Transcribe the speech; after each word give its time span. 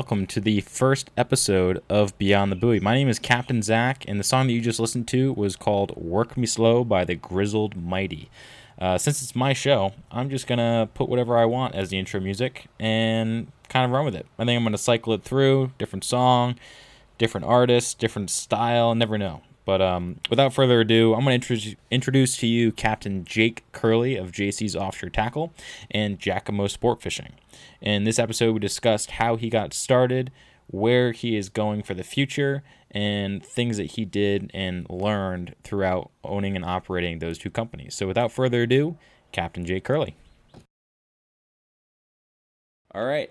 Welcome 0.00 0.26
to 0.28 0.40
the 0.40 0.62
first 0.62 1.10
episode 1.18 1.82
of 1.90 2.16
Beyond 2.16 2.50
the 2.50 2.56
Buoy. 2.56 2.80
My 2.80 2.94
name 2.94 3.10
is 3.10 3.18
Captain 3.18 3.60
Zach, 3.60 4.02
and 4.08 4.18
the 4.18 4.24
song 4.24 4.46
that 4.46 4.54
you 4.54 4.62
just 4.62 4.80
listened 4.80 5.06
to 5.08 5.34
was 5.34 5.56
called 5.56 5.94
Work 5.94 6.38
Me 6.38 6.46
Slow 6.46 6.84
by 6.84 7.04
the 7.04 7.16
Grizzled 7.16 7.76
Mighty. 7.76 8.30
Uh, 8.78 8.96
since 8.96 9.22
it's 9.22 9.36
my 9.36 9.52
show, 9.52 9.92
I'm 10.10 10.30
just 10.30 10.46
going 10.46 10.58
to 10.58 10.88
put 10.94 11.10
whatever 11.10 11.36
I 11.36 11.44
want 11.44 11.74
as 11.74 11.90
the 11.90 11.98
intro 11.98 12.18
music 12.18 12.64
and 12.80 13.52
kind 13.68 13.84
of 13.84 13.90
run 13.90 14.06
with 14.06 14.14
it. 14.14 14.24
I 14.38 14.46
think 14.46 14.56
I'm 14.56 14.64
going 14.64 14.72
to 14.72 14.78
cycle 14.78 15.12
it 15.12 15.22
through, 15.22 15.72
different 15.76 16.04
song, 16.04 16.54
different 17.18 17.44
artist, 17.44 17.98
different 17.98 18.30
style, 18.30 18.94
never 18.94 19.18
know. 19.18 19.42
But 19.64 19.82
um, 19.82 20.16
without 20.28 20.52
further 20.52 20.80
ado, 20.80 21.14
I'm 21.14 21.24
going 21.24 21.40
to 21.40 21.52
introduce, 21.52 21.76
introduce 21.90 22.36
to 22.38 22.46
you 22.46 22.72
Captain 22.72 23.24
Jake 23.24 23.64
Curley 23.72 24.16
of 24.16 24.32
JC's 24.32 24.74
Offshore 24.74 25.10
Tackle 25.10 25.52
and 25.90 26.18
Giacomo 26.18 26.66
Sport 26.66 27.02
Fishing. 27.02 27.34
In 27.80 28.04
this 28.04 28.18
episode, 28.18 28.52
we 28.52 28.58
discussed 28.58 29.12
how 29.12 29.36
he 29.36 29.50
got 29.50 29.74
started, 29.74 30.30
where 30.68 31.12
he 31.12 31.36
is 31.36 31.48
going 31.48 31.82
for 31.82 31.94
the 31.94 32.02
future, 32.02 32.62
and 32.90 33.44
things 33.44 33.76
that 33.76 33.92
he 33.92 34.04
did 34.04 34.50
and 34.52 34.86
learned 34.90 35.54
throughout 35.62 36.10
owning 36.24 36.56
and 36.56 36.64
operating 36.64 37.18
those 37.18 37.38
two 37.38 37.50
companies. 37.50 37.94
So 37.94 38.06
without 38.06 38.32
further 38.32 38.62
ado, 38.62 38.96
Captain 39.32 39.64
Jake 39.64 39.84
Curley. 39.84 40.16
All 42.92 43.04
right. 43.04 43.30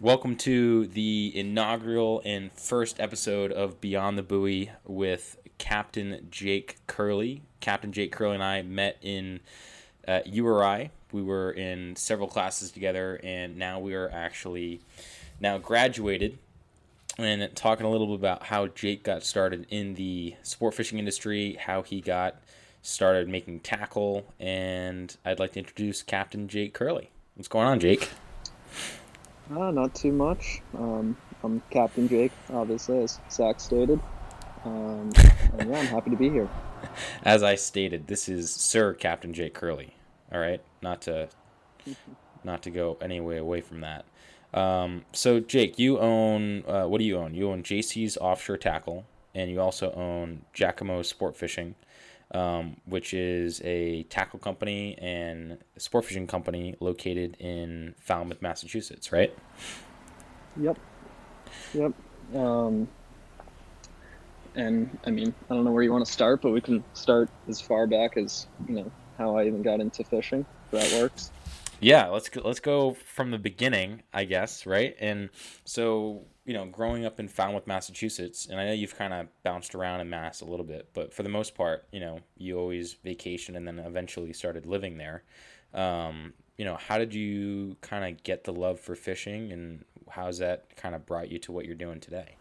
Welcome 0.00 0.36
to 0.38 0.88
the 0.88 1.32
inaugural 1.34 2.20
and 2.24 2.52
first 2.52 3.00
episode 3.00 3.50
of 3.52 3.80
Beyond 3.80 4.18
the 4.18 4.22
Buoy 4.22 4.70
with 4.84 5.38
Captain 5.58 6.26
Jake 6.30 6.76
Curley. 6.86 7.42
Captain 7.60 7.92
Jake 7.92 8.12
Curley 8.12 8.34
and 8.34 8.44
I 8.44 8.62
met 8.62 8.98
in 9.02 9.40
uh, 10.06 10.20
URI. 10.24 10.90
We 11.12 11.22
were 11.22 11.50
in 11.50 11.96
several 11.96 12.28
classes 12.28 12.70
together, 12.70 13.20
and 13.22 13.56
now 13.56 13.78
we 13.78 13.94
are 13.94 14.10
actually 14.10 14.80
now 15.40 15.58
graduated. 15.58 16.38
And 17.18 17.48
talking 17.54 17.86
a 17.86 17.90
little 17.90 18.08
bit 18.08 18.16
about 18.16 18.42
how 18.42 18.66
Jake 18.66 19.02
got 19.02 19.22
started 19.22 19.66
in 19.70 19.94
the 19.94 20.34
sport 20.42 20.74
fishing 20.74 20.98
industry, 20.98 21.56
how 21.58 21.82
he 21.82 22.00
got 22.02 22.36
started 22.82 23.28
making 23.28 23.60
tackle, 23.60 24.32
and 24.38 25.16
I'd 25.24 25.38
like 25.38 25.52
to 25.52 25.58
introduce 25.58 26.02
Captain 26.02 26.46
Jake 26.46 26.74
Curley. 26.74 27.10
What's 27.34 27.48
going 27.48 27.66
on, 27.66 27.80
Jake? 27.80 28.10
Uh, 29.50 29.70
not 29.70 29.94
too 29.94 30.12
much. 30.12 30.60
Um, 30.76 31.16
I'm 31.42 31.62
Captain 31.70 32.08
Jake, 32.08 32.32
obviously, 32.52 32.98
as 33.02 33.20
Zach 33.30 33.60
stated. 33.60 34.00
Um, 34.66 35.12
yeah, 35.16 35.78
I'm 35.78 35.86
happy 35.86 36.10
to 36.10 36.16
be 36.16 36.28
here. 36.28 36.48
As 37.22 37.42
I 37.42 37.54
stated, 37.54 38.08
this 38.08 38.28
is 38.28 38.50
Sir 38.50 38.92
Captain 38.94 39.32
Jake 39.32 39.54
Curley. 39.54 39.94
All 40.32 40.40
right, 40.40 40.60
not 40.82 41.02
to 41.02 41.28
not 42.42 42.62
to 42.62 42.70
go 42.70 42.98
any 43.00 43.20
way 43.20 43.36
away 43.36 43.60
from 43.60 43.80
that. 43.82 44.04
Um, 44.52 45.04
so 45.12 45.38
Jake, 45.38 45.78
you 45.78 45.98
own 45.98 46.64
uh, 46.66 46.86
what 46.86 46.98
do 46.98 47.04
you 47.04 47.16
own? 47.16 47.34
You 47.34 47.50
own 47.50 47.62
JC's 47.62 48.16
Offshore 48.16 48.56
Tackle, 48.56 49.06
and 49.34 49.50
you 49.50 49.60
also 49.60 49.92
own 49.92 50.42
Giacomo 50.52 51.02
Sport 51.02 51.36
Fishing, 51.36 51.76
um, 52.32 52.78
which 52.86 53.14
is 53.14 53.60
a 53.64 54.02
tackle 54.04 54.40
company 54.40 54.98
and 54.98 55.58
sport 55.76 56.06
fishing 56.06 56.26
company 56.26 56.74
located 56.80 57.36
in 57.38 57.94
Falmouth, 58.00 58.42
Massachusetts, 58.42 59.12
right? 59.12 59.32
Yep. 60.60 60.76
Yep. 61.72 61.92
Um, 62.34 62.88
and 64.56 64.98
I 65.04 65.10
mean, 65.10 65.34
I 65.50 65.54
don't 65.54 65.64
know 65.64 65.70
where 65.70 65.82
you 65.82 65.92
want 65.92 66.04
to 66.04 66.10
start, 66.10 66.42
but 66.42 66.50
we 66.50 66.60
can 66.60 66.82
start 66.94 67.30
as 67.48 67.60
far 67.60 67.86
back 67.86 68.16
as 68.16 68.46
you 68.68 68.76
know 68.76 68.92
how 69.18 69.36
I 69.36 69.46
even 69.46 69.62
got 69.62 69.80
into 69.80 70.02
fishing. 70.02 70.44
If 70.72 70.90
that 70.90 71.00
works. 71.00 71.30
Yeah, 71.78 72.06
let's 72.06 72.30
go, 72.30 72.40
let's 72.42 72.60
go 72.60 72.94
from 72.94 73.30
the 73.30 73.38
beginning, 73.38 74.02
I 74.12 74.24
guess, 74.24 74.64
right? 74.64 74.96
And 74.98 75.28
so, 75.64 76.22
you 76.46 76.54
know, 76.54 76.64
growing 76.64 77.04
up 77.04 77.20
in 77.20 77.28
Falmouth, 77.28 77.66
Massachusetts, 77.66 78.46
and 78.46 78.58
I 78.58 78.64
know 78.64 78.72
you've 78.72 78.96
kind 78.96 79.12
of 79.12 79.26
bounced 79.42 79.74
around 79.74 80.00
in 80.00 80.08
Mass 80.08 80.40
a 80.40 80.46
little 80.46 80.64
bit, 80.64 80.88
but 80.94 81.12
for 81.12 81.22
the 81.22 81.28
most 81.28 81.54
part, 81.54 81.86
you 81.92 82.00
know, 82.00 82.20
you 82.38 82.58
always 82.58 82.94
vacation 82.94 83.56
and 83.56 83.66
then 83.66 83.78
eventually 83.78 84.32
started 84.32 84.64
living 84.64 84.96
there. 84.96 85.22
Um, 85.74 86.32
you 86.56 86.64
know, 86.64 86.76
how 86.76 86.96
did 86.96 87.12
you 87.12 87.76
kind 87.82 88.10
of 88.10 88.22
get 88.22 88.44
the 88.44 88.52
love 88.52 88.80
for 88.80 88.94
fishing, 88.94 89.52
and 89.52 89.84
how's 90.08 90.38
that 90.38 90.74
kind 90.76 90.94
of 90.94 91.04
brought 91.04 91.30
you 91.30 91.38
to 91.40 91.52
what 91.52 91.66
you're 91.66 91.74
doing 91.74 92.00
today? 92.00 92.36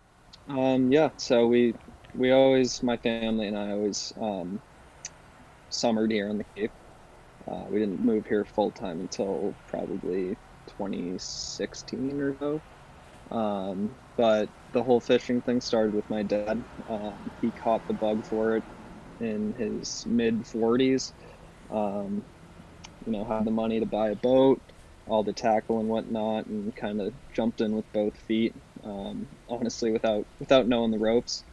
Um, 0.48 0.92
yeah, 0.92 1.10
so 1.18 1.48
we 1.48 1.74
we 2.16 2.32
always, 2.32 2.82
my 2.84 2.98
family 2.98 3.48
and 3.48 3.58
I 3.58 3.72
always 3.72 4.12
um, 4.22 4.62
summered 5.70 6.12
here 6.12 6.30
on 6.30 6.38
the 6.38 6.46
Cape. 6.56 6.74
Uh, 7.48 7.66
we 7.70 7.80
didn't 7.80 8.04
move 8.04 8.26
here 8.28 8.46
full 8.46 8.72
time 8.72 9.02
until 9.02 9.58
probably 9.68 10.38
2016 10.78 12.20
or 12.22 12.38
so. 12.40 12.64
Um, 13.32 13.98
but 14.18 14.50
the 14.74 14.84
whole 14.84 15.02
fishing 15.02 15.42
thing 15.42 15.62
started 15.62 15.96
with 15.96 16.10
my 16.10 16.24
dad. 16.24 16.66
Um, 16.88 17.32
he 17.42 17.52
caught 17.52 17.88
the 17.88 17.94
bug 17.94 18.26
for 18.26 18.58
it 18.58 18.66
in 19.20 19.54
his 19.58 20.04
mid 20.08 20.48
40s. 20.48 21.14
Um, 21.70 22.24
you 23.06 23.12
know, 23.14 23.26
had 23.26 23.46
the 23.46 23.52
money 23.52 23.80
to 23.80 23.86
buy 23.86 24.10
a 24.12 24.16
boat, 24.16 24.62
all 25.06 25.24
the 25.24 25.34
tackle 25.34 25.80
and 25.80 25.90
whatnot, 25.90 26.48
and 26.48 26.76
kind 26.76 27.02
of 27.02 27.14
jumped 27.36 27.62
in 27.62 27.74
with 27.76 27.92
both 27.94 28.18
feet. 28.18 28.56
Um, 28.84 29.28
honestly, 29.48 29.92
without 29.92 30.28
without 30.40 30.68
knowing 30.68 30.92
the 30.92 31.00
ropes. 31.00 31.44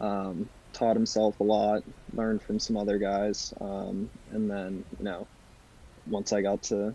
Um, 0.00 0.48
taught 0.72 0.94
himself 0.94 1.40
a 1.40 1.42
lot, 1.42 1.82
learned 2.12 2.42
from 2.42 2.58
some 2.58 2.76
other 2.76 2.98
guys, 2.98 3.54
um, 3.60 4.10
and 4.30 4.50
then 4.50 4.84
you 4.98 5.04
know, 5.04 5.26
once 6.06 6.32
I 6.32 6.42
got 6.42 6.62
to, 6.64 6.94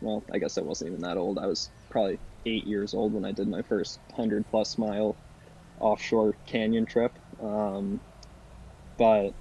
well, 0.00 0.22
I 0.32 0.38
guess 0.38 0.56
I 0.56 0.60
wasn't 0.60 0.90
even 0.90 1.02
that 1.02 1.16
old. 1.16 1.38
I 1.38 1.46
was 1.46 1.70
probably 1.90 2.18
eight 2.46 2.64
years 2.64 2.94
old 2.94 3.12
when 3.12 3.24
I 3.24 3.32
did 3.32 3.48
my 3.48 3.62
first 3.62 3.98
hundred 4.14 4.48
plus 4.50 4.78
mile 4.78 5.16
offshore 5.80 6.34
canyon 6.46 6.86
trip. 6.86 7.12
Um, 7.42 8.00
but 8.96 9.34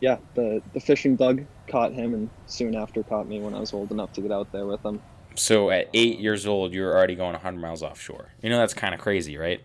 yeah, 0.00 0.16
the 0.34 0.60
the 0.72 0.80
fishing 0.80 1.14
bug 1.14 1.44
caught 1.68 1.92
him, 1.92 2.14
and 2.14 2.30
soon 2.46 2.74
after 2.74 3.02
caught 3.04 3.28
me 3.28 3.40
when 3.40 3.54
I 3.54 3.60
was 3.60 3.72
old 3.72 3.92
enough 3.92 4.12
to 4.14 4.20
get 4.20 4.32
out 4.32 4.50
there 4.50 4.66
with 4.66 4.84
him. 4.84 5.00
So 5.34 5.70
at 5.70 5.88
eight 5.94 6.18
years 6.18 6.46
old, 6.46 6.74
you 6.74 6.82
were 6.82 6.94
already 6.94 7.14
going 7.14 7.32
100 7.32 7.58
miles 7.58 7.82
offshore. 7.82 8.28
You 8.42 8.50
know 8.50 8.58
that's 8.58 8.74
kind 8.74 8.92
of 8.92 9.00
crazy, 9.00 9.38
right? 9.38 9.62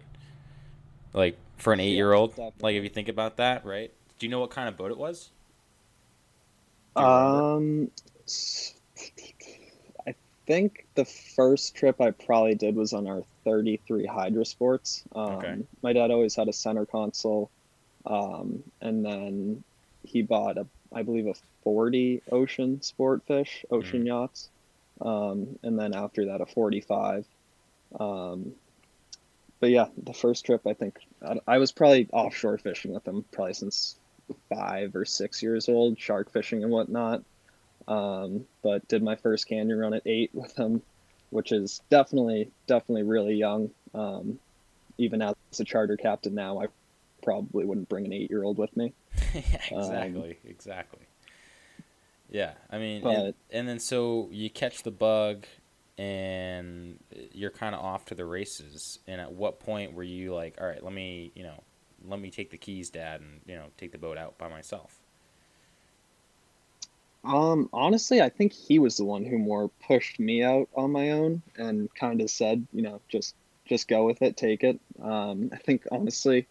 Like 1.13 1.37
for 1.57 1.73
an 1.73 1.79
eight 1.79 1.95
year 1.95 2.13
old. 2.13 2.37
Like 2.37 2.75
if 2.75 2.83
you 2.83 2.89
think 2.89 3.09
about 3.09 3.37
that, 3.37 3.65
right? 3.65 3.91
Do 4.19 4.25
you 4.25 4.31
know 4.31 4.39
what 4.39 4.49
kind 4.49 4.67
of 4.67 4.77
boat 4.77 4.91
it 4.91 4.97
was? 4.97 5.31
Um, 6.95 7.91
I 10.07 10.15
think 10.47 10.87
the 10.95 11.05
first 11.05 11.75
trip 11.75 12.01
I 12.01 12.11
probably 12.11 12.55
did 12.55 12.75
was 12.75 12.93
on 12.93 13.05
our 13.07 13.23
33 13.43 14.05
Hydra 14.05 14.45
Sports. 14.45 15.03
Um, 15.13 15.31
okay. 15.33 15.57
My 15.83 15.93
dad 15.93 16.09
always 16.09 16.35
had 16.35 16.47
a 16.47 16.53
center 16.53 16.85
console, 16.85 17.51
um, 18.05 18.63
and 18.81 19.05
then 19.05 19.63
he 20.03 20.23
bought 20.23 20.57
a, 20.57 20.65
I 20.91 21.03
believe, 21.03 21.27
a 21.27 21.35
40 21.63 22.23
Ocean 22.31 22.81
Sport 22.81 23.21
Fish, 23.27 23.63
Ocean 23.69 24.03
mm. 24.03 24.07
yachts, 24.07 24.49
um, 25.01 25.59
and 25.61 25.77
then 25.77 25.93
after 25.93 26.25
that 26.25 26.41
a 26.41 26.45
45. 26.47 27.25
Um, 27.99 28.53
but 29.59 29.69
yeah, 29.69 29.87
the 30.01 30.13
first 30.13 30.45
trip 30.45 30.65
I 30.67 30.73
think 30.73 30.97
I 31.47 31.57
was 31.57 31.71
probably 31.71 32.07
offshore 32.11 32.57
fishing 32.57 32.93
with 32.93 33.03
them 33.03 33.25
probably 33.31 33.53
since 33.53 33.97
five 34.49 34.95
or 34.95 35.05
six 35.05 35.41
years 35.41 35.69
old, 35.69 35.99
shark 35.99 36.31
fishing 36.31 36.63
and 36.63 36.71
whatnot. 36.71 37.23
Um, 37.87 38.45
but 38.61 38.87
did 38.87 39.01
my 39.01 39.15
first 39.15 39.47
canyon 39.47 39.77
run 39.77 39.93
at 39.93 40.03
eight 40.05 40.31
with 40.33 40.53
them, 40.55 40.81
which 41.29 41.51
is 41.51 41.81
definitely 41.89 42.51
definitely 42.67 43.03
really 43.03 43.35
young. 43.35 43.71
Um, 43.93 44.39
even 44.97 45.21
as 45.21 45.35
a 45.59 45.63
charter 45.63 45.97
captain 45.97 46.35
now, 46.35 46.61
I 46.61 46.67
probably 47.23 47.65
wouldn't 47.65 47.89
bring 47.89 48.05
an 48.05 48.13
eight 48.13 48.29
year 48.29 48.43
old 48.43 48.57
with 48.57 48.75
me. 48.75 48.93
exactly, 49.33 50.31
um, 50.31 50.49
exactly. 50.49 51.01
Yeah, 52.29 52.53
I 52.69 52.77
mean, 52.77 53.01
but, 53.03 53.15
and, 53.15 53.33
and 53.51 53.69
then 53.69 53.79
so 53.79 54.27
you 54.31 54.49
catch 54.49 54.83
the 54.83 54.91
bug 54.91 55.45
and 55.97 56.99
you're 57.33 57.51
kind 57.51 57.73
of 57.73 57.83
off 57.83 58.05
to 58.05 58.15
the 58.15 58.25
races. 58.25 58.99
And 59.07 59.19
at 59.19 59.31
what 59.31 59.59
point 59.59 59.93
were 59.93 60.03
you 60.03 60.33
like, 60.33 60.57
all 60.59 60.67
right, 60.67 60.83
let 60.83 60.93
me, 60.93 61.31
you 61.35 61.43
know, 61.43 61.63
let 62.07 62.19
me 62.19 62.29
take 62.29 62.51
the 62.51 62.57
keys, 62.57 62.89
Dad, 62.89 63.21
and 63.21 63.41
you 63.45 63.55
know, 63.55 63.65
take 63.77 63.91
the 63.91 63.97
boat 63.97 64.17
out 64.17 64.37
by 64.37 64.47
myself? 64.47 64.99
Um, 67.23 67.69
honestly, 67.73 68.21
I 68.21 68.29
think 68.29 68.53
he 68.53 68.79
was 68.79 68.97
the 68.97 69.05
one 69.05 69.25
who 69.25 69.37
more 69.37 69.69
pushed 69.85 70.19
me 70.19 70.43
out 70.43 70.69
on 70.75 70.91
my 70.91 71.11
own 71.11 71.41
and 71.57 71.93
kind 71.93 72.21
of 72.21 72.29
said, 72.29 72.65
you 72.71 72.83
know, 72.83 73.01
just 73.09 73.35
just 73.65 73.87
go 73.87 74.05
with 74.05 74.21
it, 74.21 74.37
take 74.37 74.63
it. 74.63 74.79
Um, 75.01 75.49
I 75.51 75.57
think 75.57 75.83
honestly, 75.91 76.47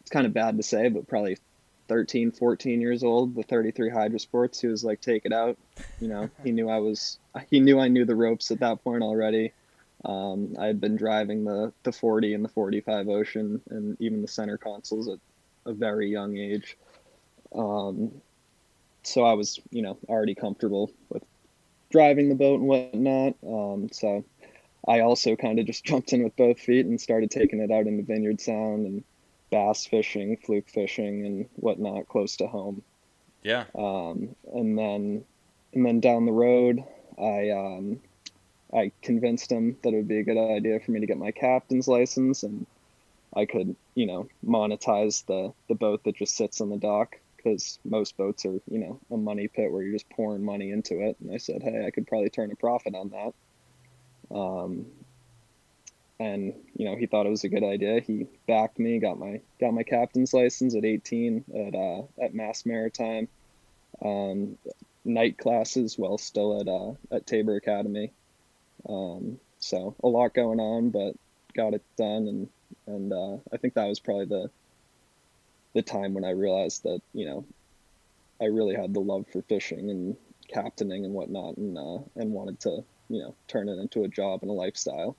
it's 0.00 0.10
kind 0.10 0.26
of 0.26 0.32
bad 0.32 0.56
to 0.56 0.62
say, 0.62 0.88
but 0.88 1.06
probably 1.06 1.38
13, 1.88 2.32
14 2.32 2.80
years 2.80 3.02
old, 3.02 3.34
the 3.34 3.42
33 3.42 3.90
Hydra 3.90 4.18
Sports, 4.18 4.60
he 4.60 4.66
was 4.68 4.84
like, 4.84 5.00
take 5.00 5.24
it 5.24 5.32
out. 5.32 5.56
You 6.00 6.08
know, 6.08 6.30
he 6.44 6.52
knew 6.52 6.68
I 6.68 6.78
was, 6.78 7.18
he 7.50 7.60
knew 7.60 7.80
I 7.80 7.88
knew 7.88 8.04
the 8.04 8.14
ropes 8.14 8.50
at 8.50 8.60
that 8.60 8.84
point 8.84 9.02
already. 9.02 9.52
Um, 10.04 10.54
I 10.58 10.66
had 10.66 10.80
been 10.80 10.96
driving 10.96 11.44
the, 11.44 11.72
the 11.82 11.92
40 11.92 12.34
and 12.34 12.44
the 12.44 12.48
45 12.48 13.08
Ocean 13.08 13.60
and 13.70 13.96
even 14.00 14.22
the 14.22 14.28
center 14.28 14.56
consoles 14.56 15.08
at 15.08 15.18
a 15.66 15.72
very 15.72 16.08
young 16.10 16.36
age. 16.36 16.76
Um, 17.54 18.12
so 19.02 19.24
I 19.24 19.32
was, 19.32 19.58
you 19.70 19.82
know, 19.82 19.98
already 20.08 20.34
comfortable 20.34 20.92
with 21.08 21.24
driving 21.90 22.28
the 22.28 22.34
boat 22.34 22.60
and 22.60 22.68
whatnot. 22.68 23.34
Um, 23.46 23.88
so 23.90 24.24
I 24.86 25.00
also 25.00 25.36
kind 25.36 25.58
of 25.58 25.66
just 25.66 25.84
jumped 25.84 26.12
in 26.12 26.22
with 26.22 26.36
both 26.36 26.60
feet 26.60 26.86
and 26.86 27.00
started 27.00 27.30
taking 27.30 27.60
it 27.60 27.70
out 27.70 27.86
in 27.86 27.96
the 27.96 28.02
Vineyard 28.02 28.40
Sound 28.40 28.86
and 28.86 29.04
bass 29.50 29.86
fishing, 29.86 30.36
fluke 30.36 30.68
fishing, 30.68 31.26
and 31.26 31.48
whatnot 31.56 32.08
close 32.08 32.36
to 32.36 32.46
home. 32.46 32.82
Yeah. 33.42 33.64
Um, 33.74 34.34
and 34.52 34.78
then, 34.78 35.24
and 35.72 35.86
then 35.86 36.00
down 36.00 36.26
the 36.26 36.32
road, 36.32 36.84
I 37.18 37.50
um, 37.50 38.00
I 38.72 38.92
convinced 39.02 39.50
him 39.50 39.76
that 39.82 39.92
it 39.92 39.96
would 39.96 40.08
be 40.08 40.18
a 40.18 40.24
good 40.24 40.38
idea 40.38 40.80
for 40.80 40.90
me 40.90 41.00
to 41.00 41.06
get 41.06 41.18
my 41.18 41.30
captain's 41.30 41.88
license, 41.88 42.42
and 42.42 42.66
I 43.34 43.46
could, 43.46 43.76
you 43.94 44.06
know, 44.06 44.28
monetize 44.46 45.24
the 45.26 45.52
the 45.68 45.74
boat 45.74 46.04
that 46.04 46.16
just 46.16 46.36
sits 46.36 46.60
on 46.60 46.70
the 46.70 46.76
dock 46.76 47.16
because 47.36 47.78
most 47.84 48.16
boats 48.16 48.44
are, 48.44 48.60
you 48.70 48.78
know, 48.78 49.00
a 49.10 49.16
money 49.16 49.48
pit 49.48 49.72
where 49.72 49.82
you're 49.82 49.92
just 49.92 50.10
pouring 50.10 50.44
money 50.44 50.70
into 50.70 51.00
it. 51.00 51.16
And 51.20 51.32
I 51.32 51.38
said, 51.38 51.62
hey, 51.62 51.84
I 51.86 51.90
could 51.90 52.06
probably 52.06 52.30
turn 52.30 52.50
a 52.50 52.56
profit 52.56 52.94
on 52.94 53.10
that. 53.10 54.34
Um, 54.34 54.86
and 56.20 56.54
you 56.74 56.84
know, 56.84 56.96
he 56.96 57.06
thought 57.06 57.26
it 57.26 57.30
was 57.30 57.44
a 57.44 57.48
good 57.48 57.64
idea. 57.64 58.00
He 58.00 58.26
backed 58.46 58.78
me, 58.78 58.98
got 58.98 59.18
my 59.18 59.40
got 59.60 59.72
my 59.72 59.82
captain's 59.82 60.34
license 60.34 60.74
at 60.74 60.84
18 60.84 61.44
at 61.54 61.74
uh, 61.74 62.02
at 62.22 62.34
Mass 62.34 62.66
Maritime. 62.66 63.28
Um, 64.02 64.58
night 65.04 65.38
classes 65.38 65.98
while 65.98 66.18
still 66.18 66.60
at 66.60 66.68
uh, 66.68 67.14
at 67.14 67.26
Tabor 67.26 67.56
Academy. 67.56 68.12
Um, 68.88 69.38
so 69.58 69.94
a 70.02 70.08
lot 70.08 70.34
going 70.34 70.60
on, 70.60 70.90
but 70.90 71.14
got 71.54 71.74
it 71.74 71.82
done, 71.96 72.28
and 72.28 72.48
and 72.86 73.12
uh, 73.12 73.36
I 73.52 73.56
think 73.56 73.74
that 73.74 73.86
was 73.86 74.00
probably 74.00 74.26
the 74.26 74.50
the 75.74 75.82
time 75.82 76.14
when 76.14 76.24
I 76.24 76.30
realized 76.30 76.82
that 76.84 77.00
you 77.12 77.26
know 77.26 77.44
I 78.40 78.46
really 78.46 78.74
had 78.74 78.94
the 78.94 79.00
love 79.00 79.26
for 79.32 79.42
fishing 79.42 79.90
and 79.90 80.16
captaining 80.48 81.04
and 81.04 81.14
whatnot, 81.14 81.56
and 81.56 81.78
uh, 81.78 81.98
and 82.16 82.32
wanted 82.32 82.60
to 82.60 82.84
you 83.08 83.20
know 83.20 83.34
turn 83.46 83.68
it 83.68 83.78
into 83.78 84.04
a 84.04 84.08
job 84.08 84.40
and 84.42 84.50
a 84.50 84.54
lifestyle. 84.54 85.16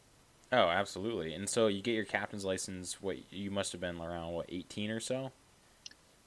Oh, 0.52 0.68
absolutely. 0.70 1.34
And 1.34 1.48
so 1.48 1.68
you 1.68 1.82
get 1.82 1.94
your 1.94 2.06
captain's 2.06 2.46
license. 2.46 3.02
What 3.02 3.18
you 3.32 3.52
must 3.52 3.72
have 3.72 3.82
been 3.82 4.00
around 4.00 4.34
what 4.34 4.48
eighteen 4.50 4.90
or 4.90 5.00
so. 5.00 5.32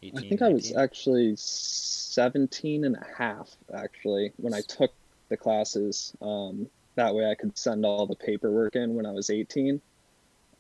18, 0.03 0.19
I 0.19 0.29
think 0.29 0.41
19? 0.41 0.43
I 0.43 0.53
was 0.53 0.77
actually 0.77 1.35
17 1.37 2.85
and 2.85 2.97
a 2.97 3.07
half 3.17 3.49
actually 3.73 4.33
when 4.37 4.53
I 4.53 4.61
took 4.61 4.93
the 5.29 5.37
classes. 5.37 6.13
Um, 6.21 6.69
that 6.97 7.15
way 7.15 7.31
I 7.31 7.35
could 7.35 7.57
send 7.57 7.87
all 7.87 8.07
the 8.07 8.17
paperwork 8.17 8.77
in 8.77 8.95
when 8.95 9.07
I 9.07 9.13
was 9.13 9.31
18. 9.31 9.81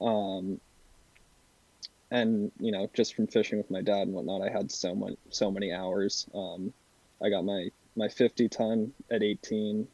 Um, 0.00 0.61
and 2.11 2.53
you 2.61 2.73
know, 2.73 2.88
just 2.94 3.15
from 3.15 3.26
fishing 3.26 3.58
with 3.58 3.70
my 3.70 3.81
dad 3.81 4.03
and 4.03 4.12
whatnot, 4.12 4.43
I 4.43 4.50
had 4.50 4.70
so 4.70 4.94
much, 4.94 5.15
so 5.31 5.50
many 5.50 5.73
hours. 5.73 6.26
Um, 6.35 6.73
I 7.23 7.31
got 7.31 7.44
my 7.44 7.70
my 7.97 8.08
50 8.08 8.49
ton 8.49 8.93
at 9.11 9.23
18, 9.23 9.87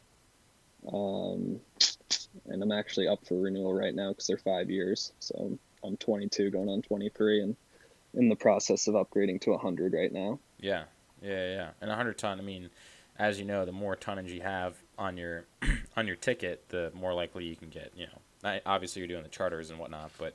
um, 0.87 1.61
and 2.47 2.63
I'm 2.63 2.73
actually 2.73 3.09
up 3.09 3.27
for 3.27 3.41
renewal 3.41 3.75
right 3.75 3.95
now 3.95 4.11
because 4.11 4.27
they're 4.27 4.39
five 4.39 4.71
years. 4.71 5.13
So 5.19 5.59
I'm 5.85 5.97
22, 5.97 6.51
going 6.51 6.69
on 6.69 6.83
23, 6.83 7.43
and 7.43 7.57
in 8.15 8.29
the 8.29 8.37
process 8.37 8.87
of 8.89 8.95
upgrading 8.95 9.41
to 9.43 9.51
100 9.51 9.93
right 9.93 10.13
now. 10.13 10.39
Yeah, 10.59 10.85
yeah, 11.23 11.49
yeah. 11.49 11.71
And 11.81 11.89
100 11.89 12.19
ton. 12.19 12.39
I 12.39 12.43
mean, 12.43 12.71
as 13.19 13.39
you 13.39 13.45
know, 13.45 13.65
the 13.65 13.73
more 13.73 13.97
tonnage 13.97 14.33
you 14.33 14.43
have 14.43 14.77
on 14.99 15.17
your 15.17 15.45
on 15.97 16.07
your 16.07 16.17
ticket, 16.17 16.69
the 16.69 16.93
more 16.95 17.13
likely 17.15 17.45
you 17.45 17.57
can 17.57 17.69
get. 17.69 17.93
You 17.97 18.07
know, 18.07 18.61
obviously 18.65 19.01
you're 19.01 19.09
doing 19.09 19.23
the 19.23 19.29
charters 19.29 19.71
and 19.71 19.79
whatnot, 19.79 20.13
but 20.19 20.35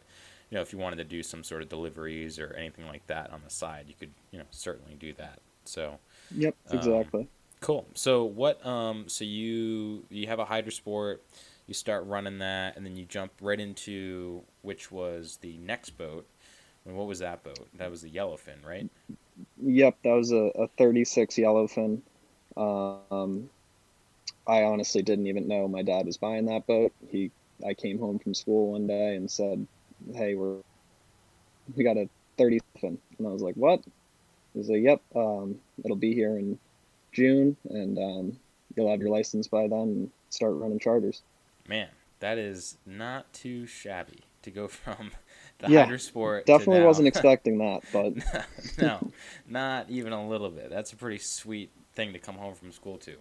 you 0.49 0.55
know, 0.55 0.61
if 0.61 0.71
you 0.71 0.79
wanted 0.79 0.97
to 0.97 1.03
do 1.03 1.23
some 1.23 1.43
sort 1.43 1.61
of 1.61 1.69
deliveries 1.69 2.37
or 2.37 2.53
anything 2.53 2.85
like 2.87 3.07
that 3.07 3.31
on 3.31 3.41
the 3.43 3.49
side, 3.49 3.85
you 3.87 3.95
could, 3.99 4.11
you 4.31 4.37
know, 4.37 4.45
certainly 4.51 4.95
do 4.95 5.13
that. 5.13 5.39
So. 5.65 5.97
Yep. 6.35 6.55
Um, 6.69 6.77
exactly. 6.77 7.21
Um, 7.21 7.27
cool. 7.63 7.87
So 7.95 8.25
what? 8.25 8.63
Um. 8.65 9.05
So 9.07 9.25
you 9.25 10.05
you 10.09 10.27
have 10.27 10.39
a 10.39 10.45
Hydra 10.45 10.71
Sport, 10.71 11.23
you 11.65 11.73
start 11.73 12.05
running 12.05 12.39
that, 12.39 12.77
and 12.77 12.85
then 12.85 12.95
you 12.95 13.05
jump 13.05 13.31
right 13.41 13.59
into 13.59 14.43
which 14.61 14.91
was 14.91 15.39
the 15.41 15.57
next 15.57 15.91
boat. 15.97 16.27
Mean, 16.85 16.95
what 16.95 17.07
was 17.07 17.19
that 17.19 17.43
boat? 17.43 17.67
That 17.75 17.89
was 17.89 18.01
the 18.01 18.09
yellowfin, 18.09 18.65
right? 18.65 18.89
Yep, 19.61 19.97
that 20.03 20.11
was 20.11 20.31
a, 20.31 20.51
a 20.55 20.67
36 20.77 21.35
yellowfin. 21.35 22.01
Um, 22.57 23.49
I 24.45 24.63
honestly 24.63 25.01
didn't 25.01 25.27
even 25.27 25.47
know 25.47 25.67
my 25.67 25.81
dad 25.81 26.05
was 26.05 26.17
buying 26.17 26.45
that 26.47 26.67
boat. 26.67 26.91
He, 27.09 27.31
I 27.65 27.73
came 27.73 27.99
home 27.99 28.19
from 28.19 28.33
school 28.33 28.73
one 28.73 28.87
day 28.87 29.15
and 29.15 29.31
said, 29.31 29.65
"Hey, 30.13 30.35
we're 30.35 30.57
we 31.75 31.85
got 31.85 31.95
a 31.95 32.09
30 32.37 32.59
and 32.81 32.97
I 33.21 33.23
was 33.23 33.41
like, 33.41 33.55
"What?" 33.55 33.81
He's 34.53 34.69
like, 34.69 34.83
"Yep, 34.83 35.01
um, 35.15 35.55
it'll 35.83 35.95
be 35.95 36.13
here 36.13 36.37
in 36.37 36.59
June, 37.13 37.55
and 37.69 37.97
um, 37.97 38.37
you'll 38.75 38.89
have 38.89 38.99
your 38.99 39.09
license 39.09 39.47
by 39.47 39.67
then 39.67 39.79
and 39.79 40.11
start 40.29 40.53
running 40.55 40.79
charters." 40.79 41.21
Man, 41.67 41.89
that 42.19 42.37
is 42.37 42.77
not 42.85 43.31
too 43.33 43.65
shabby 43.65 44.21
to 44.43 44.51
go 44.51 44.67
from 44.69 45.11
the 45.59 45.69
yeah, 45.69 45.83
Hydra 45.83 45.99
Sport. 45.99 46.45
Definitely 46.45 46.83
wasn't 46.83 47.07
expecting 47.09 47.57
that, 47.59 47.81
but 47.91 48.13
no, 48.81 49.11
not 49.47 49.89
even 49.89 50.13
a 50.13 50.27
little 50.27 50.49
bit. 50.49 50.69
That's 50.69 50.93
a 50.93 50.95
pretty 50.95 51.19
sweet 51.19 51.71
thing 51.95 52.13
to 52.13 52.19
come 52.19 52.35
home 52.35 52.55
from 52.55 52.71
school 52.71 52.97
to. 52.99 53.17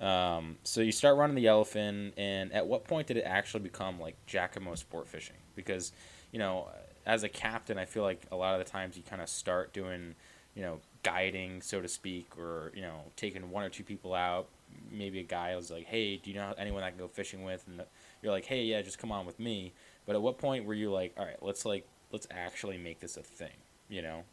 Um, 0.00 0.58
so 0.62 0.80
you 0.80 0.92
start 0.92 1.16
running 1.16 1.36
the 1.36 1.44
yellowfin, 1.44 2.12
and 2.16 2.52
at 2.52 2.66
what 2.66 2.84
point 2.84 3.06
did 3.06 3.16
it 3.16 3.24
actually 3.24 3.60
become 3.60 3.98
like 3.98 4.16
Giacomo 4.26 4.74
sport 4.74 5.08
fishing? 5.08 5.36
Because, 5.54 5.92
you 6.32 6.38
know, 6.38 6.68
as 7.06 7.22
a 7.22 7.28
captain, 7.28 7.78
I 7.78 7.84
feel 7.84 8.02
like 8.02 8.26
a 8.30 8.36
lot 8.36 8.58
of 8.58 8.64
the 8.64 8.70
times 8.70 8.96
you 8.96 9.02
kind 9.02 9.22
of 9.22 9.28
start 9.28 9.72
doing, 9.72 10.14
you 10.54 10.62
know, 10.62 10.80
guiding, 11.06 11.62
so 11.62 11.80
to 11.80 11.86
speak, 11.86 12.26
or 12.36 12.72
you 12.74 12.82
know, 12.82 13.00
taking 13.14 13.48
one 13.50 13.62
or 13.62 13.68
two 13.68 13.84
people 13.84 14.12
out. 14.12 14.48
Maybe 14.90 15.20
a 15.20 15.24
guy 15.24 15.54
was 15.54 15.70
like, 15.70 15.86
"Hey, 15.86 16.16
do 16.16 16.30
you 16.30 16.36
know 16.36 16.52
anyone 16.58 16.82
I 16.82 16.90
can 16.90 16.98
go 16.98 17.06
fishing 17.06 17.44
with?" 17.44 17.64
And 17.68 17.80
you're 18.22 18.32
like, 18.32 18.44
"Hey, 18.44 18.64
yeah, 18.64 18.82
just 18.82 18.98
come 18.98 19.12
on 19.12 19.24
with 19.24 19.38
me." 19.38 19.72
But 20.04 20.16
at 20.16 20.22
what 20.22 20.38
point 20.38 20.64
were 20.64 20.74
you 20.74 20.90
like, 20.90 21.14
"All 21.16 21.24
right, 21.24 21.40
let's 21.40 21.64
like 21.64 21.86
let's 22.10 22.26
actually 22.30 22.76
make 22.76 22.98
this 22.98 23.16
a 23.16 23.22
thing," 23.22 23.56
you 23.88 24.02
know, 24.02 24.24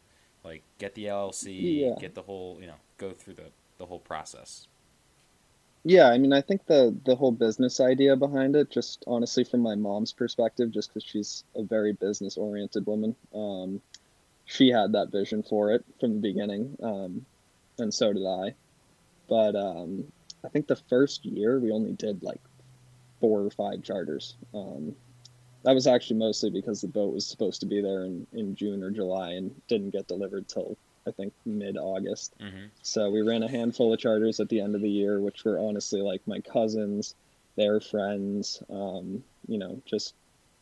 like 0.43 0.63
get 0.79 0.95
the 0.95 1.05
LLC, 1.05 1.81
yeah. 1.81 1.95
get 1.99 2.15
the 2.15 2.23
whole, 2.23 2.57
you 2.59 2.65
know, 2.65 2.79
go 2.97 3.11
through 3.11 3.35
the 3.35 3.51
the 3.77 3.85
whole 3.85 3.99
process. 3.99 4.67
Yeah, 5.85 6.09
I 6.09 6.17
mean, 6.17 6.33
I 6.33 6.41
think 6.41 6.65
the 6.65 6.95
the 7.05 7.15
whole 7.15 7.31
business 7.31 7.79
idea 7.79 8.15
behind 8.15 8.55
it, 8.55 8.71
just 8.71 9.03
honestly 9.05 9.43
from 9.43 9.59
my 9.59 9.75
mom's 9.75 10.11
perspective, 10.11 10.71
just 10.71 10.89
because 10.89 11.03
she's 11.03 11.43
a 11.55 11.61
very 11.61 11.93
business 11.93 12.35
oriented 12.37 12.87
woman, 12.87 13.15
um, 13.35 13.81
she 14.45 14.69
had 14.69 14.91
that 14.93 15.11
vision 15.11 15.43
for 15.43 15.71
it 15.71 15.83
from 15.99 16.13
the 16.13 16.19
beginning, 16.19 16.77
um, 16.81 17.25
and 17.77 17.93
so 17.93 18.13
did 18.13 18.25
I. 18.25 18.55
But 19.29 19.55
um, 19.55 20.05
I 20.43 20.49
think 20.49 20.67
the 20.67 20.75
first 20.75 21.25
year 21.25 21.59
we 21.59 21.71
only 21.71 21.93
did 21.93 22.23
like 22.23 22.41
four 23.19 23.41
or 23.41 23.49
five 23.49 23.83
charters. 23.83 24.35
Um, 24.53 24.95
that 25.63 25.73
was 25.73 25.87
actually 25.87 26.17
mostly 26.17 26.49
because 26.49 26.81
the 26.81 26.87
boat 26.87 27.13
was 27.13 27.25
supposed 27.25 27.61
to 27.61 27.65
be 27.65 27.81
there 27.81 28.03
in, 28.03 28.27
in 28.33 28.55
June 28.55 28.83
or 28.83 28.91
July 28.91 29.31
and 29.31 29.55
didn't 29.67 29.91
get 29.91 30.07
delivered 30.07 30.47
till 30.47 30.77
I 31.07 31.11
think 31.11 31.33
mid 31.45 31.77
August. 31.77 32.35
Mm-hmm. 32.39 32.65
So 32.81 33.09
we 33.09 33.21
ran 33.21 33.43
a 33.43 33.49
handful 33.49 33.93
of 33.93 33.99
charters 33.99 34.39
at 34.39 34.49
the 34.49 34.59
end 34.59 34.75
of 34.75 34.81
the 34.81 34.89
year, 34.89 35.19
which 35.19 35.43
were 35.45 35.59
honestly 35.59 36.01
like 36.01 36.21
my 36.27 36.39
cousins, 36.41 37.15
their 37.55 37.79
friends, 37.79 38.61
um, 38.69 39.23
you 39.47 39.57
know, 39.57 39.81
just 39.85 40.15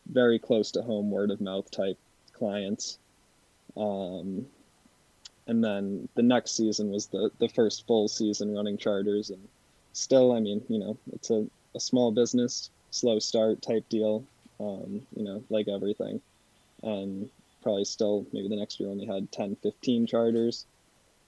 very 0.06 0.38
close 0.38 0.70
to 0.72 0.82
home 0.82 1.10
word 1.10 1.30
of 1.30 1.40
mouth 1.40 1.70
type 1.70 1.98
clients. 2.32 2.98
Um, 3.76 4.46
and 5.46 5.62
then 5.62 6.08
the 6.14 6.22
next 6.22 6.56
season 6.56 6.90
was 6.90 7.06
the, 7.06 7.30
the 7.38 7.48
first 7.48 7.86
full 7.86 8.08
season 8.08 8.54
running 8.54 8.78
charters. 8.78 9.30
And 9.30 9.48
still, 9.92 10.32
I 10.32 10.40
mean, 10.40 10.62
you 10.68 10.78
know, 10.78 10.96
it's 11.12 11.30
a, 11.30 11.46
a 11.74 11.80
small 11.80 12.12
business, 12.12 12.70
slow 12.90 13.18
start 13.18 13.62
type 13.62 13.88
deal, 13.88 14.24
um, 14.60 15.02
you 15.16 15.24
know, 15.24 15.42
like 15.50 15.68
everything. 15.68 16.20
And 16.82 17.28
probably 17.62 17.84
still 17.84 18.26
maybe 18.32 18.48
the 18.48 18.56
next 18.56 18.80
year 18.80 18.88
only 18.88 19.06
had 19.06 19.30
10 19.30 19.56
15 19.62 20.06
charters 20.06 20.66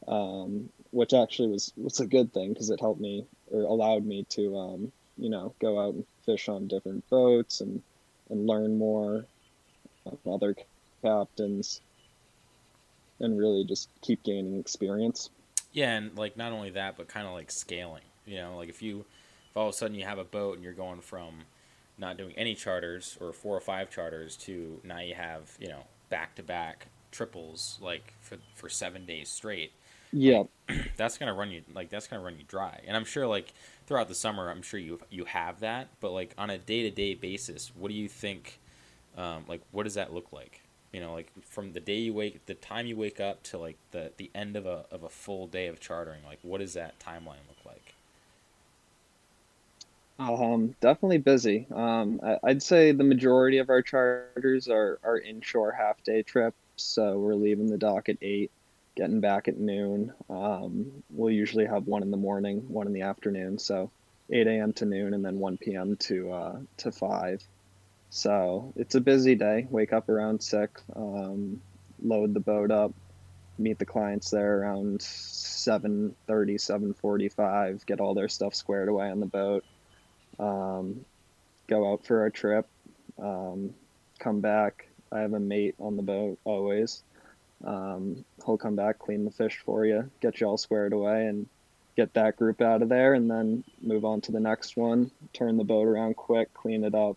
um, 0.08 0.68
which 0.90 1.14
actually 1.14 1.48
was 1.48 1.72
was 1.76 2.00
a 2.00 2.06
good 2.06 2.32
thing 2.32 2.52
because 2.52 2.70
it 2.70 2.80
helped 2.80 3.00
me 3.00 3.24
or 3.50 3.62
allowed 3.62 4.04
me 4.04 4.24
to 4.30 4.56
um, 4.58 4.92
you 5.16 5.30
know 5.30 5.54
go 5.60 5.80
out 5.80 5.94
and 5.94 6.04
fish 6.24 6.48
on 6.48 6.68
different 6.68 7.08
boats 7.08 7.60
and 7.60 7.82
and 8.30 8.46
learn 8.46 8.78
more 8.78 9.24
from 10.04 10.32
other 10.32 10.54
captains 11.02 11.80
and 13.20 13.38
really 13.38 13.64
just 13.64 13.88
keep 14.00 14.22
gaining 14.22 14.58
experience 14.58 15.30
yeah 15.72 15.96
and 15.96 16.16
like 16.16 16.36
not 16.36 16.52
only 16.52 16.70
that 16.70 16.96
but 16.96 17.08
kind 17.08 17.26
of 17.26 17.32
like 17.32 17.50
scaling 17.50 18.02
you 18.26 18.36
know 18.36 18.56
like 18.56 18.68
if 18.68 18.82
you 18.82 19.04
if 19.50 19.56
all 19.56 19.68
of 19.68 19.74
a 19.74 19.76
sudden 19.76 19.96
you 19.96 20.04
have 20.04 20.18
a 20.18 20.24
boat 20.24 20.54
and 20.56 20.64
you're 20.64 20.72
going 20.72 21.00
from 21.00 21.34
not 21.96 22.16
doing 22.16 22.34
any 22.36 22.54
charters 22.54 23.16
or 23.20 23.32
four 23.32 23.56
or 23.56 23.60
five 23.60 23.90
charters 23.90 24.36
to 24.36 24.80
now 24.84 25.00
you 25.00 25.14
have 25.14 25.56
you 25.60 25.68
know 25.68 25.84
back 26.08 26.34
to 26.34 26.42
back 26.42 26.88
triples 27.14 27.78
like 27.80 28.12
for 28.20 28.36
for 28.54 28.68
seven 28.68 29.06
days 29.06 29.28
straight. 29.28 29.72
Yeah, 30.12 30.44
like, 30.68 30.92
that's 30.96 31.16
gonna 31.16 31.34
run 31.34 31.50
you 31.50 31.62
like 31.72 31.88
that's 31.88 32.06
gonna 32.06 32.22
run 32.22 32.36
you 32.36 32.44
dry. 32.46 32.80
And 32.86 32.96
I'm 32.96 33.04
sure 33.04 33.26
like 33.26 33.52
throughout 33.86 34.08
the 34.08 34.14
summer, 34.14 34.50
I'm 34.50 34.62
sure 34.62 34.78
you 34.80 35.00
you 35.10 35.24
have 35.24 35.60
that. 35.60 35.88
But 36.00 36.10
like 36.12 36.34
on 36.36 36.50
a 36.50 36.58
day 36.58 36.82
to 36.82 36.90
day 36.90 37.14
basis, 37.14 37.72
what 37.74 37.88
do 37.88 37.94
you 37.94 38.08
think? 38.08 38.60
Um, 39.16 39.44
like 39.48 39.62
what 39.70 39.84
does 39.84 39.94
that 39.94 40.12
look 40.12 40.32
like? 40.32 40.62
You 40.94 41.00
know, 41.00 41.12
like 41.12 41.32
from 41.42 41.72
the 41.72 41.80
day 41.80 41.96
you 41.96 42.14
wake, 42.14 42.46
the 42.46 42.54
time 42.54 42.86
you 42.86 42.96
wake 42.96 43.18
up 43.18 43.42
to 43.44 43.58
like 43.58 43.76
the 43.90 44.12
the 44.16 44.30
end 44.32 44.54
of 44.54 44.64
a 44.64 44.84
of 44.92 45.02
a 45.02 45.08
full 45.08 45.48
day 45.48 45.66
of 45.66 45.80
chartering. 45.80 46.20
Like 46.24 46.38
what 46.42 46.60
does 46.60 46.74
that 46.74 47.00
timeline 47.00 47.42
look 47.48 47.64
like? 47.66 47.94
Um, 50.20 50.76
definitely 50.80 51.18
busy. 51.18 51.66
Um, 51.74 52.20
I, 52.22 52.38
I'd 52.44 52.62
say 52.62 52.92
the 52.92 53.02
majority 53.02 53.58
of 53.58 53.70
our 53.70 53.82
charters 53.82 54.68
are 54.68 55.00
are 55.02 55.18
inshore 55.18 55.72
half 55.72 56.00
day 56.04 56.22
trips. 56.22 56.56
So 56.76 57.18
we're 57.18 57.34
leaving 57.34 57.66
the 57.66 57.76
dock 57.76 58.08
at 58.08 58.18
eight, 58.22 58.52
getting 58.94 59.18
back 59.18 59.48
at 59.48 59.58
noon. 59.58 60.12
Um, 60.30 61.02
we'll 61.10 61.32
usually 61.32 61.66
have 61.66 61.88
one 61.88 62.02
in 62.02 62.12
the 62.12 62.16
morning, 62.16 62.68
one 62.68 62.86
in 62.86 62.92
the 62.92 63.02
afternoon. 63.02 63.58
So 63.58 63.90
8 64.30 64.46
a.m. 64.46 64.72
to 64.74 64.86
noon, 64.86 65.12
and 65.12 65.24
then 65.24 65.38
1 65.38 65.58
p.m. 65.58 65.96
to 65.96 66.32
uh, 66.32 66.56
to 66.78 66.92
five. 66.92 67.42
So 68.14 68.72
it's 68.76 68.94
a 68.94 69.00
busy 69.00 69.34
day. 69.34 69.66
Wake 69.68 69.92
up 69.92 70.08
around 70.08 70.40
six, 70.40 70.80
um, 70.94 71.60
load 72.00 72.32
the 72.32 72.38
boat 72.38 72.70
up, 72.70 72.92
meet 73.58 73.80
the 73.80 73.86
clients 73.86 74.30
there 74.30 74.60
around 74.60 75.00
7.30, 75.00 76.14
7.45, 76.28 77.84
get 77.86 78.00
all 78.00 78.14
their 78.14 78.28
stuff 78.28 78.54
squared 78.54 78.88
away 78.88 79.10
on 79.10 79.18
the 79.18 79.26
boat 79.26 79.64
um, 80.38 81.04
go 81.66 81.92
out 81.92 82.06
for 82.06 82.20
our 82.20 82.30
trip, 82.30 82.66
um, 83.20 83.74
come 84.18 84.40
back. 84.40 84.88
I 85.12 85.20
have 85.20 85.32
a 85.32 85.40
mate 85.40 85.74
on 85.78 85.96
the 85.96 86.02
boat 86.02 86.38
always. 86.44 87.02
Um, 87.64 88.24
he'll 88.44 88.58
come 88.58 88.76
back, 88.76 88.98
clean 88.98 89.24
the 89.24 89.30
fish 89.30 89.62
for 89.64 89.84
you, 89.84 90.10
get 90.20 90.40
you 90.40 90.46
all 90.46 90.58
squared 90.58 90.92
away, 90.92 91.26
and 91.26 91.46
get 91.96 92.14
that 92.14 92.36
group 92.36 92.60
out 92.60 92.82
of 92.82 92.88
there, 92.88 93.14
and 93.14 93.30
then 93.30 93.64
move 93.80 94.04
on 94.04 94.20
to 94.22 94.32
the 94.32 94.40
next 94.40 94.76
one. 94.76 95.10
Turn 95.32 95.56
the 95.56 95.64
boat 95.64 95.86
around 95.86 96.16
quick, 96.16 96.52
clean 96.52 96.84
it 96.84 96.94
up, 96.94 97.16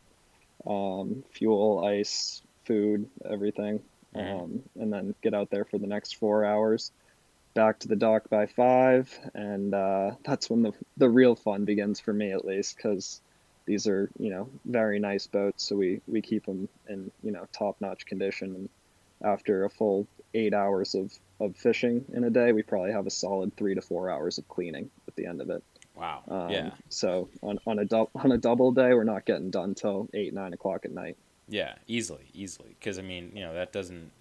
um, 0.66 1.24
fuel, 1.32 1.84
ice, 1.86 2.42
food, 2.66 3.10
everything, 3.30 3.82
Mhm. 4.16 4.42
um, 4.44 4.64
and 4.76 4.92
then 4.92 5.16
get 5.22 5.34
out 5.34 5.50
there 5.50 5.66
for 5.66 5.78
the 5.78 5.88
next 5.88 6.16
four 6.16 6.46
hours. 6.46 6.92
Back 7.54 7.80
to 7.80 7.88
the 7.88 7.96
dock 7.96 8.30
by 8.30 8.46
five, 8.46 9.18
and 9.34 9.74
uh, 9.74 10.12
that's 10.24 10.50
when 10.50 10.62
the 10.62 10.74
the 10.98 11.10
real 11.10 11.36
fun 11.36 11.66
begins 11.66 12.00
for 12.00 12.14
me, 12.14 12.32
at 12.32 12.46
least, 12.46 12.76
because 12.78 13.22
these 13.66 13.88
are 13.88 14.10
you 14.20 14.30
know 14.30 14.50
very 14.66 15.00
nice 15.00 15.28
boats, 15.28 15.64
so 15.68 15.76
we 15.76 16.02
we 16.08 16.22
keep 16.22 16.46
them 16.46 16.70
in 16.88 17.12
you 17.24 17.32
know 17.32 17.46
top 17.52 17.82
notch 17.82 18.06
condition. 18.06 18.56
And 18.56 18.70
after 19.24 19.66
a 19.66 19.70
full 19.70 20.08
eight 20.34 20.54
hours 20.54 20.94
of 20.96 21.12
of 21.40 21.56
fishing 21.58 22.06
in 22.14 22.24
a 22.24 22.30
day, 22.30 22.52
we 22.52 22.64
probably 22.64 22.92
have 22.92 23.08
a 23.08 23.12
solid 23.12 23.56
three 23.58 23.76
to 23.76 23.82
four 23.82 24.10
hours 24.10 24.38
of 24.38 24.48
cleaning 24.48 24.92
at 25.08 25.16
the 25.16 25.26
end 25.26 25.42
of 25.42 25.50
it. 25.50 25.64
Wow. 25.98 26.24
Um, 26.28 26.50
Yeah. 26.52 26.72
so 26.90 27.30
on 27.42 27.60
on 27.66 27.80
a 27.80 28.08
on 28.16 28.32
a 28.32 28.38
double 28.38 28.72
day, 28.72 28.94
we're 28.94 29.04
not 29.04 29.26
getting 29.26 29.50
done 29.50 29.74
till 29.76 30.08
eight 30.14 30.34
nine 30.34 30.54
o'clock 30.54 30.86
at 30.86 30.92
night. 30.92 31.18
Yeah. 31.50 31.76
Easily. 31.88 32.30
Easily. 32.34 32.76
Because 32.80 33.00
I 33.00 33.02
mean, 33.02 33.32
you 33.34 33.42
know, 33.42 33.54
that 33.54 33.72
doesn't 33.74 34.12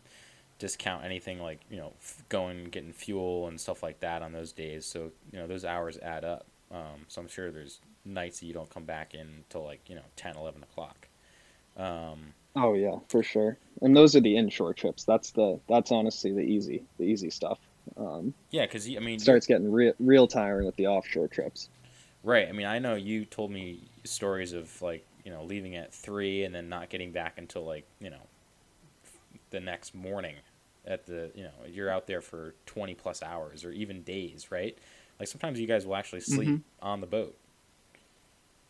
discount 0.59 1.05
anything 1.05 1.39
like 1.39 1.61
you 1.71 1.77
know 1.77 1.93
f- 2.01 2.23
going 2.31 2.65
getting 2.71 2.93
fuel 2.95 3.47
and 3.49 3.61
stuff 3.61 3.83
like 3.83 4.01
that 4.01 4.23
on 4.23 4.33
those 4.33 4.53
days. 4.53 4.87
So 4.87 5.11
you 5.33 5.39
know 5.39 5.47
those 5.47 5.65
hours 5.65 5.99
add 5.99 6.25
up. 6.25 6.47
Um, 6.73 7.05
so 7.09 7.21
I'm 7.21 7.29
sure 7.29 7.51
there's 7.51 7.81
nights 8.05 8.41
that 8.41 8.47
you 8.47 8.55
don't 8.55 8.71
come 8.71 8.85
back 8.85 9.15
in 9.15 9.27
until 9.27 9.65
like 9.65 9.81
you 9.89 9.97
know 9.97 10.03
10, 10.17 10.37
11 10.37 10.63
o'clock. 10.63 11.09
Um, 11.77 12.33
Oh 12.59 12.73
yeah, 12.73 12.97
for 13.09 13.23
sure. 13.23 13.59
And 13.83 13.95
those 13.95 14.17
are 14.17 14.21
the 14.21 14.37
inshore 14.39 14.73
trips. 14.73 15.05
That's 15.05 15.33
the 15.33 15.61
that's 15.69 15.93
honestly 15.93 16.33
the 16.33 16.41
easy 16.41 16.85
the 16.97 17.05
easy 17.05 17.29
stuff. 17.29 17.59
Um, 17.97 18.35
yeah, 18.51 18.67
because 18.67 18.89
I 18.89 19.01
mean, 19.01 19.19
starts 19.21 19.47
getting 19.47 19.71
real 19.71 19.95
real 19.99 20.27
tiring 20.29 20.67
with 20.67 20.77
the 20.77 20.87
offshore 20.89 21.29
trips. 21.29 21.71
right. 22.23 22.49
I 22.49 22.53
mean, 22.53 22.67
I 22.67 22.79
know 22.79 22.95
you 22.95 23.25
told 23.25 23.51
me 23.51 23.91
stories 24.05 24.53
of 24.53 24.81
like 24.83 25.07
you 25.25 25.33
know 25.33 25.45
leaving 25.45 25.77
at 25.77 25.93
three 25.95 26.45
and 26.45 26.55
then 26.55 26.69
not 26.69 26.91
getting 26.91 27.13
back 27.13 27.39
until 27.39 27.65
like 27.65 27.87
you 28.01 28.11
know 28.11 28.29
the 29.51 29.61
next 29.61 29.95
morning. 29.95 30.37
At 30.85 31.07
the 31.07 31.33
you 31.35 31.43
know 31.43 31.51
you're 31.67 31.91
out 31.91 32.07
there 32.07 32.21
for 32.21 32.55
twenty 32.65 32.95
plus 32.95 33.21
hours 33.23 33.65
or 33.65 33.73
even 33.73 34.03
days, 34.03 34.53
right? 34.53 34.79
Like 35.19 35.29
sometimes 35.29 35.59
you 35.59 35.67
guys 35.67 35.85
will 35.85 35.97
actually 35.97 36.21
sleep 36.21 36.55
Mhm. 36.55 36.63
on 36.81 37.01
the 37.01 37.07
boat. 37.09 37.37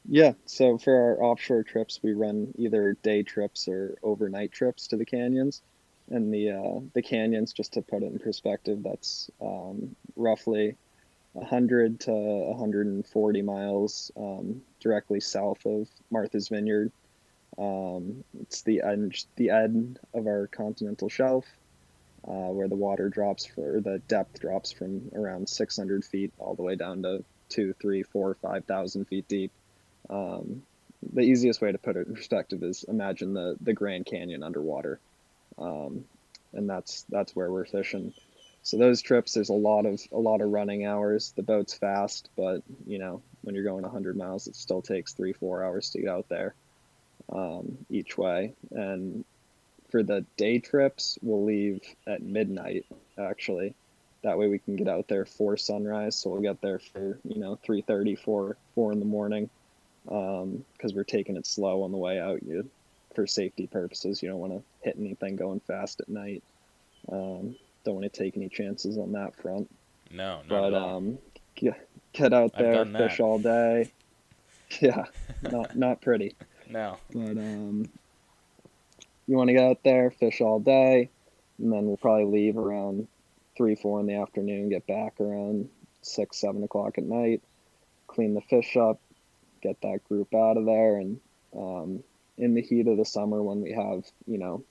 Yeah, 0.08 0.32
so 0.46 0.78
for 0.78 0.94
our 0.96 1.22
offshore 1.22 1.62
trips, 1.64 2.00
we 2.02 2.14
run 2.14 2.52
either 2.56 2.94
day 3.02 3.22
trips 3.22 3.68
or 3.68 3.98
overnight 4.02 4.52
trips 4.52 4.86
to 4.88 4.96
the 4.96 5.04
canyons. 5.04 5.62
And 6.08 6.32
the 6.32 6.50
uh, 6.50 6.80
the 6.94 7.02
canyons, 7.02 7.52
just 7.52 7.72
to 7.72 7.82
put 7.82 8.02
it 8.02 8.12
in 8.12 8.18
perspective, 8.18 8.82
that's 8.82 9.30
um, 9.40 9.96
roughly 10.14 10.76
100 11.32 12.00
to 12.00 12.12
140 12.12 13.42
miles 13.42 14.10
um, 14.16 14.62
directly 14.80 15.20
south 15.20 15.64
of 15.66 15.88
Martha's 16.10 16.48
Vineyard. 16.48 16.92
Um, 17.58 18.24
it's 18.40 18.62
the 18.62 18.82
end 18.82 19.24
the 19.36 19.50
end 19.50 19.98
of 20.14 20.26
our 20.26 20.46
continental 20.46 21.08
shelf, 21.08 21.44
uh, 22.26 22.50
where 22.52 22.68
the 22.68 22.76
water 22.76 23.08
drops 23.08 23.44
for 23.44 23.80
the 23.80 23.98
depth 24.08 24.40
drops 24.40 24.72
from 24.72 25.10
around 25.14 25.48
600 25.48 26.04
feet 26.04 26.32
all 26.38 26.54
the 26.54 26.62
way 26.62 26.76
down 26.76 27.02
to 27.02 27.24
two, 27.48 27.74
three, 27.74 28.02
four, 28.02 28.34
five 28.34 28.64
thousand 28.64 29.06
feet 29.06 29.28
deep. 29.28 29.52
Um, 30.10 30.62
the 31.12 31.22
easiest 31.22 31.60
way 31.60 31.72
to 31.72 31.78
put 31.78 31.96
it 31.96 32.06
in 32.06 32.14
perspective 32.14 32.62
is 32.62 32.84
imagine 32.84 33.34
the 33.34 33.56
the 33.60 33.72
Grand 33.72 34.06
Canyon 34.06 34.42
underwater, 34.42 34.98
um, 35.58 36.04
and 36.52 36.68
that's 36.68 37.04
that's 37.08 37.34
where 37.34 37.50
we're 37.50 37.64
fishing. 37.64 38.12
So 38.62 38.78
those 38.78 39.00
trips, 39.00 39.32
there's 39.32 39.48
a 39.48 39.54
lot 39.54 39.86
of 39.86 40.00
a 40.12 40.18
lot 40.18 40.40
of 40.40 40.50
running 40.50 40.86
hours. 40.86 41.32
The 41.36 41.42
boat's 41.42 41.74
fast, 41.74 42.30
but 42.36 42.62
you 42.86 42.98
know 42.98 43.22
when 43.42 43.54
you're 43.54 43.64
going 43.64 43.82
100 43.82 44.16
miles, 44.16 44.48
it 44.48 44.56
still 44.56 44.82
takes 44.82 45.12
three 45.12 45.32
four 45.32 45.62
hours 45.64 45.90
to 45.90 46.00
get 46.00 46.10
out 46.10 46.28
there 46.28 46.54
um, 47.32 47.78
each 47.88 48.18
way. 48.18 48.54
And 48.72 49.24
for 49.90 50.02
the 50.02 50.26
day 50.36 50.58
trips, 50.58 51.18
we'll 51.22 51.44
leave 51.44 51.80
at 52.06 52.22
midnight 52.22 52.86
actually. 53.18 53.74
That 54.22 54.38
way 54.38 54.48
we 54.48 54.58
can 54.58 54.74
get 54.74 54.88
out 54.88 55.06
there 55.06 55.24
for 55.24 55.56
sunrise. 55.56 56.16
So 56.16 56.30
we'll 56.30 56.42
get 56.42 56.60
there 56.60 56.80
for 56.80 57.20
you 57.24 57.38
know 57.38 57.58
3:30, 57.64 58.18
4 58.18 58.56
4 58.74 58.92
in 58.92 58.98
the 58.98 59.04
morning 59.04 59.48
because 60.04 60.94
we're 60.94 61.04
taking 61.04 61.36
it 61.36 61.46
slow 61.46 61.82
on 61.82 61.92
the 61.92 61.98
way 61.98 62.18
out. 62.18 62.42
You, 62.42 62.68
for 63.16 63.26
safety 63.26 63.66
purposes, 63.66 64.22
you 64.22 64.28
don't 64.28 64.38
want 64.38 64.52
to 64.52 64.62
hit 64.82 64.96
anything 65.00 65.34
going 65.34 65.58
fast 65.60 66.00
at 66.00 66.08
night. 66.08 66.44
Um, 67.10 67.56
don't 67.84 67.94
want 67.96 68.12
to 68.12 68.16
take 68.22 68.36
any 68.36 68.48
chances 68.48 68.98
on 68.98 69.12
that 69.12 69.34
front. 69.34 69.68
No, 70.12 70.36
not 70.38 70.48
But 70.48 70.64
at 70.66 70.74
all. 70.74 70.96
um, 70.98 71.18
get, 71.56 71.88
get 72.12 72.32
out 72.32 72.52
there, 72.56 72.74
done 72.74 72.92
that. 72.92 73.10
fish 73.10 73.18
all 73.20 73.38
day. 73.40 73.90
Yeah, 74.80 75.04
not 75.42 75.76
not 75.76 76.00
pretty. 76.00 76.34
no. 76.68 76.96
But 77.14 77.38
um, 77.38 77.88
you 79.28 79.36
want 79.36 79.46
to 79.48 79.54
get 79.54 79.62
out 79.62 79.84
there, 79.84 80.10
fish 80.10 80.40
all 80.40 80.58
day, 80.58 81.08
and 81.60 81.72
then 81.72 81.86
we'll 81.86 81.96
probably 81.96 82.24
leave 82.24 82.58
around 82.58 83.06
three, 83.56 83.76
four 83.76 84.00
in 84.00 84.06
the 84.06 84.16
afternoon. 84.16 84.68
Get 84.68 84.84
back 84.88 85.20
around 85.20 85.68
six, 86.02 86.38
seven 86.38 86.64
o'clock 86.64 86.98
at 86.98 87.04
night. 87.04 87.42
Clean 88.08 88.34
the 88.34 88.40
fish 88.40 88.76
up, 88.76 88.98
get 89.62 89.80
that 89.82 90.02
group 90.08 90.34
out 90.34 90.56
of 90.56 90.66
there, 90.66 90.96
and 90.96 91.20
um, 91.56 92.02
in 92.38 92.54
the 92.54 92.62
heat 92.62 92.86
of 92.86 92.96
the 92.96 93.04
summer 93.04 93.42
when 93.42 93.60
we 93.62 93.72
have 93.72 94.04
you 94.26 94.38
know 94.38 94.64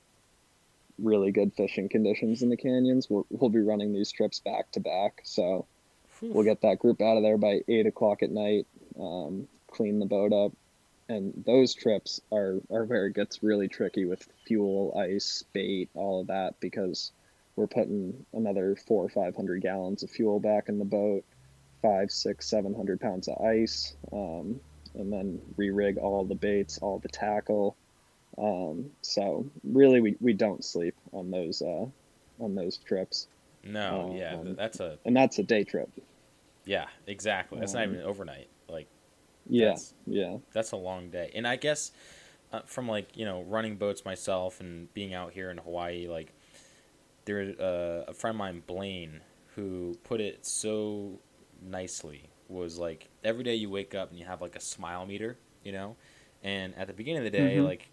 really 1.00 1.31
good 1.31 1.53
fishing 1.53 1.89
conditions 1.89 2.41
in 2.41 2.50
the 2.50 2.57
canyons, 2.57 3.10
we'll, 3.10 3.25
we'll 3.29 3.50
be 3.50 3.60
running 3.60 3.93
these 3.93 4.12
trips 4.12 4.39
back 4.39 4.72
to 4.72 4.79
back. 4.79 5.22
So 5.24 5.65
we'll 6.22 6.45
get 6.45 6.62
that 6.62 6.79
group 6.79 7.01
out 7.01 7.17
of 7.17 7.24
there 7.24 7.38
by 7.38 7.62
eight 7.67 7.86
o'clock 7.86 8.24
at 8.24 8.31
night. 8.31 8.67
Um, 9.00 9.48
clean 9.69 10.00
the 10.00 10.05
boat 10.05 10.31
up, 10.31 10.53
and 11.10 11.43
those 11.45 11.74
trips 11.74 12.22
are 12.31 12.60
are 12.72 12.86
where 12.86 13.07
it 13.07 13.13
gets 13.13 13.43
really 13.43 13.67
tricky 13.67 14.05
with 14.05 14.27
fuel, 14.45 14.98
ice, 14.98 15.43
bait, 15.53 15.89
all 15.93 16.22
of 16.22 16.27
that 16.27 16.60
because 16.60 17.12
we're 17.55 17.67
putting 17.67 18.25
another 18.34 18.75
four 18.88 19.05
or 19.05 19.10
five 19.10 19.36
hundred 19.36 19.62
gallons 19.62 20.03
of 20.03 20.10
fuel 20.10 20.39
back 20.39 20.69
in 20.69 20.79
the 20.79 20.86
boat, 20.86 21.25
five, 21.81 22.10
six, 22.12 22.50
seven 22.50 22.74
hundred 22.74 23.01
pounds 23.01 23.27
of 23.27 23.41
ice, 23.41 23.95
um, 24.13 24.60
and 24.98 25.12
then 25.12 25.42
re-rig 25.58 25.98
all 25.98 26.24
the 26.25 26.36
baits, 26.36 26.78
all 26.80 27.00
the 27.00 27.10
tackle. 27.10 27.75
Um, 28.38 28.92
so 29.02 29.46
really, 29.64 30.02
we, 30.02 30.16
we 30.20 30.34
don't 30.34 30.64
sleep 30.64 30.96
on 31.12 31.32
those 31.32 31.62
uh, 31.62 31.86
on 32.40 32.56
those 32.56 32.78
trips, 32.78 33.28
no, 33.64 34.14
yeah, 34.18 34.36
um, 34.36 34.44
th- 34.46 34.58
that's 34.58 34.80
a 34.82 34.98
and 35.06 35.16
that's 35.16 35.40
a 35.40 35.44
day 35.44 35.64
trip. 35.64 35.90
yeah, 36.66 36.88
exactly. 37.08 37.60
That's 37.60 37.74
not 37.74 37.84
Um, 37.86 37.94
even 37.94 38.06
overnight. 38.06 38.48
Like 38.68 38.88
Yeah, 39.48 39.68
That's- 39.68 39.94
yeah. 40.06 40.38
that's 40.54 40.72
a 40.72 40.75
long 40.78 41.10
day. 41.12 41.32
And 41.34 41.48
I 41.48 41.56
guess 41.56 41.92
uh, 42.52 42.62
from 42.66 42.88
like 42.90 43.16
you 43.16 43.24
know 43.25 43.44
running 43.44 43.78
boats 43.78 44.04
myself 44.04 44.60
and 44.60 44.94
being 44.94 45.14
out 45.14 45.32
here 45.32 45.50
in 45.50 45.58
Hawaii, 45.60 46.08
like 46.08 46.34
there 47.24 47.54
uh, 47.60 48.04
a 48.10 48.14
friend 48.14 48.36
of 48.36 48.38
mine, 48.40 48.64
Blaine, 48.68 49.22
who 49.56 49.98
put 50.04 50.20
it 50.20 50.46
so 50.46 51.20
nicely 51.62 52.30
was 52.50 52.78
like 52.78 53.10
every 53.24 53.44
day 53.44 53.56
you 53.56 53.70
wake 53.70 53.96
up 53.96 54.10
and 54.10 54.20
you 54.20 54.25
have 54.25 54.42
like 54.42 54.56
a 54.56 54.60
smile 54.60 55.06
meter, 55.06 55.38
you 55.64 55.72
know, 55.72 55.96
and 56.44 56.75
at 56.78 56.88
the 56.88 56.94
beginning 56.94 57.20
of 57.20 57.24
the 57.25 57.32
day, 57.38 57.60
Mhm. 57.60 57.62
like 57.62 57.90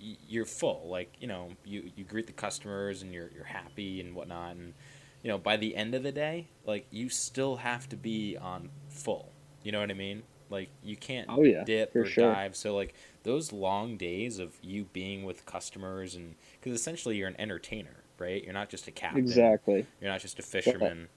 y- 0.00 0.16
you're 0.28 0.44
full, 0.46 0.88
like 0.88 1.12
you 1.20 1.26
know 1.26 1.50
you 1.64 1.90
you 1.96 2.04
greet 2.04 2.26
the 2.26 2.32
customers 2.32 3.02
and 3.02 3.12
you're 3.14 3.30
you're 3.34 3.44
happy 3.44 4.00
and 4.00 4.14
whatnot, 4.14 4.56
and 4.56 4.74
you 5.22 5.28
know 5.30 5.38
by 5.38 5.56
the 5.56 5.76
end 5.76 5.94
of 5.94 6.02
the 6.02 6.12
day, 6.12 6.48
like 6.64 6.86
you 6.90 7.08
still 7.08 7.56
have 7.56 7.88
to 7.88 7.96
be 7.96 8.36
on 8.36 8.70
full. 8.88 9.32
You 9.62 9.72
know 9.72 9.80
what 9.80 9.90
I 9.90 9.94
mean? 9.94 10.22
Like 10.50 10.68
you 10.82 10.96
can't 10.96 11.28
Oh 11.28 11.42
yeah, 11.44 11.64
dip 11.64 11.98
or 12.00 12.04
sure. 12.04 12.10
dive. 12.10 12.54
So 12.56 12.74
like 12.76 12.94
those 13.24 13.52
long 13.52 13.96
days 13.96 14.38
of 14.38 14.54
you 14.62 14.84
being 14.92 15.24
with 15.24 15.44
customers 15.46 16.14
and 16.14 16.36
because 16.60 16.78
essentially 16.78 17.16
you're 17.16 17.28
an 17.28 17.40
entertainer, 17.40 18.04
right? 18.18 18.42
You're 18.44 18.52
not 18.52 18.68
just 18.68 18.86
a 18.86 18.92
captain. 18.92 19.18
Exactly. 19.18 19.86
You're 20.00 20.10
not 20.10 20.20
just 20.20 20.38
a 20.38 20.42
fisherman. 20.42 21.08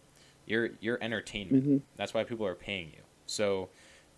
You're 0.50 0.72
you're 0.82 1.02
entertainment. 1.02 1.64
hmm 1.64 1.78
That's 1.96 2.14
why 2.14 2.26
people 2.26 2.46
are 2.46 2.56
paying 2.56 2.88
you. 2.90 3.04
So 3.28 3.70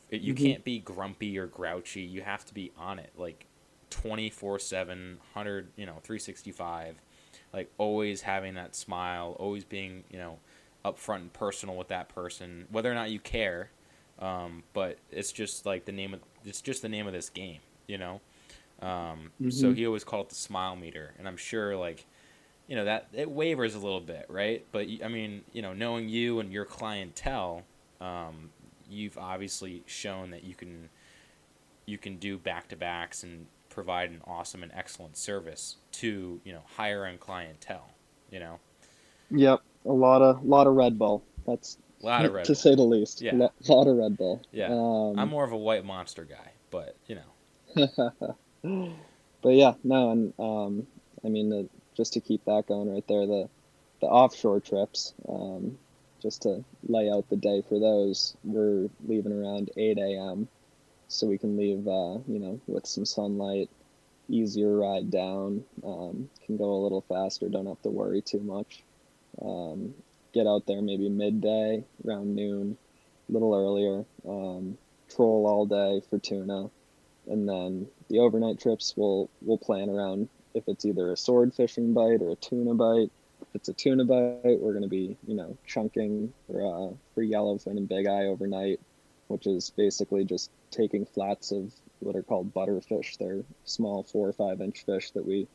It- 0.09 0.21
You 0.21 0.33
Mhm. 0.33 0.43
can't 0.43 0.63
be 0.65 0.79
grumpy 0.79 1.39
or 1.39 1.47
grouchy. 1.47 2.01
You 2.01 2.21
have 2.21 2.43
to 2.45 2.53
be 2.53 2.71
on 2.77 2.99
it, 2.99 3.11
like 3.17 3.47
24 3.89 4.59
7, 4.59 5.19
100, 5.21 5.71
you 5.77 5.85
know, 5.85 5.99
365. 6.03 6.97
Like 7.53 7.71
always 7.77 8.21
having 8.21 8.55
that 8.55 8.75
smile, 8.75 9.37
always 9.39 9.63
being, 9.63 10.03
you 10.11 10.17
know, 10.19 10.39
upfront 10.83 11.17
and 11.21 11.33
personal 11.33 11.77
with 11.77 11.87
that 11.89 12.09
person, 12.09 12.67
whether 12.71 12.91
or 12.91 12.95
not 12.95 13.09
you 13.09 13.19
care. 13.21 13.71
Um, 14.19 14.63
but 14.73 14.97
it's 15.11 15.31
just 15.31 15.65
like 15.65 15.85
the 15.85 15.93
name 15.93 16.13
of 16.13 16.21
it's 16.45 16.61
just 16.61 16.81
the 16.81 16.89
name 16.89 17.07
of 17.07 17.13
this 17.13 17.29
game, 17.29 17.61
you 17.87 17.97
know. 17.97 18.19
Um, 18.81 19.31
So 19.49 19.71
Mhm. 19.71 19.75
he 19.75 19.85
always 19.87 20.03
called 20.03 20.25
it 20.27 20.29
the 20.29 20.35
smile 20.35 20.75
meter, 20.75 21.13
and 21.17 21.27
I'm 21.27 21.37
sure 21.37 21.77
like, 21.77 22.05
you 22.71 22.77
know, 22.77 22.85
that 22.85 23.07
it 23.11 23.29
wavers 23.29 23.75
a 23.75 23.79
little 23.79 23.99
bit, 23.99 24.25
right? 24.29 24.65
But 24.71 24.87
I 25.03 25.09
mean, 25.09 25.41
you 25.51 25.61
know, 25.61 25.73
knowing 25.73 26.07
you 26.07 26.39
and 26.39 26.53
your 26.53 26.63
clientele, 26.63 27.63
um, 27.99 28.49
you've 28.89 29.17
obviously 29.17 29.83
shown 29.87 30.31
that 30.31 30.45
you 30.45 30.55
can 30.55 30.87
you 31.85 31.97
can 31.97 32.15
do 32.15 32.37
back 32.37 32.69
to 32.69 32.77
backs 32.77 33.23
and 33.23 33.47
provide 33.67 34.11
an 34.11 34.21
awesome 34.25 34.63
and 34.63 34.71
excellent 34.73 35.17
service 35.17 35.75
to 35.91 36.39
you 36.45 36.53
know 36.53 36.61
higher 36.77 37.03
end 37.03 37.19
clientele. 37.19 37.89
You 38.31 38.39
know, 38.39 38.59
Yep, 39.31 39.59
a 39.85 39.91
lot 39.91 40.21
of 40.21 40.41
a 40.41 40.47
lot 40.47 40.65
of 40.65 40.75
Red 40.75 40.97
Bull. 40.97 41.25
That's 41.45 41.77
a 42.01 42.05
lot 42.05 42.23
of 42.23 42.31
Red 42.31 42.45
to 42.45 42.53
Bull. 42.53 42.55
say 42.55 42.73
the 42.73 42.83
least. 42.83 43.21
Yeah. 43.21 43.33
Lo- 43.33 43.51
lot 43.67 43.87
of 43.87 43.97
Red 43.97 44.15
Bull. 44.15 44.41
Yeah. 44.53 44.67
Um, 44.67 45.19
I'm 45.19 45.27
more 45.27 45.43
of 45.43 45.51
a 45.51 45.57
white 45.57 45.83
monster 45.83 46.23
guy, 46.23 46.51
but 46.69 46.95
you 47.05 47.17
know, 47.75 47.89
but 49.41 49.49
yeah, 49.49 49.73
no, 49.83 50.11
and 50.11 50.33
um, 50.39 50.87
I 51.25 51.27
mean, 51.27 51.49
the, 51.49 51.67
just 51.95 52.13
to 52.13 52.21
keep 52.21 52.45
that 52.45 52.67
going 52.67 52.91
right 52.91 53.07
there, 53.07 53.25
the 53.25 53.49
the 54.01 54.07
offshore 54.07 54.59
trips, 54.59 55.13
um, 55.29 55.77
just 56.21 56.41
to 56.43 56.63
lay 56.87 57.09
out 57.11 57.29
the 57.29 57.35
day 57.35 57.61
for 57.67 57.79
those, 57.79 58.35
we're 58.43 58.89
leaving 59.07 59.31
around 59.31 59.69
8 59.77 59.97
a.m. 59.99 60.47
so 61.07 61.27
we 61.27 61.37
can 61.37 61.55
leave, 61.55 61.87
uh, 61.87 62.17
you 62.27 62.39
know, 62.39 62.59
with 62.65 62.87
some 62.87 63.05
sunlight, 63.05 63.69
easier 64.27 64.75
ride 64.75 65.11
down, 65.11 65.63
um, 65.85 66.29
can 66.45 66.57
go 66.57 66.71
a 66.71 66.81
little 66.81 67.01
faster, 67.01 67.47
don't 67.47 67.67
have 67.67 67.81
to 67.83 67.89
worry 67.91 68.23
too 68.23 68.39
much. 68.39 68.81
Um, 69.39 69.93
get 70.33 70.47
out 70.47 70.65
there 70.65 70.81
maybe 70.81 71.07
midday, 71.09 71.83
around 72.03 72.35
noon, 72.35 72.77
a 73.29 73.31
little 73.31 73.53
earlier, 73.53 74.03
um, 74.27 74.79
troll 75.09 75.45
all 75.45 75.67
day 75.67 76.01
for 76.09 76.17
tuna 76.17 76.71
and 77.27 77.47
then 77.47 77.87
the 78.09 78.19
overnight 78.19 78.59
trips 78.59 78.93
we'll 78.95 79.29
we'll 79.41 79.57
plan 79.57 79.89
around 79.89 80.27
if 80.53 80.67
it's 80.67 80.85
either 80.85 81.11
a 81.11 81.17
sword 81.17 81.53
fishing 81.53 81.93
bite 81.93 82.21
or 82.21 82.31
a 82.31 82.35
tuna 82.35 82.73
bite. 82.73 83.11
If 83.41 83.47
it's 83.55 83.69
a 83.69 83.73
tuna 83.73 84.05
bite, 84.05 84.59
we're 84.59 84.73
going 84.73 84.83
to 84.83 84.89
be 84.89 85.17
you 85.27 85.35
know 85.35 85.57
chunking 85.65 86.33
for 86.47 86.61
uh, 86.61 86.93
for 87.13 87.23
yellowfin 87.23 87.77
and 87.77 87.87
big 87.89 88.07
eye 88.07 88.25
overnight, 88.25 88.79
which 89.27 89.47
is 89.47 89.71
basically 89.71 90.25
just 90.25 90.51
taking 90.69 91.05
flats 91.05 91.51
of 91.51 91.73
what 91.99 92.15
are 92.15 92.23
called 92.23 92.53
butterfish. 92.53 93.17
They're 93.17 93.43
small 93.65 94.03
four 94.03 94.27
or 94.27 94.33
five 94.33 94.61
inch 94.61 94.85
fish 94.85 95.11
that 95.11 95.25
we 95.25 95.47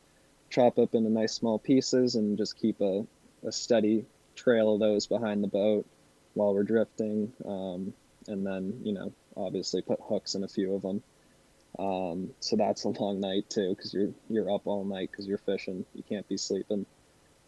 chop 0.49 0.79
up 0.79 0.95
into 0.95 1.09
nice 1.09 1.33
small 1.33 1.59
pieces 1.59 2.15
and 2.15 2.37
just 2.37 2.57
keep 2.57 2.79
a, 2.81 3.05
a 3.45 3.51
steady 3.51 4.05
trail 4.35 4.73
of 4.73 4.79
those 4.79 5.07
behind 5.07 5.43
the 5.43 5.47
boat 5.47 5.85
while 6.33 6.53
we're 6.53 6.63
drifting. 6.63 7.33
Um, 7.45 7.93
and 8.27 8.45
then 8.45 8.81
you 8.83 8.93
know 8.93 9.13
obviously 9.35 9.81
put 9.81 9.99
hooks 10.01 10.35
in 10.35 10.43
a 10.43 10.47
few 10.47 10.73
of 10.73 10.81
them. 10.81 11.03
Um, 11.79 12.31
so 12.39 12.55
that's 12.55 12.83
a 12.85 12.89
long 12.89 13.19
night 13.19 13.49
too, 13.49 13.75
because 13.75 13.93
you're 13.93 14.11
you're 14.29 14.51
up 14.53 14.65
all 14.65 14.83
night 14.83 15.11
because 15.11 15.27
you're 15.27 15.37
fishing. 15.37 15.85
You 15.93 16.03
can't 16.03 16.27
be 16.27 16.37
sleeping. 16.37 16.85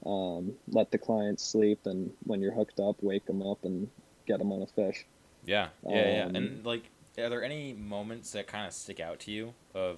Um, 0.06 0.54
let 0.70 0.92
the 0.92 0.98
clients 0.98 1.44
sleep, 1.44 1.82
and 1.86 2.12
when 2.24 2.42
you're 2.42 2.54
hooked 2.54 2.80
up, 2.80 2.98
wake 3.02 3.26
them 3.26 3.42
up 3.42 3.66
and 3.66 3.90
get 4.28 4.40
them 4.40 4.52
on 4.52 4.62
a 4.62 4.68
fish. 4.68 5.06
yeah, 5.44 5.70
yeah, 5.88 6.10
yeah. 6.18 6.26
Um, 6.26 6.36
And 6.36 6.66
like, 6.66 6.84
are 7.18 7.30
there 7.30 7.44
any 7.44 7.74
moments 7.74 8.32
that 8.32 8.48
kind 8.48 8.68
of 8.68 8.74
stick 8.74 9.00
out 9.00 9.20
to 9.22 9.32
you 9.32 9.54
of, 9.74 9.98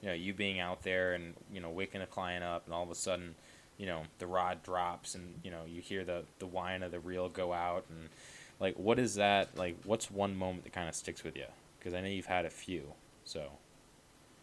you 0.00 0.08
know, 0.08 0.14
you 0.14 0.32
being 0.32 0.58
out 0.58 0.82
there 0.82 1.12
and 1.12 1.34
you 1.52 1.60
know 1.60 1.70
waking 1.70 2.00
a 2.00 2.06
client 2.06 2.44
up, 2.44 2.64
and 2.64 2.74
all 2.74 2.82
of 2.82 2.90
a 2.90 2.94
sudden, 2.94 3.34
you 3.76 3.86
know, 3.86 4.02
the 4.18 4.26
rod 4.26 4.62
drops, 4.62 5.14
and 5.14 5.34
you 5.44 5.50
know 5.50 5.62
you 5.68 5.82
hear 5.82 6.02
the 6.04 6.24
the 6.38 6.46
whine 6.46 6.82
of 6.82 6.92
the 6.92 7.00
reel 7.00 7.28
go 7.28 7.52
out, 7.52 7.84
and 7.90 8.08
like, 8.58 8.78
what 8.78 8.98
is 8.98 9.16
that? 9.16 9.56
Like, 9.56 9.76
what's 9.84 10.10
one 10.10 10.34
moment 10.34 10.64
that 10.64 10.72
kind 10.72 10.88
of 10.88 10.94
sticks 10.94 11.22
with 11.22 11.36
you? 11.36 11.46
Because 11.78 11.92
I 11.92 12.00
know 12.00 12.08
you've 12.08 12.26
had 12.26 12.46
a 12.46 12.50
few, 12.50 12.94
so. 13.24 13.50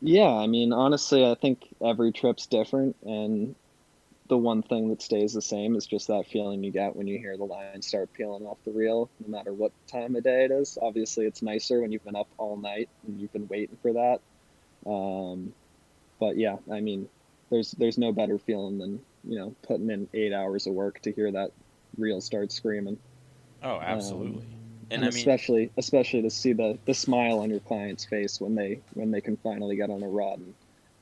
Yeah, 0.05 0.27
I 0.29 0.47
mean, 0.47 0.73
honestly, 0.73 1.25
I 1.25 1.35
think 1.35 1.61
every 1.81 2.11
trip's 2.11 2.47
different, 2.47 2.97
and 3.03 3.55
the 4.29 4.37
one 4.37 4.63
thing 4.63 4.89
that 4.89 5.01
stays 5.01 5.33
the 5.33 5.41
same 5.41 5.75
is 5.75 5.87
just 5.87 6.07
that 6.07 6.27
feeling 6.27 6.63
you 6.63 6.71
get 6.71 6.95
when 6.95 7.07
you 7.07 7.19
hear 7.19 7.37
the 7.37 7.45
line 7.45 7.81
start 7.81 8.13
peeling 8.13 8.45
off 8.45 8.59
the 8.65 8.73
reel, 8.73 9.11
no 9.19 9.29
matter 9.29 9.53
what 9.53 9.73
time 9.91 10.15
of 10.15 10.23
day 10.23 10.45
it 10.45 10.51
is. 10.51 10.77
Obviously, 10.81 11.25
it's 11.27 11.41
nicer 11.43 11.81
when 11.81 11.91
you've 11.91 12.03
been 12.03 12.15
up 12.17 12.29
all 12.37 12.57
night 12.57 12.89
and 13.05 13.19
you've 13.21 13.33
been 13.33 13.47
waiting 13.49 13.77
for 13.81 13.93
that. 13.93 14.21
Um, 14.89 15.55
but 16.19 16.37
yeah, 16.37 16.57
I 16.71 16.81
mean, 16.81 17.09
there's 17.51 17.71
there's 17.71 17.97
no 17.99 18.13
better 18.13 18.39
feeling 18.39 18.79
than 18.79 19.05
you 19.23 19.39
know 19.39 19.57
putting 19.67 19.89
in 19.91 20.09
eight 20.13 20.33
hours 20.33 20.67
of 20.67 20.73
work 20.75 21.01
to 21.03 21.13
hear 21.13 21.31
that 21.33 21.51
reel 21.97 22.21
start 22.21 22.51
screaming. 22.51 22.99
Oh, 23.61 23.79
absolutely. 23.81 24.43
Um, 24.43 24.62
and 24.91 25.03
and 25.03 25.03
I 25.03 25.09
mean, 25.09 25.17
especially 25.17 25.71
especially 25.77 26.21
to 26.23 26.29
see 26.29 26.53
the 26.53 26.77
the 26.85 26.93
smile 26.93 27.39
on 27.39 27.49
your 27.49 27.59
client's 27.61 28.05
face 28.05 28.39
when 28.41 28.55
they 28.55 28.79
when 28.93 29.11
they 29.11 29.21
can 29.21 29.37
finally 29.37 29.75
get 29.75 29.89
on 29.89 30.03
a 30.03 30.07
rod 30.07 30.39
and, 30.39 30.53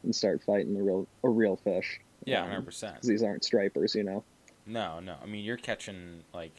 and 0.04 0.16
start 0.16 0.42
fighting 0.44 0.76
a 0.78 0.84
real 0.84 1.08
a 1.24 1.30
real 1.30 1.56
fish. 1.58 2.00
yeah, 2.26 2.42
Um, 2.44 2.50
hundred 2.50 2.66
percent. 2.66 2.96
'cause 2.96 3.08
these 3.08 3.24
aren't 3.24 3.44
stripers, 3.44 3.96
you 3.96 4.04
know. 4.04 4.24
No, 4.66 5.00
no. 5.00 5.16
I 5.22 5.26
mean, 5.26 5.44
you're 5.44 5.58
catching 5.58 6.24
like, 6.34 6.52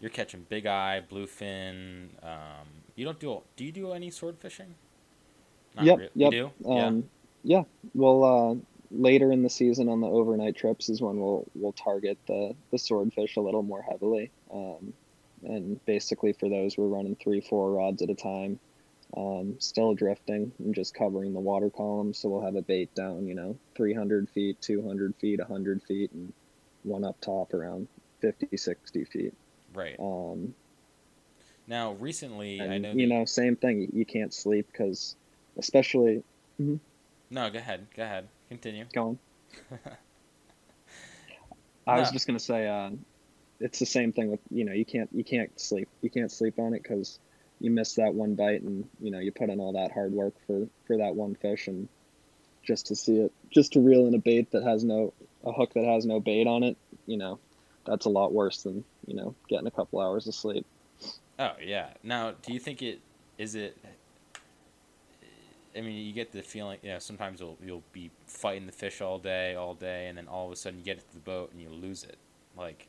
you're 0.00 0.10
catching 0.10 0.46
big 0.48 0.66
eye, 0.66 1.02
bluefin. 1.10 2.08
Um, 2.22 2.66
you 2.96 3.04
don't 3.04 3.18
do. 3.18 3.42
Do 3.56 3.64
you 3.64 3.72
do 3.72 3.92
any 3.92 4.10
sword 4.10 4.36
fishing? 4.38 4.74
Not 5.74 5.86
Yep, 5.86 6.10
yep. 6.14 6.32
You 6.32 6.50
do. 6.64 6.70
Um, 6.70 7.04
yeah. 7.42 7.64
Well, 7.94 8.24
uh, 8.24 8.54
later 8.90 9.30
in 9.32 9.42
the 9.42 9.50
season 9.50 9.88
on 9.88 10.00
the 10.00 10.06
overnight 10.08 10.56
trips 10.56 10.88
is 10.88 11.00
when 11.00 11.18
we'll 11.20 11.46
we'll 11.54 11.72
target 11.72 12.18
the 12.26 12.54
the 12.70 12.78
swordfish 12.78 13.36
a 13.36 13.40
little 13.40 13.62
more 13.62 13.82
heavily. 13.82 14.30
Um, 14.52 14.92
and 15.42 15.84
basically 15.86 16.32
for 16.32 16.48
those 16.48 16.76
we're 16.76 16.86
running 16.86 17.16
three 17.16 17.40
four 17.40 17.72
rods 17.72 18.02
at 18.02 18.10
a 18.10 18.14
time. 18.14 18.58
Um, 19.16 19.56
still 19.58 19.92
drifting 19.94 20.52
and 20.60 20.72
just 20.72 20.94
covering 20.94 21.32
the 21.32 21.40
water 21.40 21.68
column. 21.68 22.14
So 22.14 22.28
we'll 22.28 22.44
have 22.44 22.54
a 22.54 22.62
bait 22.62 22.94
down, 22.94 23.26
you 23.26 23.34
know, 23.34 23.58
300 23.74 24.30
feet, 24.30 24.60
200 24.62 25.16
feet, 25.16 25.40
100 25.40 25.82
feet, 25.82 26.12
and 26.12 26.32
one 26.84 27.02
up 27.04 27.20
top 27.20 27.52
around 27.52 27.88
50, 28.20 28.56
60 28.56 29.04
feet. 29.06 29.34
Right. 29.74 29.96
Um, 29.98 30.54
Now, 31.66 31.94
recently, 31.94 32.60
I 32.60 32.78
know. 32.78 32.92
you 32.92 33.08
know, 33.08 33.24
same 33.24 33.56
thing. 33.56 33.90
You 33.92 34.04
can't 34.06 34.32
sleep 34.32 34.68
because, 34.70 35.16
especially, 35.58 36.22
No, 36.60 36.78
go 37.50 37.58
ahead. 37.58 37.88
Go 37.96 38.04
ahead. 38.04 38.28
Continue. 38.48 38.84
going. 38.92 39.18
I 41.86 41.98
was 41.98 42.12
just 42.12 42.28
gonna 42.28 42.38
say, 42.38 42.68
uh, 42.68 42.90
it's 43.60 43.78
the 43.78 43.86
same 43.86 44.12
thing 44.12 44.30
with 44.30 44.40
you 44.50 44.64
know 44.64 44.72
you 44.72 44.84
can't 44.84 45.08
you 45.12 45.24
can't 45.24 45.58
sleep 45.60 45.88
you 46.02 46.10
can't 46.10 46.32
sleep 46.32 46.58
on 46.58 46.74
it 46.74 46.82
because 46.82 47.18
you 47.60 47.70
miss 47.70 47.94
that 47.94 48.14
one 48.14 48.34
bite 48.34 48.62
and 48.62 48.88
you 49.00 49.10
know 49.10 49.18
you 49.18 49.30
put 49.30 49.50
in 49.50 49.60
all 49.60 49.72
that 49.72 49.92
hard 49.92 50.12
work 50.12 50.34
for 50.46 50.66
for 50.86 50.96
that 50.96 51.14
one 51.14 51.34
fish 51.34 51.68
and 51.68 51.88
just 52.62 52.86
to 52.86 52.96
see 52.96 53.18
it 53.18 53.32
just 53.50 53.72
to 53.72 53.80
reel 53.80 54.06
in 54.06 54.14
a 54.14 54.18
bait 54.18 54.50
that 54.50 54.62
has 54.62 54.84
no 54.84 55.12
a 55.44 55.52
hook 55.52 55.72
that 55.74 55.84
has 55.84 56.06
no 56.06 56.20
bait 56.20 56.46
on 56.46 56.62
it 56.62 56.76
you 57.06 57.16
know 57.16 57.38
that's 57.84 58.06
a 58.06 58.08
lot 58.08 58.32
worse 58.32 58.62
than 58.62 58.84
you 59.06 59.14
know 59.14 59.34
getting 59.48 59.66
a 59.66 59.70
couple 59.70 60.00
hours 60.00 60.26
of 60.26 60.34
sleep. 60.34 60.66
Oh 61.38 61.52
yeah. 61.62 61.88
Now, 62.02 62.32
do 62.42 62.52
you 62.52 62.60
think 62.60 62.82
it 62.82 63.00
is 63.38 63.54
it? 63.54 63.76
I 65.76 65.82
mean, 65.82 66.04
you 66.04 66.12
get 66.12 66.32
the 66.32 66.42
feeling. 66.42 66.78
You 66.82 66.90
know, 66.90 66.98
sometimes 66.98 67.40
you'll 67.40 67.58
you'll 67.64 67.82
be 67.92 68.10
fighting 68.26 68.66
the 68.66 68.72
fish 68.72 69.00
all 69.00 69.18
day, 69.18 69.54
all 69.54 69.74
day, 69.74 70.08
and 70.08 70.18
then 70.18 70.28
all 70.28 70.46
of 70.46 70.52
a 70.52 70.56
sudden 70.56 70.78
you 70.78 70.84
get 70.84 70.98
to 70.98 71.14
the 71.14 71.20
boat 71.20 71.52
and 71.52 71.60
you 71.60 71.68
lose 71.68 72.04
it. 72.04 72.18
Like 72.56 72.88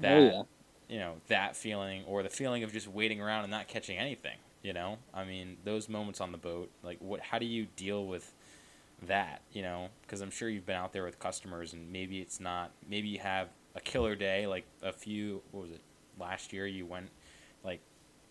Oh, 0.00 0.08
that. 0.08 0.16
oh 0.16 0.30
yeah. 0.30 0.42
you 0.88 0.98
know 0.98 1.14
that 1.28 1.56
feeling 1.56 2.04
or 2.06 2.22
the 2.22 2.30
feeling 2.30 2.62
of 2.64 2.72
just 2.72 2.88
waiting 2.88 3.20
around 3.20 3.44
and 3.44 3.50
not 3.50 3.68
catching 3.68 3.98
anything 3.98 4.38
you 4.62 4.72
know 4.72 4.98
i 5.14 5.24
mean 5.24 5.56
those 5.64 5.88
moments 5.88 6.20
on 6.20 6.32
the 6.32 6.38
boat 6.38 6.70
like 6.82 6.98
what 7.00 7.20
how 7.20 7.38
do 7.38 7.46
you 7.46 7.66
deal 7.76 8.06
with 8.06 8.34
that 9.02 9.42
you 9.52 9.62
know 9.62 9.88
because 10.02 10.20
i'm 10.20 10.30
sure 10.30 10.48
you've 10.48 10.66
been 10.66 10.76
out 10.76 10.92
there 10.92 11.04
with 11.04 11.18
customers 11.18 11.72
and 11.72 11.90
maybe 11.92 12.20
it's 12.20 12.40
not 12.40 12.72
maybe 12.88 13.08
you 13.08 13.18
have 13.18 13.48
a 13.74 13.80
killer 13.80 14.14
day 14.14 14.46
like 14.46 14.64
a 14.82 14.92
few 14.92 15.42
what 15.52 15.62
was 15.62 15.70
it 15.72 15.80
last 16.18 16.52
year 16.52 16.66
you 16.66 16.86
went 16.86 17.10
like 17.64 17.80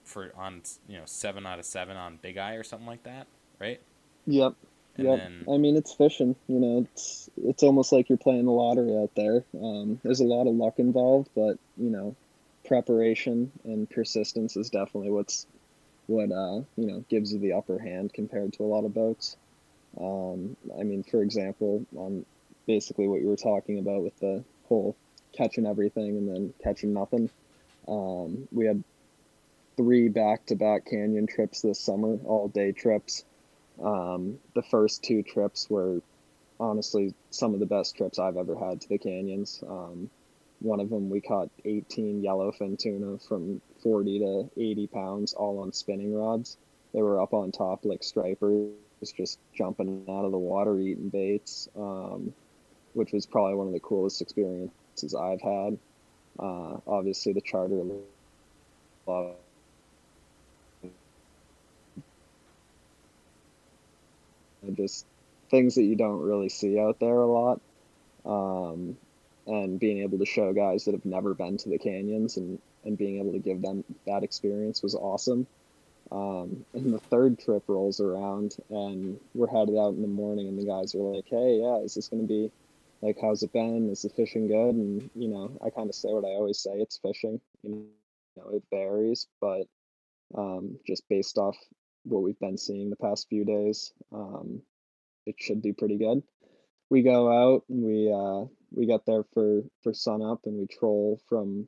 for 0.03 0.31
on 0.37 0.61
you 0.87 0.97
know 0.97 1.03
seven 1.05 1.45
out 1.45 1.59
of 1.59 1.65
seven 1.65 1.97
on 1.97 2.17
big 2.21 2.37
eye 2.37 2.55
or 2.55 2.63
something 2.63 2.87
like 2.87 3.03
that 3.03 3.27
right 3.59 3.81
Yep. 4.27 4.55
And 4.97 5.07
yep. 5.07 5.19
then 5.19 5.45
I 5.53 5.57
mean, 5.57 5.75
it's 5.75 5.93
fishing. 5.93 6.35
You 6.47 6.59
know, 6.59 6.87
it's 6.93 7.29
it's 7.37 7.63
almost 7.63 7.91
like 7.91 8.09
you're 8.09 8.17
playing 8.17 8.45
the 8.45 8.51
lottery 8.51 8.95
out 8.97 9.11
there. 9.15 9.43
Um, 9.53 9.99
there's 10.03 10.19
a 10.19 10.25
lot 10.25 10.47
of 10.47 10.55
luck 10.55 10.79
involved, 10.79 11.29
but 11.35 11.57
you 11.77 11.89
know, 11.89 12.15
preparation 12.65 13.51
and 13.63 13.89
persistence 13.89 14.57
is 14.57 14.69
definitely 14.69 15.11
what's 15.11 15.45
what 16.07 16.31
uh, 16.31 16.61
you 16.75 16.87
know 16.87 17.03
gives 17.09 17.33
you 17.33 17.39
the 17.39 17.53
upper 17.53 17.79
hand 17.79 18.13
compared 18.13 18.53
to 18.53 18.63
a 18.63 18.65
lot 18.65 18.85
of 18.85 18.93
boats. 18.93 19.37
Um, 19.99 20.55
I 20.79 20.83
mean, 20.83 21.03
for 21.03 21.21
example, 21.21 21.85
on 21.95 22.25
basically 22.67 23.07
what 23.07 23.21
you 23.21 23.27
were 23.27 23.35
talking 23.35 23.79
about 23.79 24.03
with 24.03 24.19
the 24.19 24.43
whole 24.67 24.95
catching 25.35 25.65
everything 25.65 26.17
and 26.17 26.29
then 26.29 26.53
catching 26.63 26.93
nothing. 26.93 27.29
Um, 27.87 28.47
we 28.51 28.65
had 28.65 28.83
three 29.77 30.09
back-to-back 30.09 30.85
canyon 30.85 31.25
trips 31.25 31.61
this 31.61 31.79
summer, 31.79 32.19
all 32.25 32.47
day 32.47 32.71
trips. 32.71 33.23
Um, 33.83 34.39
the 34.55 34.63
first 34.63 35.03
two 35.03 35.23
trips 35.23 35.69
were 35.69 36.01
honestly 36.59 37.13
some 37.29 37.53
of 37.53 37.59
the 37.59 37.65
best 37.65 37.95
trips 37.95 38.19
I've 38.19 38.37
ever 38.37 38.55
had 38.55 38.81
to 38.81 38.89
the 38.89 38.97
canyons. 38.97 39.63
Um, 39.67 40.09
one 40.59 40.79
of 40.79 40.89
them 40.89 41.09
we 41.09 41.21
caught 41.21 41.49
18 41.63 42.21
yellowfin 42.21 42.77
tuna 42.77 43.17
from 43.19 43.61
40 43.81 44.19
to 44.19 44.61
80 44.61 44.87
pounds, 44.87 45.33
all 45.33 45.59
on 45.59 45.71
spinning 45.71 46.13
rods. 46.13 46.57
They 46.93 47.01
were 47.01 47.21
up 47.21 47.33
on 47.33 47.51
top 47.51 47.85
like 47.85 48.03
stripers, 48.03 48.71
just 49.15 49.39
jumping 49.53 50.05
out 50.09 50.25
of 50.25 50.31
the 50.31 50.37
water, 50.37 50.77
eating 50.79 51.09
baits, 51.09 51.69
um, 51.77 52.33
which 52.93 53.13
was 53.13 53.25
probably 53.25 53.55
one 53.55 53.67
of 53.67 53.73
the 53.73 53.79
coolest 53.79 54.21
experiences 54.21 55.15
I've 55.15 55.41
had. 55.41 55.77
Uh, 56.37 56.77
obviously, 56.87 57.33
the 57.33 57.41
charter 57.41 57.81
just 64.75 65.05
things 65.49 65.75
that 65.75 65.83
you 65.83 65.95
don't 65.95 66.21
really 66.21 66.49
see 66.49 66.79
out 66.79 66.99
there 66.99 67.15
a 67.15 67.25
lot. 67.25 67.61
Um, 68.25 68.97
and 69.47 69.79
being 69.79 70.03
able 70.03 70.19
to 70.19 70.25
show 70.25 70.53
guys 70.53 70.85
that 70.85 70.93
have 70.93 71.05
never 71.05 71.33
been 71.33 71.57
to 71.57 71.69
the 71.69 71.79
canyons 71.79 72.37
and, 72.37 72.59
and 72.85 72.97
being 72.97 73.19
able 73.19 73.31
to 73.31 73.39
give 73.39 73.61
them 73.61 73.83
that 74.05 74.23
experience 74.23 74.83
was 74.83 74.93
awesome. 74.95 75.47
Um, 76.11 76.65
and 76.73 76.93
the 76.93 76.99
third 76.99 77.39
trip 77.39 77.63
rolls 77.67 77.99
around 77.99 78.57
and 78.69 79.19
we're 79.33 79.47
headed 79.47 79.77
out 79.77 79.93
in 79.93 80.01
the 80.01 80.07
morning 80.07 80.47
and 80.47 80.57
the 80.57 80.65
guys 80.65 80.93
are 80.95 80.99
like, 80.99 81.25
Hey, 81.27 81.59
yeah, 81.61 81.77
is 81.77 81.95
this 81.95 82.07
going 82.07 82.21
to 82.21 82.27
be 82.27 82.51
like, 83.01 83.17
how's 83.21 83.43
it 83.43 83.53
been? 83.53 83.89
Is 83.89 84.03
the 84.03 84.09
fishing 84.09 84.47
good? 84.47 84.75
And, 84.75 85.09
you 85.15 85.29
know, 85.29 85.51
I 85.63 85.69
kind 85.69 85.89
of 85.89 85.95
say 85.95 86.09
what 86.09 86.25
I 86.25 86.29
always 86.29 86.59
say, 86.59 86.71
it's 86.73 86.97
fishing, 86.97 87.39
you 87.63 87.87
know, 88.37 88.49
it 88.51 88.63
varies, 88.69 89.27
but, 89.39 89.67
um, 90.35 90.79
just 90.85 91.07
based 91.09 91.37
off 91.37 91.57
what 92.09 92.23
we've 92.23 92.39
been 92.39 92.57
seeing 92.57 92.89
the 92.89 92.95
past 92.95 93.27
few 93.29 93.45
days, 93.45 93.93
um, 94.11 94.61
it 95.25 95.35
should 95.39 95.61
be 95.61 95.73
pretty 95.73 95.97
good. 95.97 96.23
We 96.89 97.03
go 97.03 97.31
out 97.31 97.63
and 97.69 97.83
we 97.83 98.11
uh, 98.11 98.45
we 98.71 98.85
get 98.85 99.05
there 99.05 99.23
for 99.33 99.61
for 99.83 99.93
sun 99.93 100.21
up 100.21 100.41
and 100.45 100.57
we 100.57 100.67
troll 100.67 101.19
from 101.29 101.67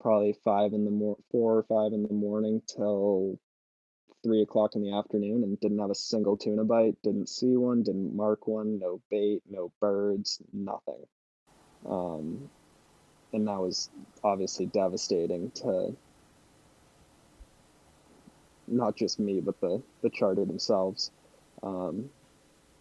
probably 0.00 0.34
five 0.44 0.72
in 0.72 0.84
the 0.84 0.90
mor 0.90 1.16
four 1.30 1.58
or 1.58 1.62
five 1.64 1.92
in 1.92 2.02
the 2.02 2.14
morning 2.14 2.62
till 2.66 3.38
three 4.22 4.42
o'clock 4.42 4.74
in 4.74 4.82
the 4.82 4.96
afternoon 4.96 5.42
and 5.42 5.58
didn't 5.60 5.78
have 5.78 5.90
a 5.90 5.94
single 5.94 6.36
tuna 6.36 6.64
bite. 6.64 6.96
Didn't 7.02 7.28
see 7.28 7.56
one. 7.56 7.82
Didn't 7.82 8.14
mark 8.14 8.46
one. 8.46 8.78
No 8.78 9.00
bait. 9.10 9.42
No 9.48 9.72
birds. 9.80 10.40
Nothing. 10.52 11.04
Um, 11.88 12.48
and 13.32 13.48
that 13.48 13.58
was 13.58 13.90
obviously 14.22 14.66
devastating 14.66 15.50
to 15.52 15.96
not 18.66 18.96
just 18.96 19.18
me 19.18 19.40
but 19.40 19.60
the 19.60 19.82
the 20.02 20.10
charter 20.10 20.44
themselves. 20.44 21.10
Um, 21.62 22.10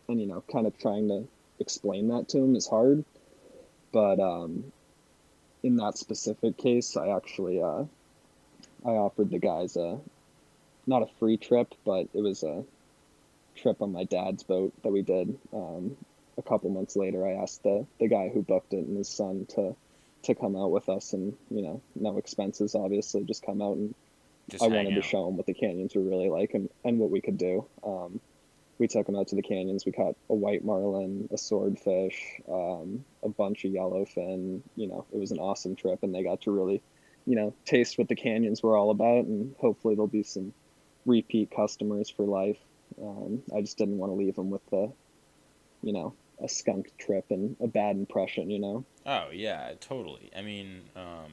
and 0.07 0.19
you 0.19 0.27
know, 0.27 0.43
kind 0.51 0.67
of 0.67 0.77
trying 0.77 1.07
to 1.09 1.27
explain 1.59 2.09
that 2.09 2.29
to 2.29 2.39
him 2.39 2.55
is 2.55 2.67
hard. 2.67 3.05
But 3.91 4.19
um, 4.19 4.71
in 5.63 5.77
that 5.77 5.97
specific 5.97 6.57
case, 6.57 6.97
I 6.97 7.09
actually 7.09 7.61
uh, 7.61 7.85
I 8.85 8.91
offered 8.91 9.29
the 9.29 9.39
guys 9.39 9.75
a 9.75 9.99
not 10.87 11.03
a 11.03 11.07
free 11.19 11.37
trip, 11.37 11.73
but 11.85 12.07
it 12.13 12.21
was 12.21 12.43
a 12.43 12.63
trip 13.55 13.81
on 13.81 13.91
my 13.91 14.03
dad's 14.03 14.43
boat 14.43 14.73
that 14.83 14.91
we 14.91 15.01
did. 15.01 15.37
Um, 15.53 15.97
a 16.37 16.41
couple 16.41 16.69
months 16.69 16.95
later, 16.95 17.27
I 17.27 17.33
asked 17.33 17.63
the 17.63 17.85
the 17.99 18.07
guy 18.07 18.29
who 18.29 18.41
booked 18.41 18.73
it 18.73 18.85
and 18.85 18.97
his 18.97 19.09
son 19.09 19.45
to 19.55 19.75
to 20.23 20.35
come 20.35 20.55
out 20.55 20.71
with 20.71 20.89
us, 20.89 21.13
and 21.13 21.35
you 21.49 21.61
know, 21.61 21.81
no 21.95 22.17
expenses, 22.17 22.75
obviously, 22.75 23.23
just 23.23 23.45
come 23.45 23.61
out 23.61 23.77
and 23.77 23.93
just 24.49 24.63
I 24.63 24.67
wanted 24.67 24.93
out. 24.93 24.95
to 24.95 25.01
show 25.01 25.27
him 25.27 25.37
what 25.37 25.45
the 25.45 25.53
canyons 25.53 25.95
were 25.95 26.01
really 26.01 26.29
like 26.29 26.53
and, 26.53 26.69
and 26.83 26.99
what 26.99 27.09
we 27.09 27.21
could 27.21 27.37
do. 27.37 27.65
Um, 27.83 28.19
we 28.81 28.87
took 28.87 29.05
them 29.05 29.15
out 29.15 29.27
to 29.27 29.35
the 29.35 29.43
canyons. 29.43 29.85
We 29.85 29.91
caught 29.91 30.15
a 30.27 30.33
white 30.33 30.65
marlin, 30.65 31.29
a 31.31 31.37
swordfish, 31.37 32.41
um, 32.49 33.05
a 33.21 33.29
bunch 33.29 33.63
of 33.63 33.71
yellowfin. 33.71 34.61
You 34.75 34.87
know, 34.87 35.05
it 35.13 35.19
was 35.19 35.29
an 35.31 35.37
awesome 35.37 35.75
trip, 35.75 35.99
and 36.01 36.15
they 36.15 36.23
got 36.23 36.41
to 36.41 36.51
really, 36.51 36.81
you 37.27 37.35
know, 37.35 37.53
taste 37.63 37.99
what 37.99 38.07
the 38.07 38.15
canyons 38.15 38.63
were 38.63 38.75
all 38.75 38.89
about. 38.89 39.25
And 39.25 39.55
hopefully, 39.59 39.93
there'll 39.93 40.07
be 40.07 40.23
some 40.23 40.53
repeat 41.05 41.51
customers 41.55 42.09
for 42.09 42.25
life. 42.25 42.57
Um, 42.99 43.43
I 43.55 43.61
just 43.61 43.77
didn't 43.77 43.99
want 43.99 44.11
to 44.11 44.15
leave 44.15 44.35
them 44.35 44.49
with 44.49 44.67
the, 44.71 44.91
you 45.83 45.93
know, 45.93 46.15
a 46.43 46.49
skunk 46.49 46.91
trip 46.97 47.25
and 47.29 47.57
a 47.61 47.67
bad 47.67 47.95
impression. 47.97 48.49
You 48.49 48.59
know. 48.59 48.85
Oh 49.05 49.27
yeah, 49.31 49.73
totally. 49.79 50.31
I 50.35 50.41
mean, 50.41 50.81
um, 50.95 51.31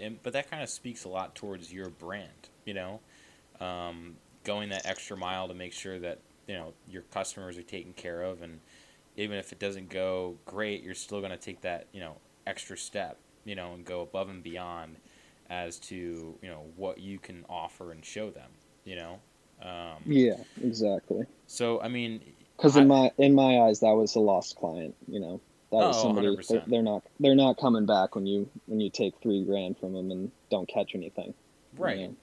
and, 0.00 0.22
but 0.22 0.32
that 0.32 0.50
kind 0.50 0.62
of 0.62 0.68
speaks 0.68 1.04
a 1.04 1.08
lot 1.08 1.34
towards 1.34 1.72
your 1.72 1.88
brand. 1.88 2.48
You 2.64 2.74
know, 2.74 3.00
um, 3.60 4.16
going 4.44 4.70
that 4.70 4.86
extra 4.86 5.16
mile 5.16 5.48
to 5.48 5.54
make 5.54 5.72
sure 5.72 5.98
that 5.98 6.18
you 6.46 6.54
know 6.54 6.72
your 6.88 7.02
customers 7.02 7.58
are 7.58 7.62
taken 7.62 7.92
care 7.92 8.22
of, 8.22 8.42
and 8.42 8.60
even 9.16 9.36
if 9.38 9.52
it 9.52 9.58
doesn't 9.58 9.88
go 9.88 10.36
great, 10.46 10.82
you're 10.82 10.94
still 10.94 11.20
going 11.20 11.32
to 11.32 11.36
take 11.36 11.60
that 11.62 11.86
you 11.92 12.00
know 12.00 12.16
extra 12.46 12.76
step, 12.76 13.18
you 13.44 13.54
know, 13.54 13.74
and 13.74 13.84
go 13.84 14.00
above 14.00 14.28
and 14.28 14.42
beyond 14.42 14.96
as 15.50 15.78
to 15.78 15.94
you 16.40 16.48
know 16.48 16.64
what 16.76 16.98
you 16.98 17.18
can 17.18 17.44
offer 17.48 17.92
and 17.92 18.04
show 18.04 18.30
them, 18.30 18.50
you 18.84 18.96
know. 18.96 19.18
Um, 19.62 20.02
yeah, 20.06 20.38
exactly. 20.62 21.24
So 21.46 21.80
I 21.80 21.88
mean, 21.88 22.20
because 22.56 22.76
in 22.76 22.88
my 22.88 23.10
in 23.18 23.34
my 23.34 23.60
eyes, 23.60 23.80
that 23.80 23.92
was 23.92 24.14
a 24.16 24.20
lost 24.20 24.56
client. 24.56 24.94
You 25.06 25.20
know, 25.20 25.40
that 25.72 25.78
was 25.78 25.96
oh, 25.96 26.02
somebody 26.02 26.36
they're, 26.48 26.62
they're, 26.66 26.82
not 26.82 27.02
they're 27.18 27.34
not 27.34 27.56
coming 27.58 27.86
back 27.86 28.14
when 28.14 28.26
you 28.26 28.48
when 28.66 28.78
you 28.78 28.90
take 28.90 29.14
three 29.22 29.42
grand 29.42 29.78
from 29.78 29.94
them 29.94 30.10
and 30.10 30.30
don't 30.50 30.68
catch 30.68 30.94
anything. 30.94 31.32
Right. 31.76 31.98
You 31.98 32.08
know? 32.08 32.16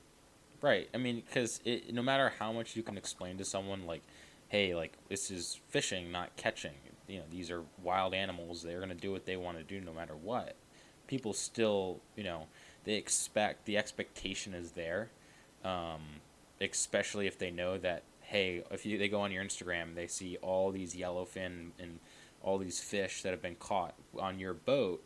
Right. 0.61 0.87
I 0.93 0.97
mean, 0.97 1.23
because 1.25 1.59
no 1.91 2.03
matter 2.03 2.31
how 2.37 2.51
much 2.51 2.75
you 2.75 2.83
can 2.83 2.95
explain 2.95 3.37
to 3.39 3.45
someone, 3.45 3.87
like, 3.87 4.03
hey, 4.49 4.75
like 4.75 4.93
this 5.09 5.31
is 5.31 5.59
fishing, 5.69 6.11
not 6.11 6.35
catching. 6.37 6.73
You 7.07 7.19
know, 7.19 7.25
these 7.31 7.49
are 7.49 7.63
wild 7.81 8.13
animals. 8.13 8.61
They're 8.61 8.79
gonna 8.79 8.93
do 8.93 9.11
what 9.11 9.25
they 9.25 9.35
want 9.35 9.57
to 9.57 9.63
do, 9.63 9.81
no 9.83 9.93
matter 9.93 10.15
what. 10.15 10.55
People 11.07 11.33
still, 11.33 12.01
you 12.15 12.23
know, 12.23 12.45
they 12.83 12.93
expect 12.93 13.65
the 13.65 13.79
expectation 13.79 14.53
is 14.53 14.73
there, 14.73 15.09
um, 15.65 16.01
especially 16.61 17.25
if 17.25 17.39
they 17.39 17.49
know 17.49 17.79
that 17.79 18.03
hey, 18.21 18.63
if 18.69 18.85
you, 18.85 18.99
they 18.99 19.09
go 19.09 19.21
on 19.21 19.31
your 19.31 19.43
Instagram, 19.43 19.95
they 19.95 20.05
see 20.05 20.37
all 20.43 20.71
these 20.71 20.93
yellowfin 20.93 21.71
and 21.79 21.99
all 22.41 22.57
these 22.57 22.79
fish 22.79 23.21
that 23.23 23.31
have 23.31 23.41
been 23.41 23.55
caught 23.55 23.95
on 24.17 24.39
your 24.39 24.53
boat, 24.53 25.03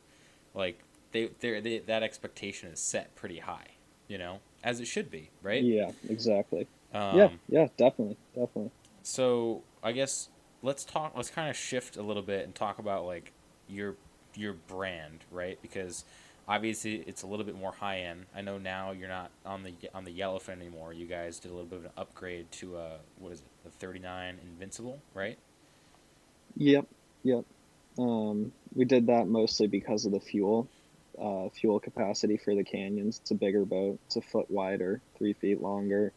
like 0.54 0.80
they, 1.12 1.30
they 1.40 1.80
that 1.80 2.04
expectation 2.04 2.70
is 2.70 2.80
set 2.80 3.16
pretty 3.16 3.40
high, 3.40 3.68
you 4.08 4.18
know 4.18 4.40
as 4.64 4.80
it 4.80 4.86
should 4.86 5.12
be, 5.12 5.30
right? 5.42 5.64
Yeah, 5.64 5.92
exactly. 6.10 6.68
Um, 6.94 7.18
yeah, 7.18 7.30
yeah, 7.50 7.68
definitely, 7.78 8.18
definitely. 8.34 8.72
So 9.04 9.64
I 9.84 9.92
guess 9.92 10.30
let's 10.62 10.86
talk. 10.86 11.14
Let's 11.16 11.30
kind 11.30 11.50
of 11.50 11.56
shift 11.56 11.98
a 11.98 12.02
little 12.02 12.24
bit 12.24 12.46
and 12.46 12.56
talk 12.56 12.80
about 12.80 13.06
like 13.06 13.34
your 13.68 13.96
your 14.36 14.54
brand, 14.54 15.20
right? 15.32 15.60
Because 15.62 16.06
obviously 16.48 17.04
it's 17.06 17.24
a 17.24 17.28
little 17.28 17.46
bit 17.46 17.56
more 17.58 17.74
high 17.74 18.00
end. 18.00 18.26
I 18.36 18.42
know 18.42 18.58
now 18.58 18.92
you're 18.92 19.10
not 19.10 19.32
on 19.46 19.64
the 19.64 19.74
on 19.94 20.06
the 20.06 20.18
yellowfin 20.18 20.50
anymore. 20.62 20.94
You 20.94 21.06
guys 21.06 21.40
did 21.40 21.52
a 21.52 21.54
little 21.54 21.70
bit 21.70 21.80
of 21.80 21.86
an 21.86 21.92
upgrade 21.98 22.52
to 22.54 22.78
a 22.78 22.98
what 23.20 23.34
is 23.34 23.40
it, 23.40 23.48
the 23.66 23.70
39 23.70 24.40
Invincible, 24.42 25.00
right? 25.14 25.38
Yep, 26.56 26.86
yep. 27.24 27.46
Um, 27.98 28.52
we 28.74 28.86
did 28.86 29.08
that 29.08 29.28
mostly 29.28 29.68
because 29.68 30.06
of 30.06 30.12
the 30.12 30.20
fuel 30.20 30.68
uh, 31.20 31.50
fuel 31.50 31.80
capacity 31.80 32.38
for 32.38 32.56
the 32.56 32.64
canyons. 32.64 33.20
It's 33.20 33.32
a 33.32 33.36
bigger 33.36 33.66
boat. 33.66 34.00
It's 34.08 34.16
a 34.16 34.22
foot 34.22 34.50
wider, 34.50 35.02
three 35.18 35.34
feet 35.34 35.62
longer. 35.62 36.12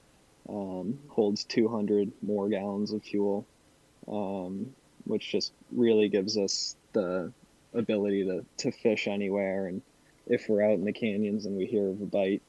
Um, 0.49 1.01
holds 1.09 1.45
200 1.45 2.13
more 2.23 2.49
gallons 2.49 2.93
of 2.93 3.03
fuel, 3.03 3.47
um, 4.07 4.75
which 5.05 5.33
just 5.33 5.53
really 5.73 6.09
gives 6.09 6.39
us 6.39 6.77
the 6.93 7.33
ability 7.75 8.25
to, 8.25 8.45
to 8.59 8.71
fish 8.71 9.09
anywhere. 9.09 9.67
And 9.67 9.83
if 10.27 10.49
we're 10.49 10.63
out 10.63 10.79
in 10.79 10.85
the 10.85 10.93
canyons 10.93 11.47
and 11.47 11.57
we 11.57 11.67
hear 11.67 11.89
of 11.89 12.01
a 12.01 12.07
bite 12.07 12.43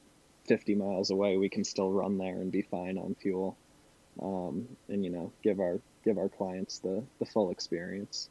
50 0.46 0.76
miles 0.76 1.10
away, 1.10 1.36
we 1.36 1.48
can 1.48 1.64
still 1.64 1.90
run 1.90 2.18
there 2.18 2.36
and 2.36 2.52
be 2.52 2.62
fine 2.62 2.98
on 2.98 3.16
fuel. 3.20 3.56
Um, 4.22 4.68
and 4.88 5.04
you 5.04 5.10
know, 5.10 5.32
give 5.42 5.60
our 5.60 5.80
give 6.04 6.18
our 6.18 6.28
clients 6.28 6.78
the, 6.78 7.04
the 7.18 7.26
full 7.26 7.50
experience. 7.50 8.30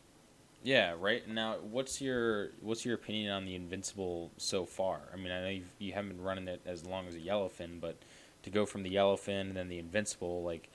Yeah, 0.67 0.95
right. 0.99 1.25
Now, 1.25 1.55
what's 1.61 2.01
your 2.01 2.49
what's 2.59 2.83
your 2.83 2.95
opinion 2.95 3.31
on 3.31 3.45
the 3.45 3.55
Invincible 3.55 4.31
so 4.35 4.65
far? 4.65 4.99
I 5.13 5.15
mean, 5.15 5.31
I 5.31 5.39
know 5.39 5.47
you've, 5.47 5.71
you 5.79 5.93
haven't 5.93 6.17
been 6.17 6.21
running 6.21 6.49
it 6.49 6.59
as 6.65 6.85
long 6.85 7.07
as 7.07 7.15
a 7.15 7.19
Yellowfin, 7.19 7.79
but 7.79 7.95
to 8.43 8.49
go 8.49 8.65
from 8.65 8.83
the 8.83 8.93
Yellowfin 8.93 9.43
and 9.43 9.55
then 9.55 9.69
the 9.69 9.79
Invincible, 9.79 10.43
like, 10.43 10.69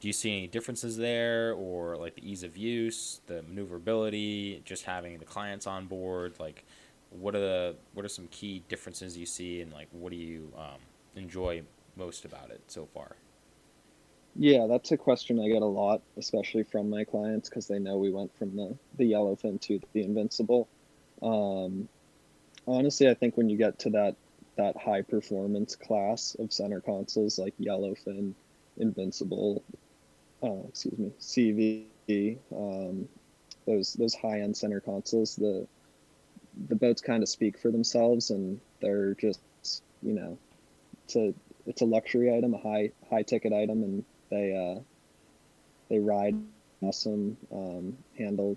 do 0.00 0.06
you 0.08 0.14
see 0.14 0.30
any 0.30 0.46
differences 0.46 0.96
there, 0.96 1.52
or 1.52 1.98
like 1.98 2.14
the 2.14 2.26
ease 2.26 2.42
of 2.42 2.56
use, 2.56 3.20
the 3.26 3.42
maneuverability, 3.42 4.62
just 4.64 4.84
having 4.86 5.18
the 5.18 5.26
clients 5.26 5.66
on 5.66 5.84
board? 5.88 6.36
Like, 6.40 6.64
what 7.10 7.34
are 7.34 7.40
the 7.40 7.76
what 7.92 8.06
are 8.06 8.08
some 8.08 8.28
key 8.28 8.62
differences 8.70 9.14
you 9.14 9.26
see, 9.26 9.60
and 9.60 9.70
like, 9.74 9.88
what 9.92 10.08
do 10.08 10.16
you 10.16 10.50
um, 10.56 10.80
enjoy 11.16 11.60
most 11.96 12.24
about 12.24 12.48
it 12.50 12.62
so 12.68 12.86
far? 12.86 13.14
Yeah, 14.36 14.66
that's 14.66 14.90
a 14.90 14.96
question 14.96 15.38
I 15.40 15.48
get 15.48 15.62
a 15.62 15.66
lot, 15.66 16.02
especially 16.16 16.64
from 16.64 16.90
my 16.90 17.04
clients 17.04 17.48
because 17.48 17.68
they 17.68 17.78
know 17.78 17.98
we 17.98 18.10
went 18.10 18.36
from 18.36 18.56
the 18.56 18.76
the 18.96 19.12
yellowfin 19.12 19.60
to 19.62 19.80
the 19.92 20.02
invincible. 20.02 20.68
Um, 21.22 21.88
honestly, 22.66 23.08
I 23.08 23.14
think 23.14 23.36
when 23.36 23.48
you 23.48 23.56
get 23.56 23.78
to 23.80 23.90
that 23.90 24.16
that 24.56 24.76
high 24.76 25.02
performance 25.02 25.76
class 25.76 26.36
of 26.38 26.52
center 26.52 26.80
consoles 26.80 27.38
like 27.38 27.54
Yellowfin, 27.58 28.34
Invincible, 28.76 29.62
uh, 30.42 30.68
excuse 30.68 30.98
me, 30.98 31.12
SeaVee, 31.20 32.38
um, 32.52 33.08
those 33.66 33.94
those 33.94 34.14
high 34.14 34.40
end 34.40 34.56
center 34.56 34.80
consoles. 34.80 35.36
The 35.36 35.66
the 36.68 36.76
boats 36.76 37.00
kind 37.00 37.22
of 37.22 37.28
speak 37.28 37.58
for 37.58 37.70
themselves, 37.70 38.30
and 38.30 38.60
they're 38.80 39.14
just 39.14 39.40
you 40.02 40.12
know, 40.12 40.38
it's 41.04 41.16
a 41.16 41.34
it's 41.66 41.82
a 41.82 41.86
luxury 41.86 42.34
item, 42.34 42.54
a 42.54 42.58
high 42.58 42.90
high 43.08 43.22
ticket 43.22 43.52
item, 43.52 43.82
and 43.82 44.04
they 44.34 44.52
uh, 44.54 44.80
they 45.88 45.98
ride 45.98 46.36
awesome, 46.82 47.36
um, 47.52 47.96
handle. 48.18 48.56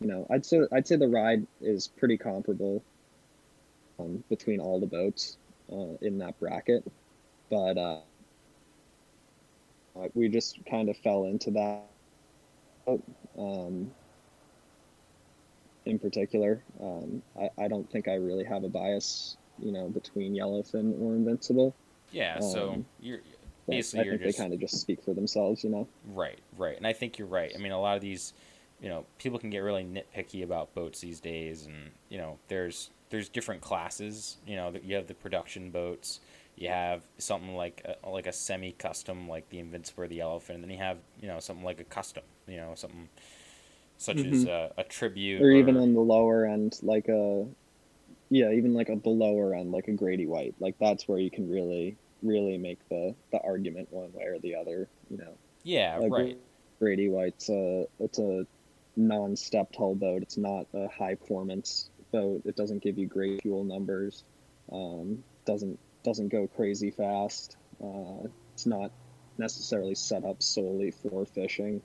You 0.00 0.08
know, 0.08 0.26
I'd 0.30 0.46
say 0.46 0.60
I'd 0.72 0.86
say 0.86 0.96
the 0.96 1.08
ride 1.08 1.46
is 1.60 1.88
pretty 1.88 2.16
comparable 2.16 2.82
um, 3.98 4.24
between 4.28 4.60
all 4.60 4.80
the 4.80 4.86
boats 4.86 5.36
uh, 5.72 5.96
in 6.00 6.18
that 6.18 6.38
bracket, 6.40 6.84
but 7.50 7.76
uh, 7.76 8.00
we 10.14 10.28
just 10.28 10.58
kind 10.70 10.88
of 10.88 10.96
fell 10.98 11.24
into 11.24 11.50
that. 11.50 11.82
Um, 13.38 13.90
in 15.84 15.98
particular, 15.98 16.62
um, 16.82 17.22
I, 17.38 17.64
I 17.64 17.68
don't 17.68 17.90
think 17.90 18.08
I 18.08 18.14
really 18.14 18.44
have 18.44 18.64
a 18.64 18.68
bias, 18.68 19.36
you 19.58 19.72
know, 19.72 19.88
between 19.88 20.34
Yellowfin 20.34 21.00
or 21.00 21.14
Invincible. 21.14 21.74
Yeah, 22.12 22.40
so 22.40 22.70
Um, 22.72 22.86
you're 23.00 23.20
basically 23.68 24.02
I 24.02 24.04
you're 24.04 24.18
think 24.18 24.22
just 24.22 24.24
they 24.24 24.32
kind 24.32 24.52
of 24.52 24.60
just 24.60 24.80
speak 24.80 25.02
for 25.04 25.14
themselves, 25.14 25.64
you 25.64 25.70
know. 25.70 25.88
Right, 26.04 26.38
right. 26.56 26.76
And 26.76 26.86
I 26.86 26.92
think 26.92 27.18
you're 27.18 27.28
right. 27.28 27.52
I 27.54 27.58
mean, 27.58 27.72
a 27.72 27.80
lot 27.80 27.96
of 27.96 28.02
these, 28.02 28.32
you 28.80 28.88
know, 28.88 29.04
people 29.18 29.38
can 29.38 29.50
get 29.50 29.58
really 29.58 29.84
nitpicky 29.84 30.42
about 30.42 30.74
boats 30.74 31.00
these 31.00 31.20
days, 31.20 31.66
and 31.66 31.90
you 32.08 32.18
know, 32.18 32.38
there's 32.48 32.90
there's 33.10 33.28
different 33.28 33.60
classes. 33.60 34.36
You 34.46 34.56
know, 34.56 34.72
you 34.82 34.94
have 34.96 35.06
the 35.06 35.14
production 35.14 35.70
boats, 35.70 36.20
you 36.56 36.68
have 36.68 37.02
something 37.18 37.54
like 37.56 37.84
a, 38.04 38.08
like 38.08 38.26
a 38.26 38.32
semi-custom, 38.32 39.28
like 39.28 39.48
the 39.50 39.58
Invincible 39.58 40.04
or 40.04 40.08
the 40.08 40.18
Yellowfin, 40.18 40.50
and 40.50 40.62
then 40.62 40.70
you 40.70 40.78
have 40.78 40.98
you 41.20 41.28
know 41.28 41.40
something 41.40 41.64
like 41.64 41.80
a 41.80 41.84
custom. 41.84 42.24
You 42.46 42.58
know, 42.58 42.72
something 42.74 43.08
such 43.98 44.24
as 44.24 44.44
Mhm. 44.44 44.46
a, 44.46 44.72
a 44.78 44.84
tribute, 44.84 45.44
Or 45.44 45.50
even 45.50 45.76
on 45.76 45.94
the 45.94 46.00
lower 46.00 46.46
end, 46.46 46.78
like 46.82 47.08
a, 47.08 47.46
yeah, 48.30 48.52
even 48.52 48.74
like 48.74 48.90
at 48.90 49.02
the 49.04 49.10
lower 49.10 49.54
end, 49.54 49.72
like 49.72 49.88
a 49.88 49.92
Grady 49.92 50.26
White. 50.26 50.56
Like 50.60 50.76
that's 50.80 51.08
where 51.08 51.18
you 51.18 51.30
can 51.30 51.50
really, 51.50 51.98
really 52.22 52.58
make 52.58 52.78
the 52.88 53.14
the 53.32 53.40
argument 53.40 53.88
one 53.90 54.12
way 54.12 54.24
or 54.24 54.38
the 54.38 54.56
other. 54.56 54.88
You 55.10 55.18
know, 55.18 55.34
yeah, 55.62 55.98
Like, 55.98 56.12
right. 56.12 56.38
Grady 56.78 57.08
White's 57.08 57.48
a 57.48 57.86
it's 57.98 58.18
a 58.18 58.46
non-stepped 58.96 59.76
hull 59.76 59.94
boat. 59.94 60.22
It's 60.22 60.36
not 60.36 60.66
a 60.74 60.88
high 60.88 61.14
performance 61.14 61.90
boat. 62.12 62.42
It 62.44 62.56
doesn't 62.56 62.82
give 62.82 62.98
you 62.98 63.06
great 63.06 63.42
fuel 63.42 63.64
numbers. 63.64 64.24
Um, 64.70 65.24
doesn't 65.44 65.78
doesn't 66.04 66.28
go 66.28 66.46
crazy 66.46 66.90
fast. 66.90 67.56
Uh, 67.82 68.28
it's 68.54 68.66
not 68.66 68.90
necessarily 69.38 69.94
set 69.94 70.24
up 70.24 70.42
solely 70.42 70.90
for 70.90 71.24
fishing. 71.26 71.80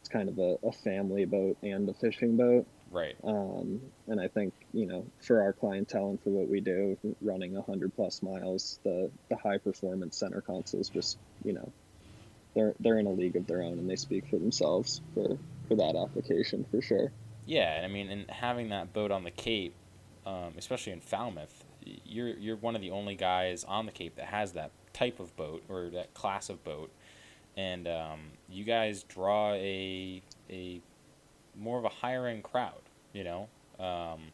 It's 0.00 0.08
kind 0.08 0.28
of 0.28 0.38
a, 0.38 0.58
a 0.66 0.72
family 0.72 1.24
boat 1.24 1.56
and 1.62 1.88
a 1.88 1.94
fishing 1.94 2.36
boat. 2.36 2.66
Right. 2.92 3.16
Um, 3.24 3.80
and 4.06 4.20
I 4.20 4.28
think 4.28 4.52
you 4.74 4.86
know 4.86 5.06
for 5.20 5.40
our 5.40 5.54
clientele 5.54 6.10
and 6.10 6.22
for 6.22 6.30
what 6.30 6.48
we 6.48 6.60
do, 6.60 6.96
running 7.22 7.54
hundred 7.54 7.96
plus 7.96 8.22
miles, 8.22 8.78
the 8.84 9.10
the 9.30 9.36
high 9.36 9.58
performance 9.58 10.16
center 10.16 10.42
consoles 10.42 10.90
just 10.90 11.16
you 11.42 11.54
know 11.54 11.72
they're 12.54 12.74
they're 12.80 12.98
in 12.98 13.06
a 13.06 13.12
league 13.12 13.36
of 13.36 13.46
their 13.46 13.62
own 13.62 13.78
and 13.78 13.88
they 13.88 13.96
speak 13.96 14.28
for 14.28 14.36
themselves 14.36 15.00
for 15.14 15.38
for 15.68 15.76
that 15.76 15.96
application 15.96 16.66
for 16.70 16.82
sure. 16.82 17.10
Yeah, 17.46 17.74
and 17.76 17.86
I 17.86 17.88
mean, 17.88 18.10
and 18.10 18.30
having 18.30 18.68
that 18.68 18.92
boat 18.92 19.10
on 19.10 19.24
the 19.24 19.30
Cape, 19.30 19.74
um, 20.26 20.52
especially 20.58 20.92
in 20.92 21.00
Falmouth, 21.00 21.64
you're 22.04 22.28
you're 22.28 22.56
one 22.56 22.76
of 22.76 22.82
the 22.82 22.90
only 22.90 23.14
guys 23.14 23.64
on 23.64 23.86
the 23.86 23.92
Cape 23.92 24.16
that 24.16 24.26
has 24.26 24.52
that 24.52 24.70
type 24.92 25.18
of 25.18 25.34
boat 25.36 25.62
or 25.68 25.88
that 25.94 26.12
class 26.12 26.50
of 26.50 26.62
boat, 26.62 26.90
and 27.56 27.88
um, 27.88 28.20
you 28.50 28.64
guys 28.64 29.02
draw 29.04 29.54
a 29.54 30.22
a 30.50 30.80
more 31.56 31.78
of 31.78 31.84
a 31.84 31.88
higher 31.88 32.26
end 32.26 32.42
crowd, 32.42 32.81
you 33.12 33.24
know, 33.24 33.48
um, 33.78 34.32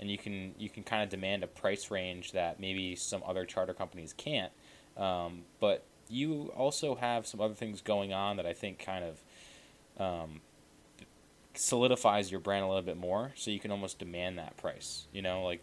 and 0.00 0.10
you 0.10 0.18
can 0.18 0.54
you 0.58 0.68
can 0.68 0.82
kind 0.82 1.02
of 1.02 1.08
demand 1.08 1.42
a 1.42 1.46
price 1.46 1.90
range 1.90 2.32
that 2.32 2.60
maybe 2.60 2.96
some 2.96 3.22
other 3.26 3.44
charter 3.44 3.74
companies 3.74 4.12
can't, 4.16 4.52
um, 4.96 5.42
but 5.60 5.84
you 6.08 6.52
also 6.56 6.94
have 6.96 7.26
some 7.26 7.40
other 7.40 7.54
things 7.54 7.80
going 7.80 8.12
on 8.12 8.36
that 8.36 8.46
I 8.46 8.52
think 8.52 8.78
kind 8.78 9.04
of 9.04 9.20
um, 9.98 10.40
solidifies 11.54 12.30
your 12.30 12.40
brand 12.40 12.64
a 12.64 12.68
little 12.68 12.82
bit 12.82 12.96
more 12.96 13.32
so 13.36 13.50
you 13.50 13.60
can 13.60 13.70
almost 13.70 13.98
demand 13.98 14.38
that 14.38 14.56
price 14.56 15.06
you 15.12 15.22
know? 15.22 15.44
Like 15.44 15.62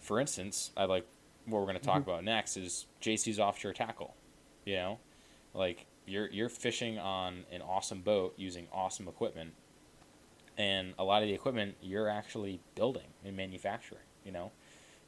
for 0.00 0.20
instance 0.20 0.70
i 0.76 0.84
like 0.84 1.06
what 1.46 1.58
we're 1.58 1.66
going 1.66 1.78
to 1.78 1.82
talk 1.84 2.02
Mhm. 2.02 2.06
about 2.06 2.24
next 2.24 2.56
is 2.56 2.86
jc's 3.00 3.38
offshore 3.40 3.72
tackle 3.72 4.14
you 4.64 4.74
know? 4.76 4.98
Like 5.54 5.86
you're 6.06 6.28
you're 6.30 6.48
fishing 6.48 6.98
on 6.98 7.44
an 7.52 7.60
awesome 7.62 8.00
boat 8.02 8.34
using 8.36 8.68
awesome 8.72 9.08
equipment 9.08 9.54
and 10.58 10.94
a 10.98 11.04
lot 11.04 11.22
of 11.22 11.28
the 11.28 11.34
equipment 11.34 11.74
you're 11.80 12.08
actually 12.08 12.60
building 12.74 13.06
and 13.24 13.36
manufacturing 13.36 14.02
you 14.24 14.32
know 14.32 14.50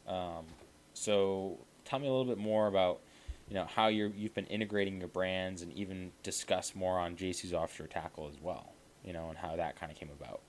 um, 0.08 0.44
so 0.92 1.58
tell 1.84 1.98
me 1.98 2.06
a 2.06 2.10
little 2.10 2.26
bit 2.26 2.38
more 2.38 2.66
about 2.66 3.00
you 3.48 3.54
know 3.54 3.66
how 3.66 3.88
you're 3.88 4.08
you've 4.08 4.34
been 4.34 4.46
integrating 4.46 4.98
your 4.98 5.08
brands 5.08 5.62
and 5.62 5.72
even 5.72 6.12
discuss 6.22 6.74
more 6.74 6.98
on 6.98 7.16
jc's 7.16 7.52
offshore 7.52 7.86
tackle 7.86 8.28
as 8.28 8.40
well 8.40 8.74
you 9.04 9.12
know, 9.12 9.28
and 9.28 9.38
how 9.38 9.54
that 9.56 9.78
kind 9.78 9.92
of 9.92 9.98
came 9.98 10.10
about. 10.18 10.40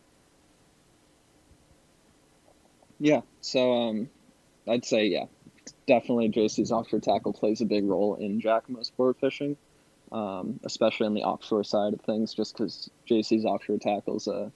Yeah. 2.99 3.21
So 3.41 3.73
um, 3.73 4.10
I'd 4.67 4.86
say 4.86 5.08
yeah, 5.08 5.25
definitely 5.86 6.29
JC's 6.29 6.71
offshore 6.71 7.01
tackle 7.01 7.34
plays 7.34 7.62
a 7.62 7.65
big 7.65 7.86
role 7.86 8.15
in 8.15 8.39
Giacomo 8.39 8.81
sport 8.84 9.17
fishing, 9.19 9.58
um, 10.12 10.60
especially 10.63 11.05
on 11.05 11.13
the 11.13 11.23
offshore 11.23 11.65
side 11.65 11.93
of 11.93 12.01
things, 12.01 12.34
just 12.34 12.55
because 12.55 12.89
JC's 13.10 13.43
offshore 13.43 13.77
tackle 13.77 14.15
is 14.15 14.27
a, 14.27 14.51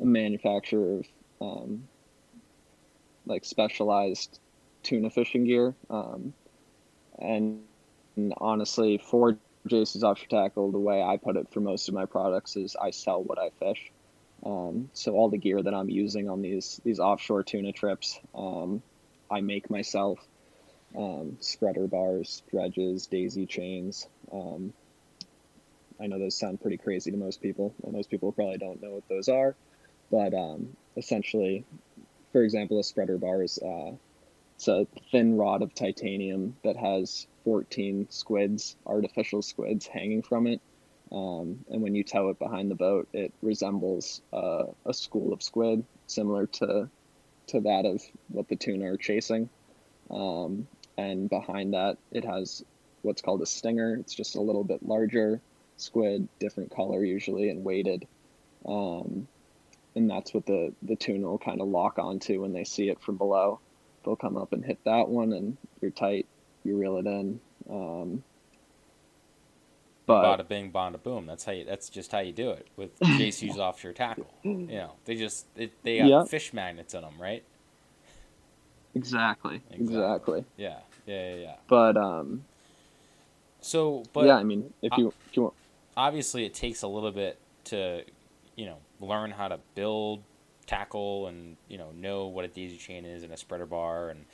a 0.00 0.04
manufacturer 0.04 1.00
of 1.00 1.06
um, 1.40 1.88
like 3.26 3.44
specialized 3.44 4.38
tuna 4.82 5.10
fishing 5.10 5.44
gear, 5.44 5.74
um, 5.90 6.32
and, 7.18 7.60
and 8.16 8.34
honestly, 8.38 8.98
for 8.98 9.38
JC's 9.68 10.04
offshore 10.04 10.28
tackle, 10.28 10.72
the 10.72 10.78
way 10.78 11.02
I 11.02 11.16
put 11.16 11.36
it 11.36 11.48
for 11.52 11.60
most 11.60 11.88
of 11.88 11.94
my 11.94 12.06
products 12.06 12.56
is 12.56 12.76
I 12.80 12.90
sell 12.90 13.22
what 13.22 13.38
I 13.38 13.50
fish. 13.58 13.92
Um, 14.44 14.90
so 14.94 15.12
all 15.12 15.28
the 15.28 15.36
gear 15.38 15.62
that 15.62 15.74
I'm 15.74 15.90
using 15.90 16.30
on 16.30 16.40
these 16.40 16.80
these 16.84 16.98
offshore 16.98 17.42
tuna 17.42 17.72
trips, 17.72 18.18
um, 18.34 18.82
I 19.30 19.40
make 19.40 19.70
myself. 19.70 20.18
Um, 20.96 21.36
spreader 21.40 21.86
bars, 21.86 22.42
dredges, 22.50 23.06
daisy 23.06 23.46
chains. 23.46 24.08
Um, 24.32 24.72
I 26.00 26.06
know 26.06 26.18
those 26.18 26.36
sound 26.36 26.60
pretty 26.60 26.78
crazy 26.78 27.10
to 27.10 27.16
most 27.16 27.40
people. 27.42 27.74
and 27.84 27.92
Most 27.92 28.10
people 28.10 28.32
probably 28.32 28.58
don't 28.58 28.82
know 28.82 28.90
what 28.90 29.08
those 29.08 29.28
are, 29.28 29.54
but 30.10 30.34
um, 30.34 30.76
essentially, 30.96 31.64
for 32.32 32.42
example, 32.42 32.78
a 32.78 32.84
spreader 32.84 33.18
bar 33.18 33.42
is 33.42 33.58
uh, 33.58 33.92
it's 34.56 34.68
a 34.68 34.86
thin 35.10 35.36
rod 35.36 35.62
of 35.62 35.74
titanium 35.74 36.56
that 36.64 36.76
has 36.76 37.26
14 37.44 38.08
squids, 38.10 38.76
artificial 38.86 39.40
squids, 39.42 39.86
hanging 39.86 40.22
from 40.22 40.46
it. 40.46 40.60
Um, 41.10 41.64
and 41.70 41.82
when 41.82 41.94
you 41.94 42.04
tow 42.04 42.28
it 42.28 42.38
behind 42.38 42.70
the 42.70 42.74
boat, 42.74 43.08
it 43.12 43.32
resembles 43.42 44.20
uh, 44.32 44.66
a 44.84 44.92
school 44.94 45.32
of 45.32 45.42
squid, 45.42 45.84
similar 46.06 46.46
to 46.46 46.88
to 47.48 47.60
that 47.60 47.84
of 47.84 48.00
what 48.28 48.48
the 48.48 48.54
tuna 48.54 48.92
are 48.92 48.96
chasing. 48.96 49.48
Um, 50.10 50.68
and 50.96 51.28
behind 51.28 51.74
that, 51.74 51.98
it 52.12 52.24
has 52.24 52.64
what's 53.02 53.22
called 53.22 53.42
a 53.42 53.46
stinger. 53.46 53.96
It's 53.96 54.14
just 54.14 54.36
a 54.36 54.40
little 54.40 54.62
bit 54.62 54.86
larger 54.86 55.40
squid, 55.78 56.28
different 56.38 56.70
color 56.70 57.02
usually, 57.04 57.48
and 57.48 57.64
weighted. 57.64 58.06
Um, 58.66 59.26
and 59.96 60.08
that's 60.10 60.32
what 60.34 60.46
the 60.46 60.72
the 60.82 60.96
tuna 60.96 61.26
will 61.26 61.38
kind 61.38 61.60
of 61.60 61.68
lock 61.68 61.98
onto 61.98 62.40
when 62.40 62.52
they 62.52 62.64
see 62.64 62.88
it 62.88 63.00
from 63.02 63.16
below. 63.16 63.60
They'll 64.04 64.16
come 64.16 64.36
up 64.36 64.52
and 64.52 64.64
hit 64.64 64.78
that 64.84 65.08
one, 65.08 65.32
and 65.32 65.58
you're 65.80 65.90
tight. 65.90 66.26
You 66.64 66.76
reel 66.76 66.96
it 66.98 67.06
in. 67.06 67.40
Um, 67.68 68.22
but 70.06 70.22
Bada 70.24 70.48
bing, 70.48 70.72
bada 70.72 71.02
boom. 71.02 71.26
That's 71.26 71.44
how 71.44 71.52
you. 71.52 71.64
That's 71.64 71.88
just 71.88 72.12
how 72.12 72.20
you 72.20 72.32
do 72.32 72.50
it 72.50 72.66
with 72.76 72.98
JC's 73.00 73.58
offshore 73.58 73.92
tackle. 73.92 74.32
You 74.44 74.76
know, 74.78 74.92
they 75.04 75.16
just 75.16 75.46
they, 75.54 75.70
they 75.82 75.98
got 75.98 76.08
Yeah. 76.08 76.24
fish 76.24 76.52
magnets 76.52 76.94
in 76.94 77.02
them, 77.02 77.14
right? 77.20 77.42
exactly, 78.94 79.62
Exactly. 79.70 79.84
exactly. 79.96 80.44
Yeah, 80.56 80.78
yeah, 81.06 81.30
yeah, 81.30 81.36
yeah. 81.36 81.54
But 81.68 81.96
um, 81.96 82.42
So, 83.60 84.04
but 84.12 84.26
yeah, 84.26 84.36
I 84.36 84.42
mean, 84.42 84.72
if 84.82 84.96
you 84.96 85.08
if 85.08 85.36
you 85.36 85.42
want, 85.42 85.54
obviously 85.96 86.44
it 86.44 86.54
takes 86.54 86.82
a 86.82 86.88
little 86.88 87.10
bit 87.12 87.38
to, 87.64 88.04
you 88.56 88.66
know, 88.66 88.78
learn 89.00 89.30
how 89.30 89.48
to 89.48 89.58
build 89.74 90.22
tackle 90.66 91.26
and 91.26 91.56
you 91.68 91.76
know 91.76 91.90
know 91.92 92.26
what 92.26 92.44
a 92.44 92.48
daisy 92.48 92.76
chain 92.76 93.04
is 93.04 93.22
and 93.22 93.32
a 93.32 93.36
spreader 93.36 93.66
bar 93.66 94.10
and 94.10 94.24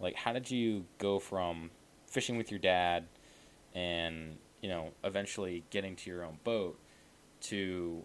like 0.00 0.14
how 0.16 0.32
did 0.32 0.50
you 0.50 0.84
go 0.98 1.18
from 1.18 1.70
fishing 2.06 2.36
with 2.36 2.50
your 2.50 2.58
dad 2.58 3.04
and 3.74 4.36
you 4.60 4.68
know 4.68 4.90
eventually 5.04 5.62
getting 5.70 5.94
to 5.94 6.10
your 6.10 6.24
own 6.24 6.38
boat 6.42 6.78
to 7.40 8.02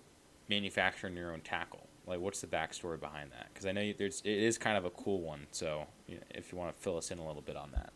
manufacturing 0.50 1.16
your 1.16 1.32
own 1.32 1.42
tackle 1.42 1.88
like 2.06 2.20
what's 2.20 2.42
the 2.42 2.48
backstory 2.48 3.00
behind 3.00 3.32
that 3.32 3.48
because 3.52 3.66
i 3.66 3.72
know 3.72 3.82
you, 3.82 3.96
there's 3.98 4.22
it 4.24 4.38
is 4.38 4.58
kind 4.58 4.78
of 4.78 4.86
a 4.86 4.90
cool 4.92 5.22
one 5.22 5.48
so 5.52 5.86
you 6.08 6.16
know, 6.16 6.22
if 6.32 6.52
you 6.52 6.58
want 6.58 6.76
to 6.76 6.82
fill 6.82 6.98
us 6.98 7.10
in 7.10 7.18
a 7.18 7.26
little 7.26 7.42
bit 7.42 7.56
on 7.56 7.72
that 7.72 7.92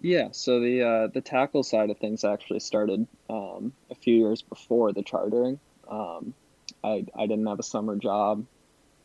Yeah, 0.00 0.28
so 0.30 0.60
the 0.60 0.82
uh, 0.82 1.06
the 1.08 1.20
tackle 1.20 1.64
side 1.64 1.90
of 1.90 1.98
things 1.98 2.22
actually 2.22 2.60
started 2.60 3.06
um, 3.28 3.72
a 3.90 3.96
few 3.96 4.14
years 4.14 4.42
before 4.42 4.92
the 4.92 5.02
chartering. 5.02 5.58
Um, 5.88 6.34
I 6.82 7.06
I 7.16 7.26
didn't 7.26 7.46
have 7.46 7.58
a 7.58 7.64
summer 7.64 7.96
job. 7.96 8.44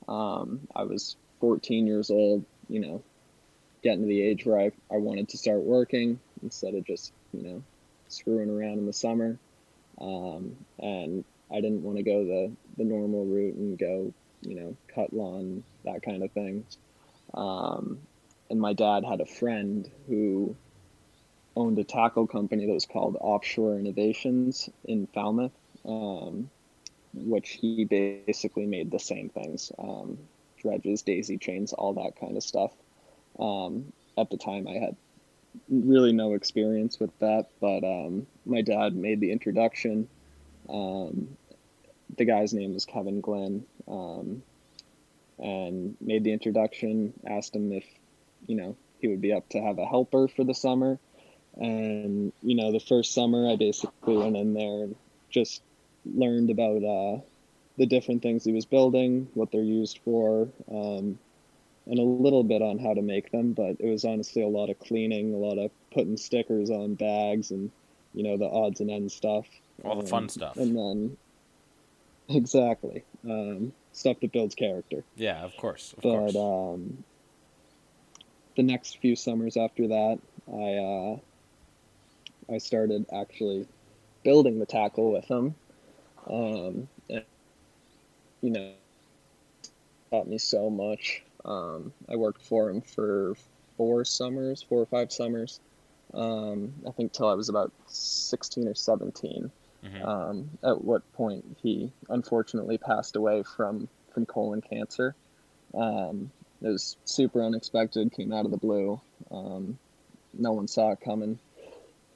Um, 0.08 0.68
I 0.76 0.84
was 0.84 1.16
14 1.40 1.88
years 1.88 2.10
old. 2.10 2.46
You 2.70 2.80
know, 2.80 3.04
getting 3.84 4.02
to 4.02 4.08
the 4.08 4.22
age 4.22 4.46
where 4.46 4.60
I, 4.60 4.72
I 4.92 4.98
wanted 4.98 5.30
to 5.30 5.38
start 5.38 5.60
working 5.60 6.20
instead 6.42 6.76
of 6.76 6.86
just 6.86 7.12
you 7.34 7.44
know 7.44 7.64
screwing 8.08 8.50
around 8.50 8.80
in 8.80 8.86
the 8.86 8.94
summer. 8.94 9.38
Um, 10.00 10.58
and 10.80 11.24
I 11.52 11.62
didn't 11.62 11.84
want 11.84 11.98
to 11.98 12.04
go 12.04 12.24
the 12.26 12.52
the 12.78 12.84
normal 12.84 13.26
route 13.26 13.56
and 13.56 13.78
go 13.78 14.14
you 14.42 14.56
know 14.56 14.78
cut 14.94 15.14
lawn 15.14 15.64
that 15.86 16.02
kind 16.02 16.24
of 16.24 16.32
thing. 16.32 16.66
Um, 17.34 18.00
and 18.50 18.60
my 18.60 18.74
dad 18.74 19.04
had 19.04 19.22
a 19.22 19.26
friend 19.26 19.90
who 20.08 20.56
owned 21.56 21.78
a 21.80 21.84
tackle 21.84 22.28
company 22.28 22.66
that 22.66 22.74
was 22.74 22.86
called 22.86 23.18
Offshore 23.20 23.78
Innovations 23.78 24.70
in 24.86 25.08
Falmouth, 25.08 25.52
um, 25.86 26.50
which 27.14 27.52
he 27.52 27.86
basically 27.86 28.66
made 28.66 28.92
the 28.92 29.00
same 29.00 29.30
things 29.30 29.72
um, 29.80 30.18
dredges, 30.62 31.02
daisy 31.02 31.38
chains, 31.38 31.74
all 31.74 31.94
that 31.94 32.20
kind 32.20 32.38
of 32.38 32.44
stuff. 32.44 32.72
Um, 33.40 33.92
at 34.18 34.30
the 34.30 34.38
time, 34.38 34.68
I 34.68 34.74
had 34.74 34.96
really 35.70 36.14
no 36.14 36.34
experience 36.34 37.00
with 37.00 37.18
that, 37.20 37.48
but 37.60 37.84
um, 37.84 38.28
my 38.46 38.62
dad 38.62 38.96
made 38.96 39.20
the 39.20 39.32
introduction. 39.32 40.08
Um, 40.70 41.38
the 42.16 42.26
guy's 42.26 42.54
name 42.54 42.74
was 42.74 42.86
Kevin 42.86 43.22
Glenn, 43.22 43.66
um, 43.88 44.44
and 45.40 45.96
made 46.00 46.24
the 46.24 46.32
introduction. 46.32 47.14
Asked 47.28 47.56
him 47.56 47.72
if, 47.74 47.86
you 48.48 48.56
know, 48.56 48.76
he 49.00 49.08
would 49.08 49.22
be 49.22 49.34
up 49.34 49.50
to 49.50 49.62
have 49.62 49.80
a 49.80 49.86
helper 49.86 50.28
for 50.28 50.44
the 50.44 50.54
summer 50.54 51.00
and 51.56 52.34
you 52.42 52.56
know, 52.56 52.72
the 52.72 52.80
first 52.80 53.14
summer, 53.14 53.50
I 53.50 53.56
basically 53.56 54.18
went 54.18 54.36
in 54.36 54.54
there 54.54 54.84
and 54.84 54.96
just 55.30 55.62
learned 56.06 56.50
about 56.50 56.84
uh, 56.84 57.22
the 57.78 57.86
different 57.86 58.22
things 58.22 58.44
he 58.44 58.52
was 58.52 58.66
building, 58.66 59.28
what 59.34 59.52
they're 59.52 59.62
used 59.62 60.00
for, 60.04 60.50
um, 60.70 61.18
and 61.86 62.00
a 62.00 62.04
little 62.04 62.44
bit 62.44 62.62
on 62.62 62.80
how 62.80 62.94
to 62.94 63.02
make 63.02 63.32
them. 63.32 63.54
But 63.54 63.78
it 63.80 63.90
was 63.90 64.06
honestly 64.06 64.42
a 64.42 64.48
lot 64.48 64.70
of 64.70 64.80
cleaning, 64.80 65.34
a 65.34 65.38
lot 65.38 65.58
of 65.58 65.72
putting 65.94 66.18
stickers 66.18 66.70
on 66.70 66.96
bags, 66.96 67.52
and 67.52 67.72
you 68.14 68.24
know, 68.24 68.38
the 68.38 68.48
odds 68.48 68.80
and 68.80 68.92
ends 68.92 69.14
stuff. 69.14 69.46
All 69.84 69.96
the 69.96 70.02
um, 70.02 70.08
fun 70.08 70.30
stuff. 70.30 70.58
And 70.58 70.78
then, 70.78 71.18
exactly, 72.30 73.04
um, 73.26 73.74
stuff 73.92 74.20
that 74.22 74.32
builds 74.32 74.56
character. 74.56 75.04
Yeah, 75.16 75.44
of 75.44 75.56
course. 75.58 75.94
Of 75.94 76.04
but 76.04 76.34
course. 76.34 76.36
um, 76.36 77.04
the 78.56 78.64
next 78.64 79.00
few 79.00 79.16
summers 79.16 79.58
after 79.58 79.88
that, 79.88 80.20
I 80.48 80.74
uh, 82.52 82.54
I 82.54 82.58
started 82.60 83.06
actually 83.14 83.68
building 84.24 84.60
the 84.60 84.66
tackle 84.66 85.12
with 85.12 85.26
him. 85.26 85.56
Um, 86.28 86.88
and, 87.10 87.26
you 88.42 88.52
know, 88.52 88.74
taught 90.12 90.28
me 90.28 90.38
so 90.38 90.70
much. 90.70 91.24
Um, 91.46 91.94
I 92.10 92.16
worked 92.16 92.42
for 92.42 92.70
him 92.70 92.82
for 92.82 93.36
four 93.78 94.06
summers, 94.06 94.62
four 94.62 94.82
or 94.82 94.86
five 94.86 95.12
summers. 95.12 95.60
Um, 96.14 96.74
I 96.88 96.92
think 96.92 97.12
till 97.12 97.28
I 97.28 97.34
was 97.34 97.50
about 97.50 97.72
16 97.88 98.68
or 98.68 98.76
17. 98.76 99.52
Mhm. 99.84 100.06
Um, 100.06 100.50
at 100.64 100.84
what 100.84 101.12
point 101.14 101.44
he 101.62 101.92
unfortunately 102.10 102.78
passed 102.78 103.16
away 103.16 103.44
from, 103.44 103.88
from 104.14 104.26
colon 104.26 104.62
cancer. 104.62 105.16
Um, 105.74 106.32
it 106.62 106.70
was 106.70 106.96
super 107.04 107.44
unexpected, 107.44 108.12
came 108.14 108.32
out 108.32 108.46
of 108.46 108.52
the 108.52 108.58
blue. 108.58 109.02
Um, 109.32 109.78
no 110.34 110.54
one 110.54 110.68
saw 110.68 110.92
it 110.92 111.02
coming 111.02 111.40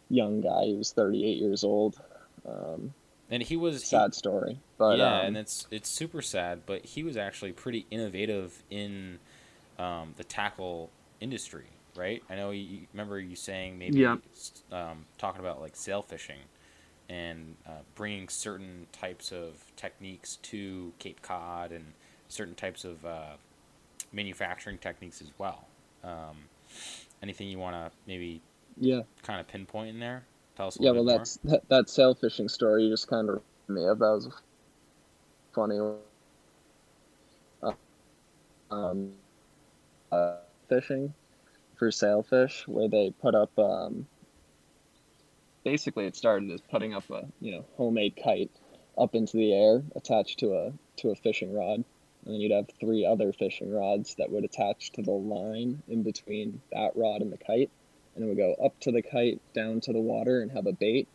young 0.10 0.42
guy. 0.42 0.66
He 0.66 0.76
was 0.76 0.92
38 0.92 1.38
years 1.38 1.64
old. 1.64 2.00
Um, 2.48 2.94
And 3.30 3.44
he 3.44 3.58
was 3.58 3.84
he- 3.84 3.90
sad 3.90 4.16
story, 4.16 4.60
but 4.78 5.00
yeah, 5.00 5.20
um, 5.20 5.28
and 5.28 5.38
it's 5.38 5.68
it's 5.72 5.90
super 5.90 6.22
sad, 6.22 6.62
but 6.66 6.86
he 6.86 7.04
was 7.04 7.18
actually 7.18 7.52
pretty 7.52 7.86
innovative 7.92 8.64
in 8.70 9.20
um, 9.80 10.14
the 10.18 10.24
tackle 10.24 10.92
industry, 11.20 11.66
right? 11.96 12.24
I 12.30 12.36
know 12.36 12.52
you 12.52 12.62
you 12.64 12.88
remember 12.94 13.20
you 13.20 13.36
saying 13.36 13.78
maybe 13.78 14.00
Yeah. 14.00 14.18
um, 14.72 15.06
talking 15.18 15.42
about 15.42 15.62
like 15.62 15.76
sail 15.76 16.02
fishing 16.02 16.40
and 17.10 17.56
uh, 17.68 17.82
bringing 17.96 18.30
certain 18.30 18.88
types 18.92 19.32
of 19.32 19.72
techniques 19.76 20.38
to 20.44 20.94
Cape 21.00 21.22
Cod 21.22 21.72
and 21.72 21.94
certain 22.30 22.56
types 22.56 22.86
of 22.86 23.06
uh, 23.06 23.34
manufacturing 24.12 24.78
techniques 24.78 25.22
as 25.22 25.32
well. 25.38 25.68
Um, 26.04 26.50
anything 27.24 27.50
you 27.50 27.60
want 27.60 27.76
to 27.76 27.92
maybe 28.08 28.42
yeah, 28.80 29.02
kind 29.24 29.40
of 29.40 29.48
pinpoint 29.48 29.90
in 29.90 30.00
there? 30.00 30.24
Tell 30.58 30.68
us 30.68 30.78
yeah. 30.82 30.90
Well, 30.90 31.06
that's 31.06 31.38
that, 31.44 31.70
that 31.70 31.88
sail 31.88 32.16
fishing 32.16 32.50
story 32.50 32.86
you 32.86 32.90
just 32.90 33.08
kind 33.08 33.30
of 33.30 33.44
me 33.68 33.86
of. 33.86 34.00
That 34.00 34.08
was 34.08 34.30
funny. 35.54 35.80
Uh, 37.62 37.72
um, 38.72 39.12
uh, 40.12 40.38
fishing 40.68 41.14
for 41.76 41.92
sailfish, 41.92 42.68
where 42.68 42.88
they 42.88 43.14
put 43.22 43.36
up. 43.36 43.52
Um, 43.60 44.08
basically, 45.64 46.08
it 46.08 46.16
started 46.16 46.50
as 46.50 46.62
putting 46.62 46.96
up 46.96 47.08
a 47.12 47.28
you 47.40 47.52
know 47.52 47.66
homemade 47.78 48.20
kite 48.22 48.50
up 48.98 49.14
into 49.14 49.38
the 49.38 49.54
air 49.54 49.84
attached 49.96 50.40
to 50.40 50.56
a 50.56 50.74
to 51.02 51.12
a 51.12 51.16
fishing 51.16 51.54
rod, 51.54 51.76
and 51.76 52.34
then 52.34 52.42
you'd 52.42 52.52
have 52.52 52.68
three 52.80 53.06
other 53.06 53.32
fishing 53.32 53.72
rods 53.72 54.16
that 54.16 54.32
would 54.32 54.44
attach 54.44 54.92
to 54.94 55.04
the 55.04 55.12
line 55.12 55.84
in 55.88 56.02
between 56.02 56.60
that 56.72 56.94
rod 56.96 57.22
and 57.22 57.32
the 57.32 57.38
kite, 57.38 57.70
and 58.18 58.26
it 58.26 58.28
would 58.28 58.38
go 58.38 58.56
up 58.64 58.78
to 58.82 58.92
the 58.92 59.02
kite, 59.02 59.40
down 59.54 59.80
to 59.82 59.94
the 59.94 60.00
water, 60.00 60.42
and 60.42 60.52
have 60.52 60.68
a 60.68 60.74
bait. 60.74 61.08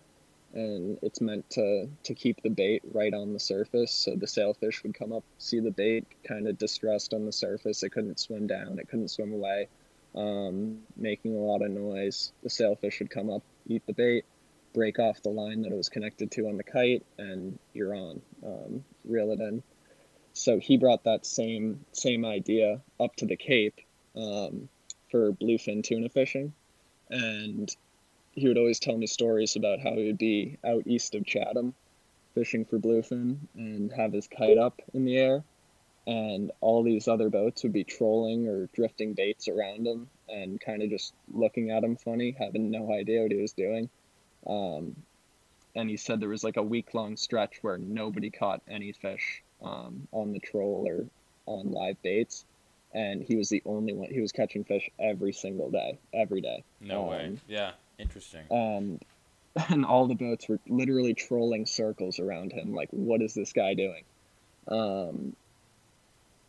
And 0.55 0.99
it's 1.03 1.21
meant 1.21 1.49
to 1.51 1.89
to 2.05 2.15
keep 2.15 2.43
the 2.43 2.51
bait 2.51 2.83
right 2.93 3.13
on 3.13 3.33
the 3.33 3.41
surface, 3.41 3.93
so 3.93 4.15
the 4.15 4.27
sailfish 4.27 4.83
would 4.83 4.95
come 4.95 5.13
up, 5.13 5.25
see 5.39 5.61
the 5.61 5.71
bait, 5.71 6.07
kind 6.25 6.47
of 6.47 6.59
distressed 6.59 7.13
on 7.13 7.27
the 7.27 7.33
surface. 7.33 7.83
It 7.83 7.91
couldn't 7.91 8.21
swim 8.21 8.47
down, 8.47 8.79
it 8.79 8.89
couldn't 8.89 9.09
swim 9.09 9.33
away, 9.33 9.69
um, 10.15 10.81
making 10.97 11.35
a 11.35 11.41
lot 11.41 11.63
of 11.63 11.71
noise. 11.71 12.33
The 12.43 12.51
sailfish 12.51 13.01
would 13.01 13.11
come 13.11 13.31
up, 13.31 13.43
eat 13.67 13.87
the 13.87 13.95
bait, 13.95 14.25
break 14.75 14.99
off 14.99 15.23
the 15.23 15.31
line 15.31 15.63
that 15.63 15.73
it 15.73 15.77
was 15.77 15.89
connected 15.89 16.31
to 16.33 16.49
on 16.49 16.57
the 16.57 16.65
kite, 16.65 17.05
and 17.19 17.59
you're 17.73 17.95
on. 17.95 18.21
Um, 18.45 18.85
reel 19.05 19.33
it 19.33 19.41
in. 19.41 19.63
So 20.35 20.59
he 20.59 20.77
brought 20.77 21.05
that 21.05 21.27
same 21.27 21.85
same 21.93 22.25
idea 22.25 22.81
up 22.99 23.17
to 23.17 23.27
the 23.27 23.37
Cape 23.37 23.81
um, 24.17 24.69
for 25.11 25.33
bluefin 25.33 25.83
tuna 25.83 26.09
fishing, 26.09 26.55
and 27.13 27.75
he 28.33 28.49
would 28.49 28.59
always 28.59 28.81
tell 28.81 28.97
me 28.97 29.07
stories 29.07 29.55
about 29.55 29.81
how 29.81 29.93
he 29.93 30.07
would 30.07 30.19
be 30.19 30.59
out 30.65 30.87
east 30.87 31.15
of 31.15 31.27
Chatham 31.27 31.75
fishing 32.35 32.65
for 32.65 32.79
bluefin 32.79 33.37
and 33.55 33.93
have 33.93 34.13
his 34.13 34.27
kite 34.27 34.57
up 34.57 34.81
in 34.95 35.05
the 35.05 35.19
air. 35.19 35.45
And 36.07 36.51
all 36.61 36.83
these 36.83 37.07
other 37.07 37.29
boats 37.29 37.63
would 37.63 37.75
be 37.75 37.85
trolling 37.85 38.49
or 38.49 38.69
drifting 38.73 39.13
baits 39.13 39.47
around 39.49 39.87
him 39.87 40.09
and 40.29 40.61
kind 40.61 40.83
of 40.83 40.89
just 40.91 41.13
looking 41.33 41.71
at 41.71 41.85
him 41.85 41.97
funny 41.97 42.35
having 42.37 42.71
no 42.71 42.93
idea 42.93 43.23
what 43.23 43.31
he 43.31 43.41
was 43.41 43.53
doing. 43.53 43.91
Um, 44.47 44.97
and 45.77 45.89
he 45.89 45.97
said 45.97 46.19
there 46.19 46.29
was 46.31 46.43
like 46.43 46.57
a 46.57 46.63
week 46.63 46.95
long 46.95 47.17
stretch 47.17 47.59
where 47.61 47.79
nobody 47.79 48.31
caught 48.31 48.63
any 48.67 48.93
fish 48.93 49.43
um, 49.63 50.09
on 50.11 50.33
the 50.33 50.41
troll 50.41 50.87
or 50.89 51.07
on 51.47 51.71
live 51.71 52.01
baits 52.03 52.47
and 52.95 53.23
he 53.23 53.37
was 53.37 53.49
the 53.49 53.63
only 53.65 53.93
one 53.95 54.09
he 54.11 54.21
was 54.21 54.33
catching 54.33 54.65
fish 54.65 54.91
every 54.99 55.33
single 55.33 55.71
day 55.71 55.99
every 56.13 56.41
day 56.41 56.65
No 56.81 57.03
way. 57.03 57.27
Um, 57.27 57.41
Yeah, 57.49 57.73
interesting. 57.99 58.45
and 58.51 59.03
and 59.69 59.85
all 59.85 60.07
the 60.07 60.15
boats 60.15 60.49
were 60.49 60.59
literally 60.69 61.15
trolling 61.15 61.67
circles 61.67 62.19
around 62.19 62.53
him 62.53 62.73
like 62.75 62.89
what 62.91 63.21
is 63.23 63.35
this 63.35 63.53
guy 63.53 63.75
doing 63.75 64.05
um 64.69 65.35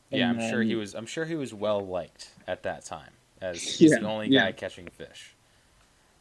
Yeah, 0.09 0.29
I'm 0.29 0.39
and 0.39 0.49
sure 0.49 0.61
he 0.61 0.75
was. 0.75 0.93
I'm 0.93 1.05
sure 1.07 1.25
he 1.25 1.35
was 1.35 1.53
well 1.53 1.79
liked 1.81 2.29
at 2.47 2.63
that 2.63 2.85
time, 2.85 3.11
as 3.41 3.63
he's 3.79 3.91
the 3.91 4.01
Yeah, 4.01 4.07
only 4.07 4.27
yeah. 4.29 4.45
guy 4.45 4.51
catching 4.51 4.87
fish. 4.87 5.35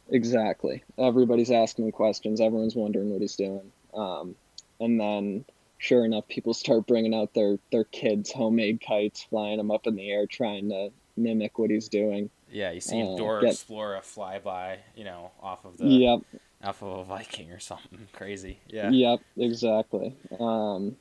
exactly 0.09 0.83
everybody's 0.97 1.49
asking 1.51 1.89
questions 1.91 2.41
everyone's 2.41 2.75
wondering 2.75 3.09
what 3.09 3.21
he's 3.21 3.37
doing 3.37 3.71
um 3.93 4.35
and 4.81 4.99
then 4.99 5.45
sure 5.83 6.05
enough 6.05 6.25
people 6.29 6.53
start 6.53 6.87
bringing 6.87 7.13
out 7.13 7.33
their 7.33 7.57
their 7.71 7.83
kids 7.83 8.31
homemade 8.31 8.79
kites 8.79 9.23
flying 9.23 9.57
them 9.57 9.69
up 9.69 9.85
in 9.85 9.95
the 9.95 10.09
air 10.09 10.25
trying 10.25 10.69
to 10.69 10.89
mimic 11.17 11.59
what 11.59 11.69
he's 11.69 11.89
doing 11.89 12.29
Yeah, 12.51 12.71
you 12.71 12.79
see 12.81 13.01
Uh, 13.01 13.15
Dora 13.17 13.41
get- 13.41 13.51
Explorer 13.51 14.01
fly 14.01 14.39
by, 14.39 14.79
you 14.95 15.03
know, 15.03 15.31
off 15.41 15.65
of 15.65 15.77
the 15.77 15.85
yep 15.87 16.19
off 16.63 16.81
of 16.81 16.99
a 16.99 17.03
Viking 17.03 17.51
or 17.51 17.59
something 17.59 18.07
crazy. 18.13 18.57
Yeah. 18.67 18.89
Yep, 18.89 19.19
exactly. 19.37 20.15
Um, 20.39 20.95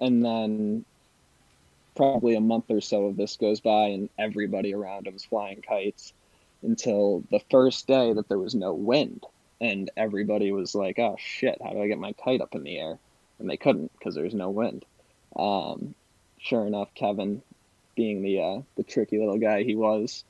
and 0.00 0.24
then 0.24 0.84
probably 1.96 2.36
a 2.36 2.40
month 2.40 2.70
or 2.70 2.80
so 2.80 3.06
of 3.06 3.16
this 3.16 3.36
goes 3.36 3.58
by, 3.60 3.86
and 3.88 4.08
everybody 4.18 4.72
around 4.72 5.06
him's 5.06 5.24
flying 5.24 5.60
kites 5.62 6.12
until 6.62 7.24
the 7.32 7.40
first 7.50 7.88
day 7.88 8.12
that 8.12 8.28
there 8.28 8.38
was 8.38 8.54
no 8.54 8.72
wind, 8.72 9.26
and 9.60 9.90
everybody 9.96 10.52
was 10.52 10.74
like, 10.76 10.98
"Oh 11.00 11.16
shit, 11.18 11.58
how 11.60 11.70
do 11.70 11.82
I 11.82 11.88
get 11.88 11.98
my 11.98 12.12
kite 12.12 12.40
up 12.40 12.54
in 12.54 12.62
the 12.62 12.78
air?" 12.78 12.98
And 13.40 13.48
they 13.48 13.56
couldn't 13.56 13.90
because 13.98 14.14
there 14.14 14.24
was 14.24 14.34
no 14.34 14.50
wind. 14.50 14.84
Um, 15.36 15.94
sure 16.38 16.66
enough, 16.66 16.94
Kevin, 16.94 17.42
being 17.96 18.22
the 18.22 18.40
uh, 18.40 18.60
the 18.76 18.82
tricky 18.82 19.18
little 19.18 19.38
guy 19.38 19.62
he 19.62 19.74
was, 19.74 20.24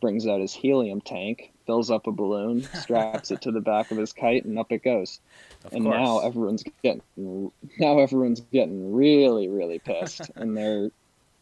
brings 0.00 0.26
out 0.26 0.40
his 0.40 0.52
helium 0.52 1.00
tank, 1.00 1.52
fills 1.66 1.90
up 1.90 2.06
a 2.06 2.12
balloon, 2.12 2.62
straps 2.74 3.30
it 3.30 3.42
to 3.42 3.52
the 3.52 3.60
back 3.60 3.90
of 3.90 3.98
his 3.98 4.12
kite, 4.12 4.44
and 4.44 4.58
up 4.58 4.72
it 4.72 4.82
goes. 4.82 5.20
Of 5.64 5.72
and 5.74 5.84
course. 5.84 5.96
now 5.96 6.18
everyone's 6.20 6.64
getting 6.82 7.52
now 7.78 7.98
everyone's 7.98 8.40
getting 8.40 8.94
really 8.94 9.48
really 9.48 9.78
pissed, 9.78 10.30
and 10.34 10.56
they're 10.56 10.90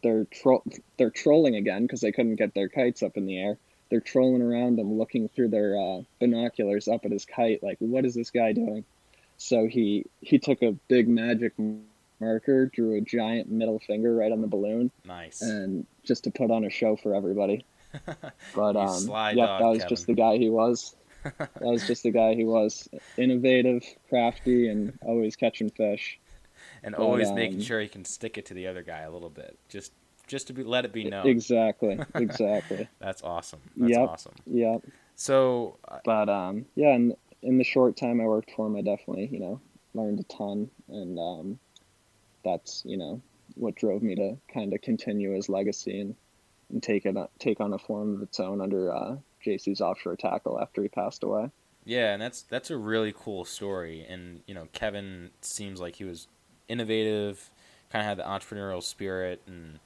they're 0.03 0.25
tro- 0.25 0.63
they're 0.97 1.09
trolling 1.09 1.55
again 1.55 1.83
because 1.83 2.01
they 2.01 2.11
couldn't 2.11 2.35
get 2.35 2.53
their 2.53 2.69
kites 2.69 3.03
up 3.03 3.17
in 3.17 3.25
the 3.25 3.39
air. 3.39 3.57
They're 3.89 3.99
trolling 3.99 4.41
around 4.41 4.79
him, 4.79 4.97
looking 4.97 5.27
through 5.27 5.49
their 5.49 5.77
uh, 5.77 6.01
binoculars 6.19 6.87
up 6.87 7.03
at 7.03 7.11
his 7.11 7.25
kite, 7.25 7.61
like, 7.61 7.77
"What 7.79 8.05
is 8.05 8.13
this 8.13 8.29
guy 8.29 8.53
doing?" 8.53 8.85
So 9.41 9.67
he 9.67 10.05
he 10.19 10.37
took 10.37 10.61
a 10.61 10.73
big 10.87 11.07
magic 11.07 11.53
marker, 12.19 12.67
drew 12.67 12.95
a 12.95 13.01
giant 13.01 13.49
middle 13.49 13.79
finger 13.79 14.15
right 14.15 14.31
on 14.31 14.39
the 14.39 14.47
balloon, 14.47 14.91
nice. 15.03 15.41
and 15.41 15.87
just 16.03 16.25
to 16.25 16.31
put 16.31 16.51
on 16.51 16.63
a 16.63 16.69
show 16.69 16.95
for 16.95 17.15
everybody. 17.15 17.65
But 18.55 18.75
um, 18.77 19.03
yep, 19.35 19.35
dog, 19.35 19.61
that 19.61 19.67
was 19.67 19.77
Kevin. 19.79 19.89
just 19.89 20.07
the 20.07 20.13
guy 20.13 20.37
he 20.37 20.49
was. 20.49 20.95
That 21.23 21.51
was 21.59 21.85
just 21.85 22.03
the 22.03 22.11
guy 22.11 22.35
he 22.35 22.45
was. 22.45 22.87
Innovative, 23.17 23.83
crafty, 24.09 24.67
and 24.69 24.97
always 25.01 25.35
catching 25.35 25.69
fish. 25.69 26.19
and 26.83 26.95
but, 26.95 27.03
always 27.03 27.31
making 27.31 27.57
um, 27.57 27.63
sure 27.63 27.79
he 27.79 27.87
can 27.87 28.05
stick 28.05 28.37
it 28.37 28.45
to 28.47 28.53
the 28.53 28.67
other 28.67 28.81
guy 28.83 29.01
a 29.01 29.11
little 29.11 29.29
bit, 29.29 29.57
just 29.69 29.91
just 30.27 30.47
to 30.47 30.53
be 30.53 30.63
let 30.63 30.85
it 30.85 30.93
be 30.93 31.03
known. 31.03 31.27
Exactly, 31.27 31.99
exactly. 32.15 32.87
That's 32.99 33.23
awesome. 33.23 33.61
That's 33.75 33.91
Yep. 33.91 34.09
awesome. 34.09 34.35
Yep. 34.45 34.81
So 35.15 35.77
uh, 35.87 35.99
But 36.05 36.29
um, 36.29 36.65
yeah, 36.75 36.95
in, 36.95 37.15
in 37.41 37.57
the 37.57 37.63
short 37.63 37.97
time 37.97 38.21
I 38.21 38.25
worked 38.25 38.51
for 38.51 38.67
him, 38.67 38.75
I 38.75 38.81
definitely, 38.81 39.29
you 39.31 39.39
know, 39.39 39.61
learned 39.93 40.19
a 40.19 40.23
ton, 40.23 40.69
and 40.87 41.19
um, 41.19 41.59
that's 42.43 42.83
you 42.85 42.97
know 42.97 43.21
what 43.55 43.75
drove 43.75 44.01
me 44.01 44.15
to 44.15 44.37
kind 44.53 44.73
of 44.73 44.81
continue 44.81 45.33
his 45.33 45.49
legacy 45.49 45.99
and, 45.99 46.15
and 46.69 46.81
take 46.81 47.05
it 47.05 47.15
take 47.39 47.59
on 47.59 47.73
a 47.73 47.77
form 47.77 48.15
of 48.15 48.21
its 48.21 48.39
own 48.39 48.61
under 48.61 48.93
uh, 48.93 49.17
JC's 49.45 49.81
offshore 49.81 50.15
tackle 50.15 50.59
after 50.61 50.81
he 50.81 50.87
passed 50.87 51.23
away. 51.23 51.49
yeah, 51.85 52.13
and 52.13 52.21
that's 52.21 52.43
that's 52.43 52.69
a 52.69 52.77
really 52.77 53.13
cool 53.15 53.45
story. 53.45 54.05
And 54.07 54.41
you 54.47 54.53
know, 54.53 54.67
Kevin 54.73 55.31
seems 55.41 55.79
like 55.79 55.95
he 55.95 56.03
was 56.03 56.27
innovative, 56.67 57.49
kind 57.91 58.01
of 58.01 58.07
had 58.07 58.17
the 58.17 58.23
entrepreneurial 58.23 58.83
spirit, 58.83 59.41
and 59.47 59.79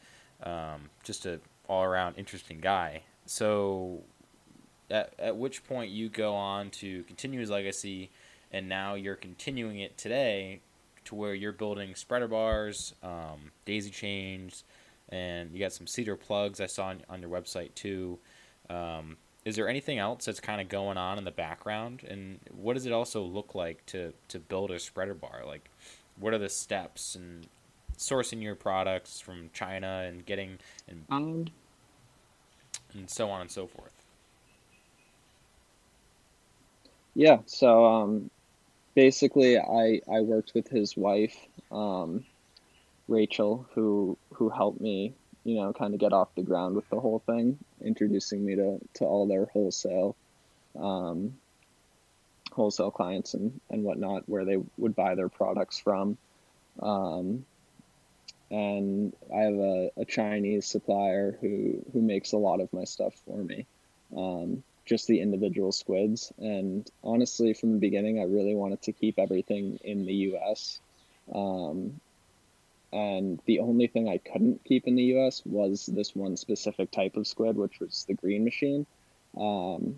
um, 0.44 0.90
just 1.04 1.26
a 1.26 1.40
all 1.68 1.84
around 1.84 2.16
interesting 2.18 2.60
guy. 2.60 3.02
So, 3.26 4.04
at 4.90 5.14
at 5.20 5.38
which 5.38 5.64
point 5.66 5.92
you 5.92 6.10
go 6.10 6.36
on 6.36 6.70
to 6.72 7.04
continue 7.04 7.40
his 7.40 7.50
legacy, 7.50 8.10
and 8.52 8.70
now 8.70 8.96
you're 8.96 9.16
continuing 9.16 9.80
it 9.80 9.98
today, 9.98 10.60
to 11.06 11.16
where 11.16 11.34
you're 11.34 11.52
building 11.52 11.96
spreader 11.96 12.28
bars, 12.28 12.94
um, 13.04 13.52
daisy 13.66 13.90
chains, 13.90 14.64
and 15.10 15.52
you 15.52 15.60
got 15.60 15.74
some 15.74 15.88
cedar 15.88 16.16
plugs 16.16 16.60
I 16.60 16.68
saw 16.68 16.88
on, 16.88 17.02
on 17.10 17.22
your 17.22 17.30
website 17.30 17.74
too. 17.76 18.20
Um, 18.70 19.18
is 19.44 19.56
there 19.56 19.70
anything 19.70 20.00
else 20.00 20.26
that's 20.26 20.40
kind 20.40 20.60
of 20.60 20.70
going 20.70 20.98
on 20.98 21.18
in 21.18 21.24
the 21.24 21.32
background, 21.32 22.04
and 22.08 22.40
what 22.56 22.74
does 22.74 22.86
it 22.86 22.92
also 22.92 23.22
look 23.22 23.56
like 23.56 23.86
to 23.88 24.14
to 24.30 24.40
build 24.40 24.72
a 24.72 24.80
spreader 24.80 25.14
bar? 25.14 25.44
Like, 25.46 25.70
what 26.20 26.34
are 26.34 26.40
the 26.40 26.50
steps 26.50 27.16
and 27.16 27.48
sourcing 27.98 28.42
your 28.42 28.56
products 28.56 29.20
from 29.20 29.50
China 29.54 30.04
and 30.08 30.26
getting 30.26 30.60
and 30.88 31.06
Um, 31.10 31.46
and 32.94 33.10
so 33.10 33.30
on 33.30 33.42
and 33.42 33.52
so 33.52 33.68
forth. 33.68 33.94
Yeah, 37.16 37.40
so 37.46 37.86
um, 37.86 38.30
basically, 38.96 39.58
I 39.60 40.02
I 40.12 40.22
worked 40.22 40.54
with 40.56 40.68
his 40.70 40.98
wife, 40.98 41.36
um, 41.72 42.26
Rachel, 43.08 43.68
who 43.74 44.18
who 44.34 44.50
helped 44.50 44.82
me, 44.82 45.14
you 45.46 45.56
know, 45.56 45.74
kind 45.74 45.94
of 45.94 46.00
get 46.00 46.14
off 46.14 46.36
the 46.36 46.44
ground 46.44 46.76
with 46.76 46.90
the 46.90 47.00
whole 47.00 47.20
thing, 47.20 47.60
introducing 47.82 48.46
me 48.46 48.56
to 48.56 48.80
to 48.96 49.06
all 49.06 49.28
their 49.28 49.46
wholesale, 49.46 50.16
um, 50.80 51.36
wholesale 52.52 52.92
clients 52.92 53.34
and 53.34 53.60
and 53.70 53.84
whatnot, 53.84 54.28
where 54.30 54.46
they 54.46 54.58
would 54.78 54.96
buy 54.96 55.16
their 55.16 55.30
products 55.30 55.78
from. 55.80 56.18
Um, 56.82 57.46
and 58.52 59.14
I 59.34 59.40
have 59.42 59.56
a, 59.56 59.92
a 59.98 60.06
Chinese 60.06 60.66
supplier 60.68 61.38
who 61.42 61.84
who 61.94 62.02
makes 62.02 62.34
a 62.34 62.38
lot 62.38 62.62
of 62.62 62.72
my 62.74 62.84
stuff 62.84 63.14
for 63.26 63.38
me. 63.38 63.66
Um, 64.16 64.64
just 64.86 65.08
the 65.08 65.20
individual 65.20 65.72
squids. 65.72 66.32
And 66.38 66.90
honestly, 67.04 67.54
from 67.54 67.74
the 67.74 67.80
beginning, 67.80 68.20
I 68.20 68.24
really 68.24 68.56
wanted 68.56 68.82
to 68.84 68.92
keep 68.92 69.18
everything 69.18 69.80
in 69.84 70.06
the 70.06 70.14
US. 70.14 70.80
Um, 71.34 72.00
and 72.94 73.42
the 73.46 73.60
only 73.60 73.88
thing 73.88 74.08
I 74.08 74.20
couldn't 74.20 74.64
keep 74.64 74.88
in 74.88 74.96
the 74.96 75.16
US 75.16 75.42
was 75.46 75.86
this 75.88 76.16
one 76.16 76.38
specific 76.38 76.92
type 76.92 77.18
of 77.18 77.28
squid, 77.28 77.58
which 77.58 77.80
was 77.80 78.06
the 78.08 78.14
green 78.14 78.44
machine. 78.46 78.86
Um, 79.38 79.96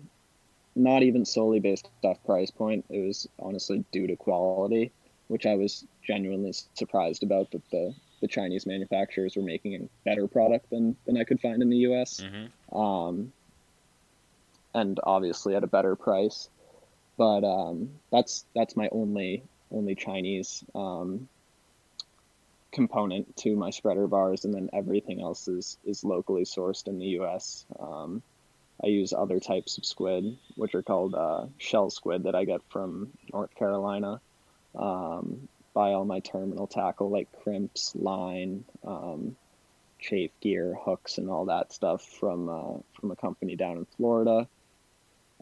not 0.74 1.02
even 1.02 1.24
solely 1.24 1.60
based 1.60 1.88
off 2.04 2.22
price 2.24 2.50
point, 2.50 2.84
it 2.88 3.00
was 3.06 3.28
honestly 3.38 3.84
due 3.92 4.06
to 4.06 4.16
quality, 4.16 4.92
which 5.28 5.44
I 5.44 5.54
was 5.54 5.86
genuinely 6.02 6.54
surprised 6.74 7.22
about 7.22 7.50
that 7.50 7.68
the, 7.70 7.94
the 8.20 8.28
Chinese 8.28 8.64
manufacturers 8.66 9.36
were 9.36 9.42
making 9.42 9.74
a 9.74 9.88
better 10.04 10.26
product 10.26 10.70
than, 10.70 10.96
than 11.06 11.16
I 11.16 11.24
could 11.24 11.40
find 11.40 11.62
in 11.62 11.68
the 11.68 11.78
US 11.78 12.20
Mm-hmm. 12.20 12.78
um, 12.78 13.32
and 14.74 14.98
obviously 15.02 15.54
at 15.54 15.64
a 15.64 15.68
better 15.68 15.96
price. 15.96 16.48
But 17.16 17.44
um, 17.44 17.90
that's 18.12 18.44
that's 18.54 18.76
my 18.76 18.88
only 18.92 19.42
only 19.70 19.94
Chinese 19.94 20.64
um, 20.74 21.28
component 22.72 23.36
to 23.36 23.56
my 23.56 23.70
spreader 23.70 24.06
bars, 24.06 24.44
and 24.44 24.54
then 24.54 24.70
everything 24.72 25.20
else 25.20 25.48
is 25.48 25.78
is 25.84 26.04
locally 26.04 26.44
sourced 26.44 26.86
in 26.86 26.98
the 26.98 27.06
U.S. 27.20 27.66
Um, 27.78 28.22
I 28.82 28.86
use 28.86 29.12
other 29.12 29.40
types 29.40 29.78
of 29.78 29.84
squid, 29.84 30.36
which 30.54 30.74
are 30.74 30.82
called 30.82 31.14
uh, 31.14 31.46
shell 31.58 31.90
squid, 31.90 32.24
that 32.24 32.36
I 32.36 32.44
get 32.44 32.60
from 32.68 33.10
North 33.32 33.54
Carolina. 33.56 34.20
Um, 34.76 35.48
buy 35.74 35.92
all 35.92 36.04
my 36.04 36.20
terminal 36.20 36.66
tackle 36.66 37.10
like 37.10 37.28
crimps, 37.42 37.94
line, 37.96 38.64
um, 38.86 39.36
chafe 39.98 40.30
gear, 40.40 40.76
hooks, 40.80 41.18
and 41.18 41.28
all 41.28 41.46
that 41.46 41.72
stuff 41.72 42.04
from 42.04 42.48
uh, 42.48 42.78
from 42.92 43.10
a 43.10 43.16
company 43.16 43.56
down 43.56 43.78
in 43.78 43.86
Florida. 43.96 44.46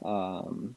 Um, 0.04 0.76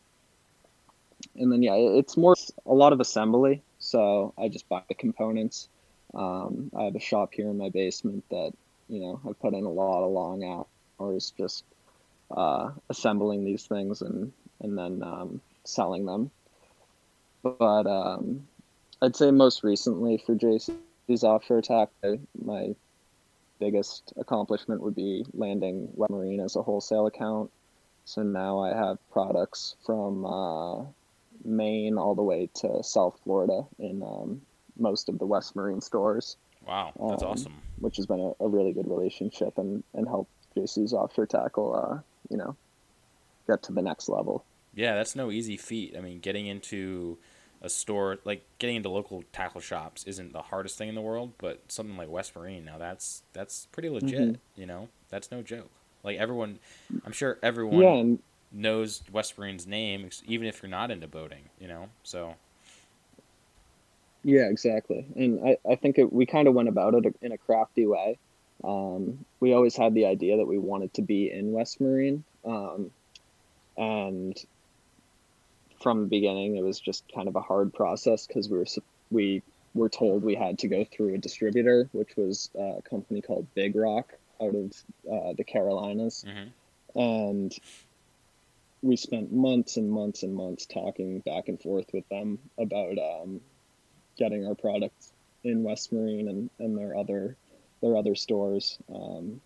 and 1.36 1.52
then 1.52 1.64
yeah, 1.64 1.76
it's 1.76 2.18
more 2.18 2.36
a 2.66 2.74
lot 2.74 2.94
of 2.94 3.00
assembly. 3.00 3.62
So 3.80 4.34
I 4.38 4.50
just 4.50 4.68
buy 4.70 4.82
the 4.88 4.96
components. 4.96 5.68
Um, 6.14 6.72
I 6.78 6.84
have 6.84 6.96
a 6.96 7.00
shop 7.00 7.34
here 7.34 7.50
in 7.50 7.58
my 7.58 7.70
basement 7.70 8.24
that 8.30 8.52
you 8.88 9.00
know 9.00 9.20
I've 9.28 9.40
put 9.40 9.54
in 9.54 9.64
a 9.64 9.70
lot 9.70 10.04
of 10.04 10.12
long 10.12 10.66
hours 11.00 11.34
just 11.38 11.64
uh, 12.32 12.72
assembling 12.90 13.46
these 13.46 13.66
things 13.66 14.02
and 14.02 14.32
and 14.62 14.78
then 14.78 15.04
um, 15.04 15.42
selling 15.64 16.06
them. 16.06 16.32
But 17.44 17.88
um, 17.88 18.48
I'd 19.02 19.16
say 19.16 19.32
most 19.32 19.64
recently 19.64 20.18
for 20.18 20.36
JC's 20.36 21.24
offshore 21.24 21.60
attack, 21.60 21.90
my 22.44 22.76
biggest 23.60 24.14
accomplishment 24.18 24.82
would 24.82 24.96
be 24.96 25.26
landing 25.34 25.90
West 25.94 26.12
Marine 26.12 26.40
as 26.40 26.56
a 26.56 26.62
wholesale 26.62 27.08
account. 27.08 27.52
So 28.10 28.24
now 28.24 28.58
I 28.58 28.70
have 28.70 28.98
products 29.12 29.76
from 29.86 30.26
uh, 30.26 30.84
Maine 31.46 32.00
all 32.00 32.16
the 32.16 32.24
way 32.24 32.50
to 32.56 32.82
South 32.82 33.20
Florida 33.24 33.68
in 33.78 34.02
um, 34.02 34.42
most 34.80 35.10
of 35.10 35.20
the 35.20 35.28
West 35.28 35.56
Marine 35.56 35.80
stores, 35.80 36.36
Wow, 36.66 36.92
that's 37.10 37.22
Um, 37.22 37.30
awesome. 37.30 37.62
which 37.78 37.98
has 37.98 38.08
been 38.08 38.20
a, 38.20 38.44
a 38.44 38.48
really 38.48 38.74
good 38.74 38.88
relationship 38.88 39.60
and, 39.60 39.84
and 39.94 40.08
helped 40.08 40.32
JC's 40.56 40.92
offshore 40.92 41.28
tackle, 41.28 41.76
uh, 41.76 42.00
you 42.32 42.38
know, 42.38 42.56
get 43.46 43.62
to 43.64 43.74
the 43.74 43.82
next 43.84 44.10
level. 44.10 44.44
Yeah, 44.74 44.96
that's 44.96 45.16
no 45.16 45.30
easy 45.30 45.56
feat. 45.56 45.96
I 45.96 46.02
mean, 46.02 46.20
getting 46.20 46.48
into 46.48 47.20
a 47.62 47.70
store 47.70 48.18
like 48.26 48.44
getting 48.58 48.78
into 48.78 48.90
local 48.90 49.24
tackle 49.34 49.62
shops 49.62 50.04
isn't 50.06 50.34
the 50.34 50.42
hardest 50.42 50.80
thing 50.80 50.90
in 50.90 50.96
the 50.96 51.02
world, 51.02 51.34
but 51.38 51.62
something 51.68 51.96
like 51.96 52.10
West 52.10 52.36
Marine 52.36 52.66
now 52.66 52.80
that's 52.80 53.22
that's 53.34 53.68
pretty 53.68 53.90
legit. 53.90 54.34
Mhm. 54.34 54.38
You 54.56 54.66
know, 54.66 54.90
that's 55.10 55.30
no 55.30 55.44
joke. 55.44 55.70
Like 56.04 56.18
everyone, 56.18 56.60
I'm 57.06 57.12
sure 57.12 57.38
everyone 57.44 57.82
Yeah, 57.82 57.94
and 57.94 58.20
knows 58.52 59.04
West 59.12 59.38
Marine's 59.38 59.68
name, 59.68 60.10
even 60.26 60.48
if 60.48 60.62
you're 60.62 60.70
not 60.70 60.92
into 60.92 61.08
boating. 61.08 61.50
You 61.60 61.68
know, 61.68 61.90
so 62.04 62.36
Yeah, 64.24 64.50
exactly. 64.50 65.06
And 65.16 65.40
I, 65.46 65.58
I 65.70 65.76
think 65.76 65.98
it, 65.98 66.12
we 66.12 66.26
kind 66.26 66.48
of 66.48 66.54
went 66.54 66.70
about 66.70 66.94
it 66.96 67.16
in 67.22 67.32
a 67.32 67.38
crafty 67.38 67.86
way. 67.86 68.18
Um, 68.64 69.26
we 69.40 69.54
always 69.54 69.76
had 69.76 69.94
the 69.94 70.06
idea 70.06 70.38
that 70.38 70.46
we 70.46 70.58
wanted 70.58 70.94
to 70.96 71.02
be 71.02 71.32
in 71.32 71.52
West 71.52 71.80
Marine. 71.80 72.24
Um, 72.44 72.92
and 73.78 74.38
from 75.82 76.02
the 76.02 76.08
beginning, 76.08 76.58
it 76.58 76.64
was 76.64 76.80
just 76.80 77.04
kind 77.14 77.28
of 77.28 77.36
a 77.36 77.42
hard 77.42 77.74
process 77.74 78.28
because 78.28 78.50
we 78.50 78.58
were, 78.58 78.66
we 79.12 79.42
were 79.74 79.88
told 79.88 80.24
we 80.24 80.36
had 80.36 80.60
to 80.60 80.68
go 80.68 80.84
through 80.84 81.14
a 81.14 81.18
distributor, 81.18 81.88
which 81.94 82.18
was 82.18 82.50
uh, 82.58 82.78
a 82.78 82.82
company 82.82 83.22
called 83.22 83.48
Big 83.56 83.76
Rock 83.76 84.14
out 84.42 84.56
of 84.56 84.72
uh, 85.12 85.34
the 85.38 85.44
Carolinas 85.44 86.26
mhm. 86.28 86.52
and 86.96 87.54
we 88.82 88.96
spent 88.96 89.32
months 89.32 89.78
and 89.78 89.92
months 89.92 90.24
and 90.24 90.34
months 90.34 90.66
talking 90.66 91.20
back 91.20 91.48
and 91.48 91.62
forth 91.62 91.88
with 91.94 92.08
them 92.10 92.40
about 92.58 92.98
um, 92.98 93.42
getting 94.18 94.48
our 94.48 94.56
products 94.56 95.12
in 95.44 95.64
West 95.64 95.92
Marine 95.92 96.28
and, 96.28 96.50
and 96.60 96.78
their 96.78 96.96
other 96.96 97.36
their 97.82 97.96
other 97.96 98.16
stores. 98.16 98.78
Um, 98.94 99.42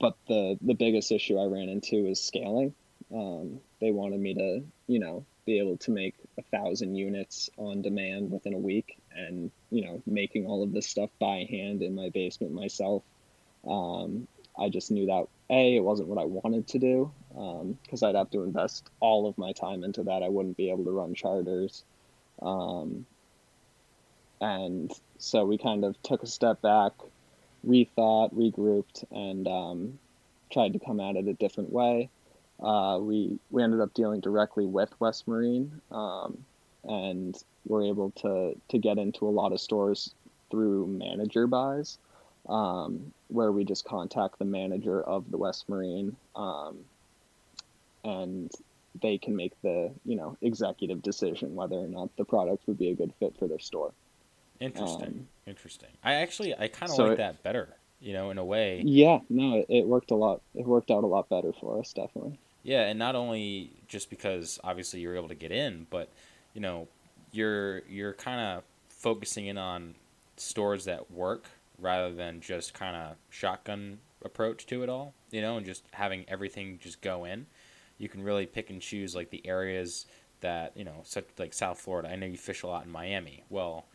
but 0.00 0.16
the 0.26 0.58
the 0.60 0.74
biggest 0.74 1.12
issue 1.12 1.38
I 1.38 1.46
ran 1.46 1.68
into 1.68 2.06
is 2.06 2.22
scaling. 2.22 2.74
Um, 3.14 3.60
they 3.80 3.90
wanted 3.90 4.20
me 4.20 4.34
to, 4.34 4.64
you 4.86 4.98
know, 4.98 5.24
be 5.46 5.58
able 5.58 5.78
to 5.78 5.90
make 5.90 6.14
a 6.38 6.42
thousand 6.42 6.94
units 6.94 7.48
on 7.56 7.80
demand 7.80 8.30
within 8.30 8.52
a 8.52 8.58
week, 8.58 8.98
and 9.14 9.50
you 9.70 9.84
know, 9.84 10.02
making 10.06 10.46
all 10.46 10.62
of 10.62 10.72
this 10.72 10.86
stuff 10.86 11.10
by 11.18 11.46
hand 11.50 11.82
in 11.82 11.94
my 11.94 12.10
basement 12.10 12.52
myself. 12.52 13.02
Um, 13.68 14.26
I 14.58 14.68
just 14.68 14.90
knew 14.90 15.06
that 15.06 15.26
a 15.50 15.76
it 15.76 15.84
wasn't 15.84 16.08
what 16.08 16.20
I 16.20 16.24
wanted 16.24 16.66
to 16.68 16.78
do 16.78 17.10
because 17.28 18.02
um, 18.02 18.08
I'd 18.08 18.14
have 18.16 18.30
to 18.30 18.42
invest 18.42 18.88
all 19.00 19.28
of 19.28 19.38
my 19.38 19.52
time 19.52 19.84
into 19.84 20.02
that. 20.04 20.22
I 20.22 20.28
wouldn't 20.28 20.56
be 20.56 20.70
able 20.70 20.84
to 20.84 20.90
run 20.90 21.14
charters, 21.14 21.84
um, 22.42 23.06
and 24.40 24.92
so 25.18 25.44
we 25.44 25.58
kind 25.58 25.84
of 25.84 26.00
took 26.02 26.22
a 26.22 26.26
step 26.26 26.60
back, 26.62 26.92
rethought, 27.66 28.34
regrouped, 28.34 29.04
and 29.10 29.46
um, 29.46 29.98
tried 30.50 30.72
to 30.72 30.78
come 30.78 31.00
at 31.00 31.16
it 31.16 31.28
a 31.28 31.34
different 31.34 31.72
way. 31.72 32.08
Uh, 32.60 32.98
we 33.00 33.38
we 33.50 33.62
ended 33.62 33.80
up 33.80 33.94
dealing 33.94 34.20
directly 34.20 34.66
with 34.66 34.92
West 35.00 35.28
Marine, 35.28 35.80
um, 35.92 36.44
and 36.84 37.42
were 37.66 37.84
able 37.84 38.10
to 38.10 38.54
to 38.68 38.78
get 38.78 38.98
into 38.98 39.26
a 39.26 39.30
lot 39.30 39.52
of 39.52 39.60
stores 39.60 40.14
through 40.50 40.86
manager 40.86 41.46
buys, 41.46 41.98
um, 42.48 43.12
where 43.28 43.52
we 43.52 43.64
just 43.64 43.84
contact 43.84 44.38
the 44.38 44.44
manager 44.44 45.02
of 45.02 45.30
the 45.30 45.36
West 45.36 45.68
Marine, 45.68 46.16
um, 46.34 46.78
and 48.04 48.50
they 49.00 49.18
can 49.18 49.36
make 49.36 49.52
the 49.62 49.90
you 50.04 50.16
know 50.16 50.36
executive 50.40 51.02
decision 51.02 51.54
whether 51.54 51.76
or 51.76 51.88
not 51.88 52.14
the 52.16 52.24
product 52.24 52.66
would 52.66 52.78
be 52.78 52.90
a 52.90 52.94
good 52.94 53.12
fit 53.18 53.34
for 53.38 53.46
their 53.46 53.58
store. 53.58 53.92
Interesting. 54.60 55.06
Um, 55.06 55.28
Interesting. 55.46 55.90
I 56.02 56.14
actually 56.14 56.54
I 56.54 56.68
kind 56.68 56.90
of 56.90 56.96
so 56.96 57.04
like 57.04 57.12
it, 57.12 57.18
that 57.18 57.42
better. 57.42 57.68
You 58.00 58.12
know, 58.12 58.30
in 58.30 58.38
a 58.38 58.44
way. 58.44 58.80
Yeah. 58.84 59.18
No, 59.28 59.56
it, 59.56 59.66
it 59.68 59.86
worked 59.86 60.12
a 60.12 60.14
lot. 60.14 60.40
It 60.54 60.64
worked 60.64 60.90
out 60.90 61.02
a 61.02 61.06
lot 61.06 61.28
better 61.28 61.52
for 61.60 61.80
us, 61.80 61.92
definitely. 61.92 62.38
Yeah, 62.62 62.82
and 62.82 62.98
not 62.98 63.16
only 63.16 63.72
just 63.88 64.08
because 64.08 64.60
obviously 64.62 65.00
you're 65.00 65.16
able 65.16 65.28
to 65.28 65.34
get 65.34 65.50
in, 65.50 65.86
but 65.90 66.08
you 66.54 66.60
know, 66.60 66.86
you're 67.32 67.80
you're 67.88 68.12
kind 68.12 68.40
of 68.40 68.62
focusing 68.88 69.46
in 69.46 69.58
on 69.58 69.94
stores 70.36 70.84
that 70.84 71.10
work 71.10 71.46
rather 71.78 72.12
than 72.12 72.40
just 72.40 72.74
kind 72.74 72.96
of 72.96 73.16
shotgun 73.30 73.98
approach 74.24 74.66
to 74.66 74.82
it 74.82 74.88
all. 74.88 75.14
You 75.30 75.42
know, 75.42 75.56
and 75.56 75.66
just 75.66 75.84
having 75.92 76.24
everything 76.28 76.78
just 76.82 77.00
go 77.00 77.24
in. 77.24 77.46
You 77.98 78.08
can 78.08 78.22
really 78.22 78.46
pick 78.46 78.70
and 78.70 78.80
choose 78.80 79.14
like 79.14 79.30
the 79.30 79.46
areas 79.46 80.06
that 80.40 80.76
you 80.76 80.84
know, 80.84 81.00
such 81.02 81.26
like 81.38 81.52
South 81.52 81.80
Florida. 81.80 82.10
I 82.10 82.16
know 82.16 82.26
you 82.26 82.36
fish 82.36 82.62
a 82.62 82.66
lot 82.66 82.84
in 82.84 82.90
Miami. 82.90 83.44
Well 83.50 83.86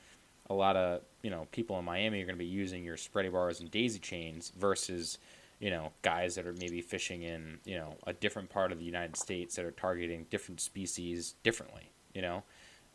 a 0.49 0.53
lot 0.53 0.75
of 0.75 1.01
you 1.21 1.29
know 1.29 1.47
people 1.51 1.77
in 1.79 1.85
Miami 1.85 2.21
are 2.21 2.25
going 2.25 2.35
to 2.35 2.43
be 2.43 2.45
using 2.45 2.83
your 2.83 2.97
spreader 2.97 3.31
bars 3.31 3.59
and 3.59 3.71
daisy 3.71 3.99
chains 3.99 4.51
versus 4.57 5.17
you 5.59 5.69
know 5.69 5.91
guys 6.01 6.35
that 6.35 6.45
are 6.45 6.53
maybe 6.53 6.81
fishing 6.81 7.23
in 7.23 7.59
you 7.65 7.75
know 7.75 7.95
a 8.05 8.13
different 8.13 8.49
part 8.49 8.71
of 8.71 8.79
the 8.79 8.85
United 8.85 9.15
States 9.15 9.55
that 9.55 9.65
are 9.65 9.71
targeting 9.71 10.25
different 10.29 10.61
species 10.61 11.35
differently. 11.43 11.89
You 12.13 12.21
know. 12.21 12.43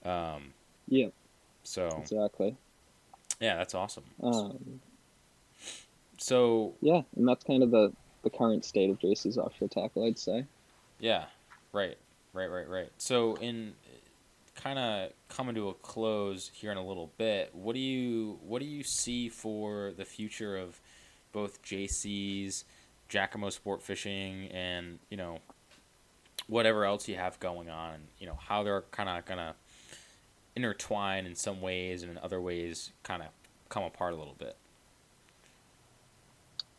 Um, 0.04 0.52
yeah. 0.88 1.08
So 1.64 1.88
exactly. 2.00 2.56
Yeah, 3.40 3.56
that's 3.56 3.74
awesome. 3.74 4.04
Um, 4.22 4.80
so 6.18 6.74
yeah, 6.80 7.02
and 7.16 7.26
that's 7.26 7.44
kind 7.44 7.62
of 7.62 7.70
the 7.70 7.92
the 8.22 8.30
current 8.30 8.64
state 8.64 8.90
of 8.90 8.98
JC's 8.98 9.38
offshore 9.38 9.68
tackle, 9.68 10.04
I'd 10.04 10.18
say. 10.18 10.44
Yeah. 10.98 11.26
Right. 11.72 11.96
Right. 12.32 12.50
Right. 12.50 12.68
Right. 12.68 12.90
So 12.98 13.36
in 13.36 13.74
kind 14.54 14.78
of 14.78 15.12
coming 15.28 15.54
to 15.54 15.68
a 15.68 15.74
close 15.74 16.50
here 16.52 16.72
in 16.72 16.76
a 16.78 16.84
little 16.84 17.12
bit, 17.16 17.50
what 17.54 17.74
do 17.74 17.80
you 17.80 18.38
what 18.42 18.60
do 18.60 18.66
you 18.66 18.82
see 18.82 19.28
for 19.28 19.92
the 19.96 20.04
future 20.04 20.56
of 20.56 20.80
both 21.32 21.62
JC's, 21.62 22.64
Giacomo 23.08 23.50
Sport 23.50 23.82
Fishing, 23.82 24.48
and 24.48 24.98
you 25.10 25.16
know 25.16 25.38
whatever 26.48 26.84
else 26.84 27.06
you 27.08 27.16
have 27.16 27.38
going 27.38 27.70
on, 27.70 27.94
and 27.94 28.02
you 28.18 28.26
know 28.26 28.38
how 28.40 28.62
they're 28.62 28.82
kind 28.90 29.08
of 29.08 29.24
gonna 29.24 29.54
intertwine 30.58 31.26
in 31.26 31.34
some 31.34 31.60
ways, 31.60 32.02
and 32.02 32.10
in 32.10 32.18
other 32.18 32.40
ways 32.40 32.92
kind 33.02 33.22
of 33.22 33.28
come 33.68 33.82
apart 33.82 34.12
a 34.12 34.16
little 34.16 34.36
bit. 34.38 34.56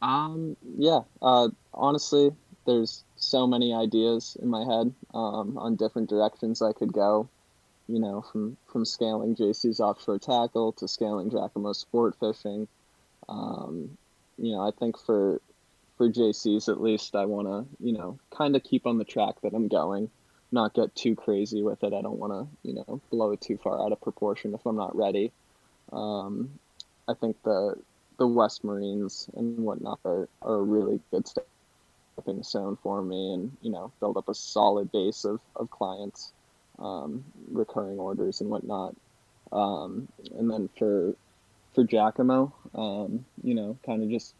Um. 0.01 0.55
Yeah. 0.77 1.01
Uh. 1.21 1.49
Honestly, 1.73 2.31
there's 2.65 3.03
so 3.15 3.47
many 3.47 3.73
ideas 3.73 4.37
in 4.41 4.49
my 4.49 4.63
head 4.63 4.93
um, 5.13 5.57
on 5.57 5.75
different 5.75 6.09
directions 6.09 6.61
I 6.61 6.73
could 6.73 6.93
go 6.93 7.29
you 7.89 7.99
know, 7.99 8.21
from 8.21 8.55
from 8.71 8.85
scaling 8.85 9.35
JC's 9.35 9.79
offshore 9.79 10.19
tackle 10.19 10.73
to 10.73 10.87
scaling 10.87 11.31
Giacomo 11.31 11.73
sport 11.73 12.15
fishing. 12.19 12.67
Um, 13.27 13.97
you 14.37 14.51
know, 14.51 14.61
I 14.61 14.69
think 14.71 14.97
for 14.99 15.41
for 15.97 16.07
JC's 16.07 16.69
at 16.69 16.79
least, 16.79 17.15
I 17.15 17.25
want 17.25 17.47
to 17.47 17.65
you 17.83 17.93
know 17.93 18.19
kind 18.29 18.55
of 18.55 18.63
keep 18.63 18.85
on 18.85 18.99
the 18.99 19.03
track 19.03 19.41
that 19.41 19.55
I'm 19.55 19.67
going, 19.67 20.11
not 20.51 20.73
get 20.73 20.95
too 20.95 21.15
crazy 21.15 21.61
with 21.61 21.83
it. 21.83 21.93
I 21.93 22.01
don't 22.01 22.19
want 22.19 22.33
to 22.33 22.67
you 22.67 22.75
know 22.75 23.01
blow 23.09 23.31
it 23.31 23.41
too 23.41 23.57
far 23.57 23.83
out 23.83 23.91
of 23.91 24.01
proportion 24.01 24.53
if 24.53 24.65
I'm 24.65 24.77
not 24.77 24.95
ready. 24.95 25.31
Um, 25.91 26.59
I 27.07 27.13
think 27.13 27.41
the 27.43 27.75
the 28.17 28.27
West 28.27 28.63
Marines 28.63 29.29
and 29.35 29.59
whatnot 29.59 29.99
are, 30.05 30.27
are 30.41 30.55
a 30.55 30.63
really 30.63 30.99
good 31.11 31.27
stepping 31.27 32.43
stone 32.43 32.77
for 32.83 33.01
me, 33.01 33.33
and 33.33 33.55
you 33.61 33.71
know 33.71 33.91
build 33.99 34.17
up 34.17 34.29
a 34.29 34.35
solid 34.35 34.91
base 34.91 35.25
of, 35.25 35.39
of 35.55 35.69
clients 35.69 36.33
um, 36.79 37.23
recurring 37.51 37.99
orders 37.99 38.41
and 38.41 38.49
whatnot. 38.49 38.95
Um, 39.51 40.07
and 40.37 40.49
then 40.49 40.69
for 40.77 41.15
for 41.73 41.83
Giacomo, 41.83 42.53
um, 42.75 43.25
you 43.43 43.53
know, 43.53 43.77
kind 43.85 44.03
of 44.03 44.09
just 44.09 44.33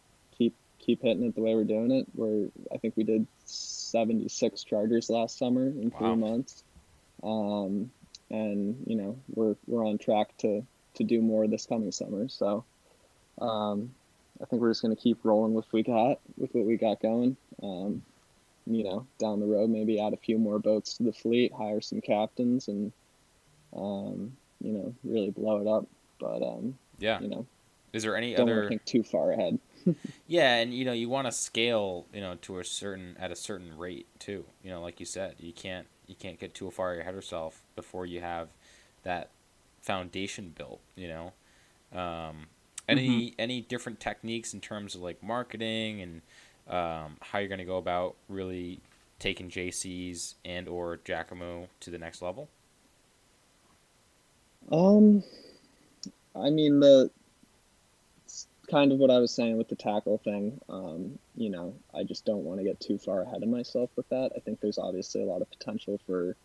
keep 0.80 1.02
hitting 1.02 1.24
it 1.24 1.34
the 1.34 1.40
way 1.40 1.54
we're 1.54 1.64
doing 1.64 1.90
it. 1.90 2.06
We're 2.14 2.48
I 2.72 2.78
think 2.78 2.96
we 2.96 3.04
did 3.04 3.26
76 3.44 4.64
chargers 4.64 5.10
last 5.10 5.38
summer 5.38 5.66
in 5.66 5.90
wow. 5.90 5.98
three 5.98 6.16
months, 6.16 6.64
um, 7.22 7.90
and 8.30 8.82
you 8.86 8.96
know 8.96 9.18
we're 9.34 9.56
we're 9.66 9.86
on 9.86 9.98
track 9.98 10.36
to 10.38 10.64
to 10.94 11.04
do 11.04 11.20
more 11.20 11.46
this 11.46 11.66
coming 11.66 11.92
summer. 11.92 12.28
So 12.28 12.64
um, 13.40 13.94
I 14.42 14.46
think 14.46 14.62
we're 14.62 14.70
just 14.70 14.82
gonna 14.82 14.96
keep 14.96 15.24
rolling 15.24 15.54
with 15.54 15.70
we 15.72 15.82
got 15.82 16.18
with 16.36 16.54
what 16.54 16.64
we 16.64 16.76
got 16.76 17.00
going. 17.00 17.36
Um, 17.62 18.02
you 18.66 18.84
know, 18.84 19.06
down 19.18 19.40
the 19.40 19.46
road, 19.46 19.70
maybe 19.70 20.00
add 20.00 20.12
a 20.12 20.18
few 20.18 20.38
more 20.38 20.58
boats 20.58 20.96
to 20.96 21.02
the 21.02 21.12
fleet, 21.12 21.52
hire 21.52 21.80
some 21.80 22.00
captains, 22.00 22.68
and 22.68 22.92
um, 23.74 24.36
you 24.60 24.72
know, 24.72 24.94
really 25.04 25.30
blow 25.30 25.60
it 25.60 25.66
up. 25.66 25.86
But 26.18 26.42
um, 26.42 26.78
yeah, 26.98 27.20
you 27.20 27.28
know, 27.28 27.46
is 27.92 28.02
there 28.02 28.16
any 28.16 28.34
other? 28.34 28.46
don't 28.46 28.58
other 28.58 28.68
think 28.68 28.84
too 28.84 29.02
far 29.02 29.32
ahead? 29.32 29.58
yeah, 30.26 30.56
and 30.56 30.74
you 30.74 30.84
know, 30.84 30.92
you 30.92 31.08
want 31.08 31.26
to 31.26 31.32
scale, 31.32 32.06
you 32.12 32.20
know, 32.20 32.36
to 32.42 32.58
a 32.58 32.64
certain 32.64 33.16
at 33.18 33.30
a 33.30 33.36
certain 33.36 33.76
rate 33.76 34.06
too. 34.18 34.44
You 34.62 34.70
know, 34.70 34.80
like 34.80 35.00
you 35.00 35.06
said, 35.06 35.36
you 35.38 35.52
can't 35.52 35.86
you 36.06 36.14
can't 36.14 36.38
get 36.38 36.54
too 36.54 36.70
far 36.70 36.94
ahead 36.94 37.08
of 37.08 37.14
yourself 37.14 37.62
before 37.76 38.06
you 38.06 38.20
have 38.20 38.48
that 39.02 39.30
foundation 39.80 40.54
built. 40.56 40.80
You 40.96 41.08
know, 41.08 41.32
um, 41.98 42.46
any 42.88 43.08
mm-hmm. 43.08 43.34
any 43.38 43.60
different 43.62 44.00
techniques 44.00 44.54
in 44.54 44.60
terms 44.60 44.94
of 44.94 45.02
like 45.02 45.22
marketing 45.22 46.02
and 46.02 46.22
um, 46.68 47.16
how 47.20 47.38
you're 47.38 47.48
going 47.48 47.58
to 47.58 47.64
go 47.64 47.78
about 47.78 48.16
really 48.28 48.80
taking 49.18 49.48
JC's 49.48 50.34
and 50.44 50.68
or 50.68 50.98
Giacomo 51.04 51.68
to 51.80 51.90
the 51.90 51.98
next 51.98 52.22
level? 52.22 52.48
Um, 54.70 55.22
I 56.34 56.50
mean 56.50 56.80
the 56.80 57.10
kind 58.70 58.92
of 58.92 58.98
what 58.98 59.10
I 59.10 59.18
was 59.18 59.32
saying 59.32 59.56
with 59.58 59.68
the 59.68 59.76
tackle 59.76 60.18
thing. 60.18 60.60
Um, 60.68 61.18
you 61.34 61.50
know, 61.50 61.74
I 61.94 62.04
just 62.04 62.24
don't 62.24 62.44
want 62.44 62.60
to 62.60 62.64
get 62.64 62.80
too 62.80 62.98
far 62.98 63.22
ahead 63.22 63.42
of 63.42 63.48
myself 63.48 63.90
with 63.96 64.08
that. 64.10 64.32
I 64.36 64.40
think 64.40 64.60
there's 64.60 64.78
obviously 64.78 65.22
a 65.22 65.26
lot 65.26 65.42
of 65.42 65.50
potential 65.50 65.98
for 66.06 66.36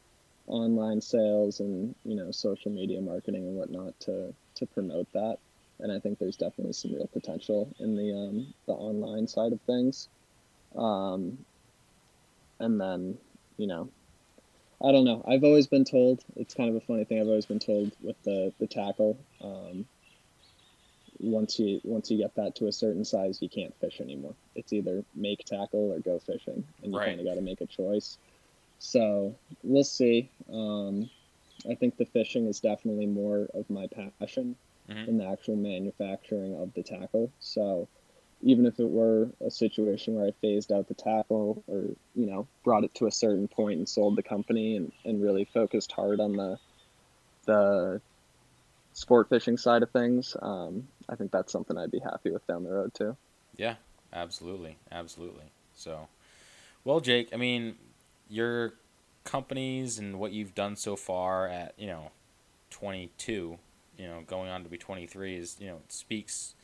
online 0.47 1.01
sales 1.01 1.59
and 1.59 1.95
you 2.03 2.15
know 2.15 2.29
social 2.31 2.71
media 2.71 3.01
marketing 3.01 3.47
and 3.47 3.55
whatnot 3.55 3.99
to 4.01 4.33
to 4.55 4.65
promote 4.67 5.11
that. 5.13 5.37
And 5.79 5.91
I 5.91 5.99
think 5.99 6.19
there's 6.19 6.37
definitely 6.37 6.73
some 6.73 6.93
real 6.93 7.07
potential 7.07 7.73
in 7.79 7.95
the 7.95 8.13
um, 8.13 8.53
the 8.65 8.73
online 8.73 9.27
side 9.27 9.53
of 9.53 9.61
things. 9.61 10.07
Um, 10.75 11.37
and 12.59 12.79
then, 12.79 13.17
you 13.57 13.67
know, 13.67 13.89
I 14.81 14.91
don't 14.91 15.05
know. 15.05 15.23
I've 15.27 15.43
always 15.43 15.67
been 15.67 15.85
told 15.85 16.23
it's 16.35 16.53
kind 16.53 16.69
of 16.69 16.75
a 16.75 16.85
funny 16.85 17.05
thing. 17.05 17.19
I've 17.19 17.27
always 17.27 17.45
been 17.45 17.59
told 17.59 17.91
with 18.01 18.21
the 18.23 18.53
the 18.59 18.67
tackle. 18.67 19.17
Um, 19.41 19.85
once 21.25 21.59
you 21.59 21.81
once 21.83 22.11
you 22.11 22.17
get 22.17 22.35
that 22.35 22.55
to 22.55 22.67
a 22.67 22.71
certain 22.71 23.03
size, 23.03 23.41
you 23.41 23.49
can't 23.49 23.73
fish 23.79 23.99
anymore. 23.99 24.35
It's 24.55 24.73
either 24.73 25.03
make 25.15 25.43
tackle 25.45 25.91
or 25.91 25.99
go 25.99 26.19
fishing, 26.19 26.63
and 26.83 26.93
you 26.93 26.99
right. 26.99 27.07
kind 27.07 27.19
of 27.19 27.25
got 27.25 27.35
to 27.35 27.41
make 27.41 27.61
a 27.61 27.65
choice. 27.65 28.17
So 28.79 29.35
we'll 29.63 29.83
see. 29.83 30.29
Um, 30.51 31.09
I 31.69 31.75
think 31.75 31.97
the 31.97 32.05
fishing 32.05 32.45
is 32.47 32.59
definitely 32.59 33.07
more 33.07 33.47
of 33.53 33.69
my 33.69 33.87
passion 33.87 34.55
mm-hmm. 34.89 35.05
than 35.05 35.17
the 35.17 35.25
actual 35.25 35.55
manufacturing 35.55 36.55
of 36.59 36.73
the 36.73 36.83
tackle. 36.83 37.31
So 37.39 37.87
even 38.41 38.65
if 38.65 38.79
it 38.79 38.89
were 38.89 39.29
a 39.43 39.49
situation 39.49 40.15
where 40.15 40.27
I 40.27 40.31
phased 40.41 40.71
out 40.71 40.87
the 40.87 40.93
tackle 40.93 41.63
or, 41.67 41.83
you 42.15 42.27
know, 42.27 42.47
brought 42.63 42.83
it 42.83 42.93
to 42.95 43.07
a 43.07 43.11
certain 43.11 43.47
point 43.47 43.79
and 43.79 43.89
sold 43.89 44.17
the 44.17 44.23
company 44.23 44.75
and, 44.75 44.91
and 45.05 45.23
really 45.23 45.45
focused 45.45 45.91
hard 45.91 46.19
on 46.19 46.33
the 46.33 46.59
the 47.45 48.01
sport 48.93 49.29
fishing 49.29 49.57
side 49.57 49.83
of 49.83 49.91
things, 49.91 50.35
um, 50.41 50.87
I 51.09 51.15
think 51.15 51.31
that's 51.31 51.51
something 51.51 51.77
I'd 51.77 51.91
be 51.91 51.99
happy 51.99 52.31
with 52.31 52.45
down 52.47 52.63
the 52.63 52.71
road 52.71 52.93
too. 52.93 53.15
Yeah, 53.55 53.75
absolutely, 54.13 54.77
absolutely. 54.91 55.45
So, 55.75 56.07
well, 56.83 56.99
Jake, 56.99 57.29
I 57.33 57.37
mean, 57.37 57.75
your 58.29 58.73
companies 59.23 59.99
and 59.99 60.19
what 60.19 60.31
you've 60.31 60.55
done 60.55 60.75
so 60.75 60.95
far 60.95 61.47
at 61.47 61.73
you 61.77 61.87
know, 61.87 62.11
twenty 62.69 63.11
two, 63.17 63.57
you 63.97 64.07
know, 64.07 64.21
going 64.25 64.49
on 64.49 64.63
to 64.63 64.69
be 64.69 64.77
twenty 64.77 65.05
three 65.07 65.37
is 65.37 65.57
you 65.59 65.67
know 65.67 65.79
speaks 65.89 66.55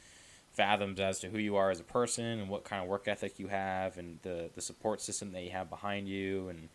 fathoms 0.54 1.00
as 1.00 1.20
to 1.20 1.30
who 1.30 1.38
you 1.38 1.56
are 1.56 1.72
as 1.72 1.80
a 1.80 1.84
person 1.84 2.26
and 2.26 2.50
what 2.50 2.64
kind 2.64 2.84
of 2.84 2.90
work 2.90 3.08
ethic 3.08 3.40
you 3.40 3.48
have 3.48 3.98
and 3.98 4.20
the 4.24 4.50
the 4.54 4.62
support 4.62 5.02
system 5.02 5.32
that 5.32 5.44
you 5.44 5.50
have 5.50 5.70
behind 5.70 6.10
you 6.10 6.50
and 6.50 6.70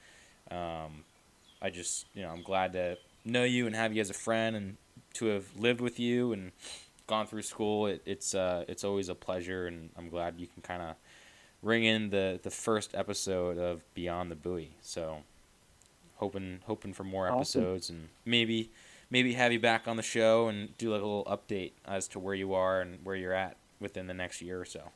um, 0.51 1.05
I 1.61 1.71
just 1.71 2.07
you 2.15 2.23
know 2.23 2.31
I'm 2.31 2.43
glad 2.43 2.73
to 2.73 2.97
know 3.25 3.45
you 3.45 3.67
and 3.67 3.77
have 3.77 3.95
you 3.95 4.01
as 4.01 4.11
a 4.11 4.15
friend 4.15 4.57
and 4.57 4.77
to 5.15 5.27
have 5.27 5.45
lived 5.57 5.81
with 5.81 5.99
you 5.99 6.33
and 6.33 6.53
gone 7.07 7.27
through 7.27 7.43
school. 7.43 7.87
It, 7.87 8.03
it's 8.07 8.35
uh, 8.35 8.65
it's 8.69 8.85
always 8.85 9.09
a 9.09 9.15
pleasure, 9.15 9.67
and 9.67 9.91
I'm 9.97 10.09
glad 10.09 10.35
you 10.39 10.47
can 10.47 10.63
kind 10.63 10.83
of 10.83 10.97
ring 11.63 11.85
in 11.85 12.11
the 12.11 12.41
the 12.43 12.51
first 12.51 12.95
episode 12.95 13.59
of 13.59 13.83
Beyond 13.95 14.31
the 14.31 14.37
Buoy. 14.37 14.77
So 14.81 15.23
hoping 16.17 16.61
hoping 16.67 16.93
for 16.93 17.05
more 17.05 17.29
Awesome. 17.29 17.69
episodes 17.69 17.91
and 17.91 18.09
maybe 18.25 18.71
maybe 19.11 19.35
have 19.35 19.53
you 19.53 19.61
back 19.61 19.87
on 19.89 19.97
the 19.97 20.03
show 20.03 20.49
and 20.49 20.77
do 20.79 20.91
like 20.93 21.03
a 21.03 21.07
little 21.07 21.25
update 21.27 21.73
as 21.87 22.09
to 22.09 22.19
where 22.19 22.35
you 22.35 22.55
are 22.55 22.81
and 22.81 23.05
where 23.05 23.17
you're 23.17 23.35
at 23.35 23.57
within 23.81 24.07
the 24.07 24.15
next 24.15 24.41
year 24.43 24.61
or 24.61 24.65
so. 24.65 24.93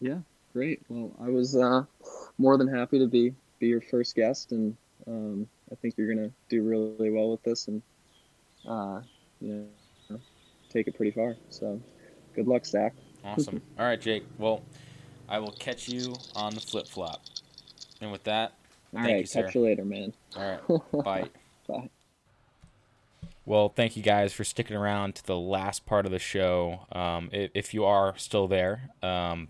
Yeah, 0.00 0.20
great. 0.52 0.82
Well, 0.88 1.14
I 1.20 1.28
was 1.30 1.56
uh, 1.56 1.84
more 2.38 2.56
than 2.56 2.68
happy 2.68 2.98
to 2.98 3.06
be 3.06 3.34
be 3.58 3.68
your 3.68 3.80
first 3.80 4.14
guest, 4.14 4.52
and 4.52 4.76
um, 5.06 5.48
I 5.70 5.74
think 5.76 5.94
you're 5.96 6.12
gonna 6.14 6.32
do 6.48 6.62
really 6.62 7.10
well 7.10 7.30
with 7.30 7.42
this, 7.42 7.68
and 7.68 7.82
uh, 8.68 9.02
you 9.40 9.54
know, 9.54 9.68
take 10.70 10.86
it 10.86 10.96
pretty 10.96 11.10
far. 11.10 11.36
So, 11.50 11.80
good 12.34 12.46
luck, 12.46 12.66
Zach. 12.66 12.94
Awesome. 13.24 13.60
All 13.78 13.86
right, 13.86 14.00
Jake. 14.00 14.24
Well, 14.38 14.62
I 15.28 15.38
will 15.38 15.52
catch 15.52 15.88
you 15.88 16.14
on 16.34 16.54
the 16.54 16.60
flip 16.60 16.86
flop. 16.86 17.22
And 18.00 18.12
with 18.12 18.24
that, 18.24 18.52
All 18.96 19.02
right, 19.02 19.20
you, 19.20 19.26
catch 19.26 19.54
you 19.54 19.62
later, 19.62 19.84
man. 19.84 20.12
all 20.36 20.60
right, 20.68 21.04
bye. 21.04 21.28
Bye. 21.66 21.90
Well, 23.44 23.70
thank 23.70 23.96
you 23.96 24.02
guys 24.02 24.32
for 24.32 24.44
sticking 24.44 24.76
around 24.76 25.14
to 25.16 25.26
the 25.26 25.36
last 25.36 25.86
part 25.86 26.06
of 26.06 26.12
the 26.12 26.18
show. 26.18 26.86
Um, 26.92 27.30
if, 27.32 27.50
if 27.54 27.74
you 27.74 27.84
are 27.86 28.16
still 28.18 28.46
there, 28.46 28.90
um, 29.02 29.48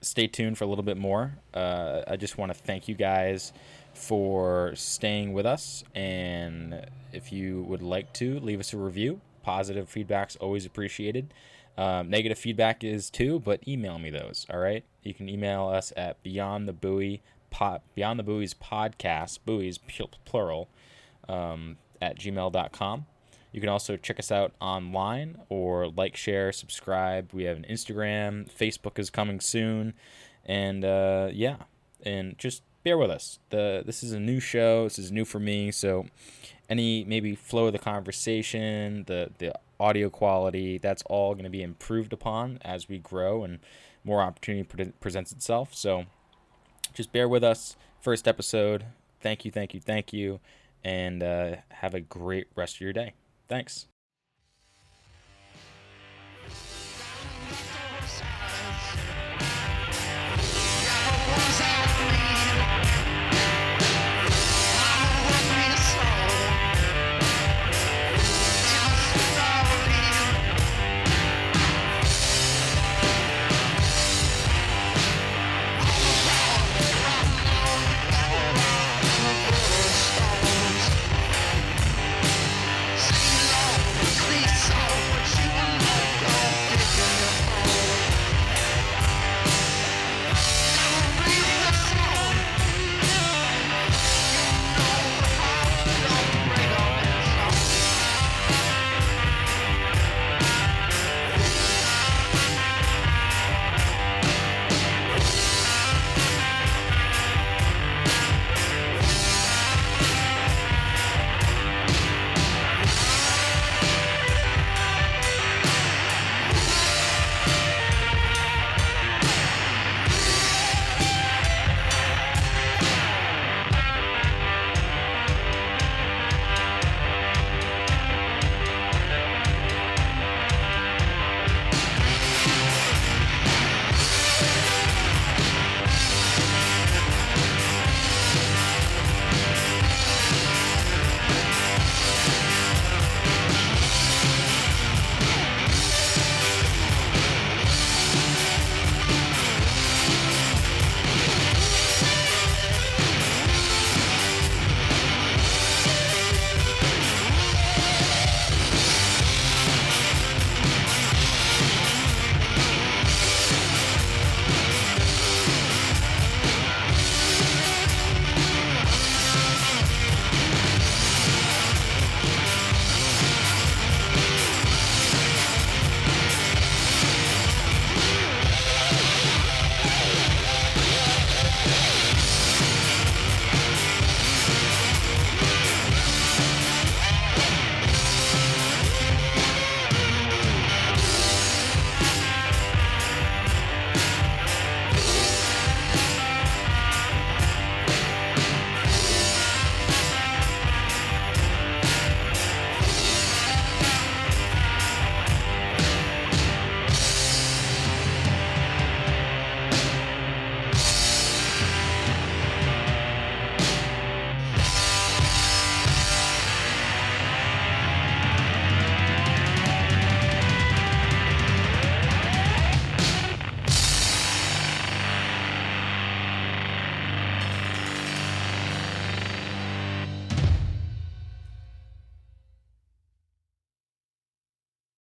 stay 0.00 0.26
tuned 0.26 0.58
for 0.58 0.64
a 0.64 0.66
little 0.66 0.84
bit 0.84 0.96
more. 0.96 1.38
Uh, 1.54 2.02
I 2.06 2.16
just 2.16 2.36
want 2.36 2.52
to 2.52 2.58
thank 2.58 2.88
you 2.88 2.94
guys 2.94 3.52
for 3.94 4.72
staying 4.74 5.32
with 5.32 5.46
us. 5.46 5.84
And 5.94 6.84
if 7.12 7.32
you 7.32 7.62
would 7.62 7.82
like 7.82 8.12
to, 8.14 8.38
leave 8.40 8.60
us 8.60 8.72
a 8.72 8.76
review. 8.76 9.20
Positive 9.48 9.88
feedback's 9.88 10.36
always 10.36 10.66
appreciated. 10.66 11.32
Um, 11.78 12.10
negative 12.10 12.36
feedback 12.36 12.84
is 12.84 13.08
too, 13.08 13.40
but 13.40 13.66
email 13.66 13.98
me 13.98 14.10
those. 14.10 14.44
All 14.52 14.58
right, 14.58 14.84
you 15.02 15.14
can 15.14 15.26
email 15.26 15.68
us 15.68 15.90
at 15.96 16.22
Beyond 16.22 16.68
the 16.68 16.74
Buoy, 16.74 17.22
pod, 17.48 17.80
Beyond 17.94 18.18
the 18.18 18.24
Buoys 18.24 18.52
podcast, 18.52 19.38
buoys 19.46 19.78
pl- 19.78 20.10
plural, 20.26 20.68
um, 21.30 21.78
at 22.02 22.18
gmail.com. 22.18 23.06
You 23.50 23.60
can 23.62 23.70
also 23.70 23.96
check 23.96 24.18
us 24.18 24.30
out 24.30 24.52
online 24.60 25.40
or 25.48 25.88
like, 25.88 26.14
share, 26.14 26.52
subscribe. 26.52 27.30
We 27.32 27.44
have 27.44 27.56
an 27.56 27.64
Instagram. 27.70 28.52
Facebook 28.54 28.98
is 28.98 29.08
coming 29.08 29.40
soon. 29.40 29.94
And 30.44 30.84
uh, 30.84 31.30
yeah, 31.32 31.56
and 32.02 32.36
just 32.36 32.64
bear 32.84 32.98
with 32.98 33.10
us. 33.10 33.38
The 33.48 33.82
This 33.86 34.02
is 34.02 34.12
a 34.12 34.20
new 34.20 34.40
show. 34.40 34.84
This 34.84 34.98
is 34.98 35.10
new 35.10 35.24
for 35.24 35.40
me. 35.40 35.70
So 35.70 36.04
any 36.68 37.04
maybe 37.04 37.34
flow 37.34 37.66
of 37.66 37.72
the 37.72 37.78
conversation, 37.78 39.04
the, 39.06 39.30
the 39.38 39.52
audio 39.80 40.10
quality, 40.10 40.78
that's 40.78 41.02
all 41.04 41.34
going 41.34 41.44
to 41.44 41.50
be 41.50 41.62
improved 41.62 42.12
upon 42.12 42.58
as 42.62 42.88
we 42.88 42.98
grow 42.98 43.44
and 43.44 43.60
more 44.04 44.20
opportunity 44.20 44.64
pre- 44.64 44.92
presents 45.00 45.32
itself. 45.32 45.74
So 45.74 46.04
just 46.94 47.12
bear 47.12 47.28
with 47.28 47.44
us. 47.44 47.76
First 48.00 48.28
episode. 48.28 48.84
Thank 49.20 49.44
you, 49.44 49.50
thank 49.50 49.74
you, 49.74 49.80
thank 49.80 50.12
you. 50.12 50.40
And 50.84 51.22
uh, 51.22 51.56
have 51.70 51.94
a 51.94 52.00
great 52.00 52.46
rest 52.54 52.76
of 52.76 52.80
your 52.82 52.92
day. 52.92 53.14
Thanks. 53.48 53.86